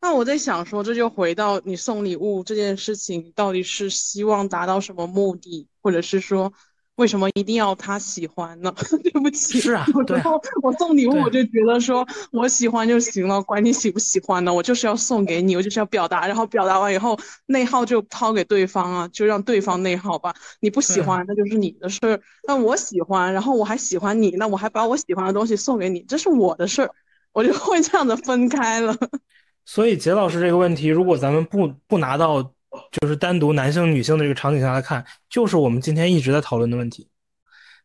[0.00, 6.50] 那我在想说，这就回到你送礼物这件事情，到底是希望达到什么目的，或者是说，
[6.98, 8.72] 为什么一定要他喜欢呢？
[9.02, 10.20] 对不起，是啊，对。
[10.62, 20.34] 我送礼物，我就觉得说我喜欢就行了，管你喜不喜欢呢，我就是要送给你，我就是要表达，然后表达完以后内耗就抛给对方啊，就让对方内耗吧。
[20.60, 22.20] 你不喜欢，那就是你的事儿。
[22.46, 26.90] 那我喜欢，然后我还喜欢你，那我还把我喜欢的东西送给你，这是我的事儿，
[27.32, 28.96] 我就会这样的分开了。
[29.64, 32.52] 所以杰老师这个问题，如果咱们不不拿到
[32.92, 37.08] 就是单独男性女性的这个场景下来看，就是我们今天一直在讨论的问题，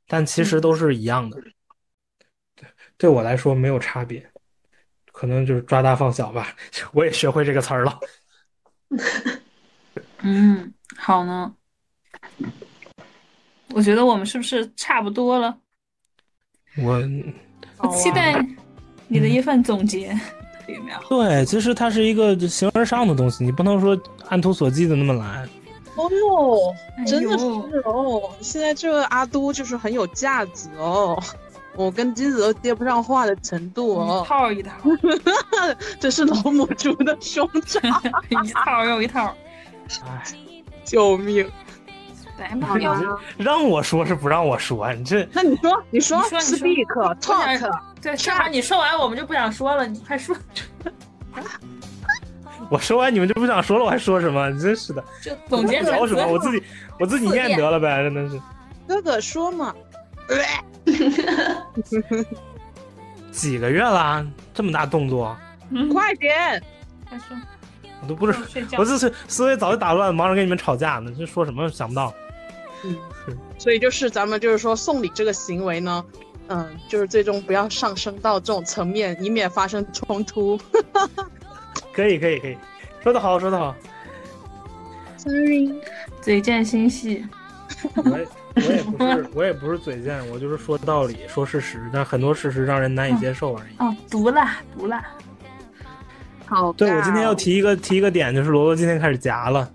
[0.08, 1.40] 但其实都是一样的。
[2.56, 4.32] 对，对我来说没有差别，
[5.12, 6.56] 可能就是抓大放小吧。
[6.94, 8.00] 我也学会这个词儿了。
[10.22, 11.56] 嗯，好呢。
[13.74, 15.58] 我觉得我们是不是差不多了？
[16.78, 17.02] 我
[17.78, 18.36] 我期待
[19.08, 20.16] 你的一份总结。
[21.10, 23.98] 对，其实它是一个形而上的东西，你不能说
[24.30, 25.48] 按图索骥的那么来。
[25.96, 27.46] 哦哟，真的是
[27.86, 28.32] 哦！
[28.42, 31.22] 现在这个阿都就是很有价值哦，
[31.78, 34.24] 我跟金子都接不上话的程度哦。
[34.24, 34.72] 一套一套，
[36.00, 37.80] 这是老母猪的胸罩，
[38.30, 39.36] 一套又一套。
[40.04, 40.24] 哎，
[40.84, 41.48] 救命！
[43.38, 46.88] 让我说是不让我说，你这那你说你说，speak
[47.22, 47.72] talk，
[48.04, 50.36] 对，正好你说完我们就不想说了，你快说。
[52.70, 54.52] 我说完你们就不想说了，我还说什么？
[54.60, 56.28] 真是的，就总结聊什么？
[56.28, 56.62] 我自己
[57.00, 58.40] 我自己念得了呗，真的是。
[58.88, 59.74] 哥哥说嘛。
[63.32, 65.36] 几个月了，这么大动作？
[65.92, 66.62] 快点，
[67.10, 67.38] 快说。
[68.02, 68.38] 我都不是，
[68.78, 72.14] 我这是思维早就打乱，忙着跟你们吵架呢，这说什么想不到。
[72.84, 72.98] 嗯，
[73.58, 76.04] 所以就是咱们就是说送礼这个行为呢，
[76.48, 80.60] 嗯，就是最终不要上升到这种层面，以免发生冲突。
[81.94, 82.58] 可以可以可以，
[83.02, 83.76] 说的好说的好。
[85.18, 85.74] Sorry，
[86.22, 87.26] 嘴贱心细。
[87.96, 93.76] 我也我也不是 我也不是嘴贱，我就是说道理说事实，但很多事实让人难以接受而已。
[93.80, 94.46] 哦，读了
[94.78, 95.02] 读了。
[96.46, 99.72] 好，对我今天要提一个提一个点，就是罗罗今天开始夹了。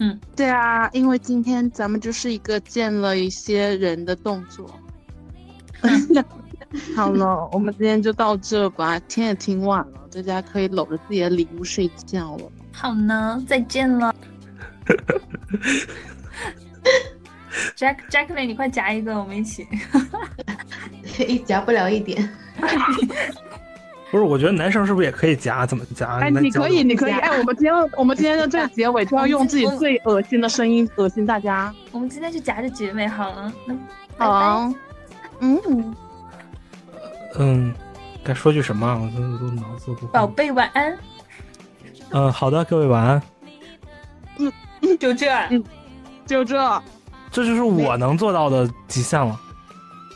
[0.00, 4.68] 嗯，对啊，因为今天咱们就是一个见了一些人的动作。
[6.94, 12.44] 好了，我们今天就到这吧，天也挺晚了，大家可以搂着自己的礼物睡觉了。
[12.72, 14.14] 好呢，再见了。
[17.76, 19.66] Jack Jacklin，你快夹一个，我们一起。
[21.26, 22.28] 一夹不了一点。
[24.10, 25.66] 不是，我觉得男生是不是也可以夹？
[25.66, 26.18] 怎么夹？
[26.18, 27.12] 哎，你可以，你可以。
[27.12, 31.74] 哎，我们今天我们今天的这个结尾就要用自己最恶心的声音恶心大家。
[31.90, 33.52] 我们今天就夹着结尾好了。
[34.16, 34.72] 好，
[35.40, 35.94] 嗯
[37.36, 37.74] 嗯，
[38.24, 38.86] 该说句什么？
[38.86, 40.06] 我都都脑子不。
[40.08, 40.98] 宝贝，晚安。
[42.10, 43.22] 嗯，好的，各位晚安。
[44.38, 44.52] 嗯，
[44.98, 45.26] 就这，
[46.26, 46.82] 就这，
[47.30, 49.38] 这就是我能做到的极限了。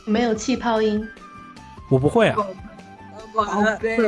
[0.04, 1.06] 没有气泡音。
[1.88, 2.36] 我不会啊，
[3.34, 3.44] 宝
[3.80, 3.98] 贝，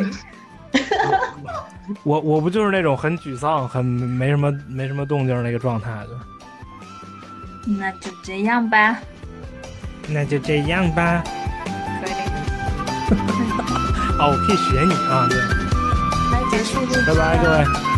[2.02, 6.08] 我我不就是那种很沮丧、很没什么没什么动静那个状态的。
[7.78, 8.98] 那就这样吧。
[10.08, 11.22] 那就这样吧。
[12.00, 12.12] 可以，
[14.18, 15.38] 哦，我可以学你啊，对，
[16.32, 17.93] 来结束录拜拜，各位。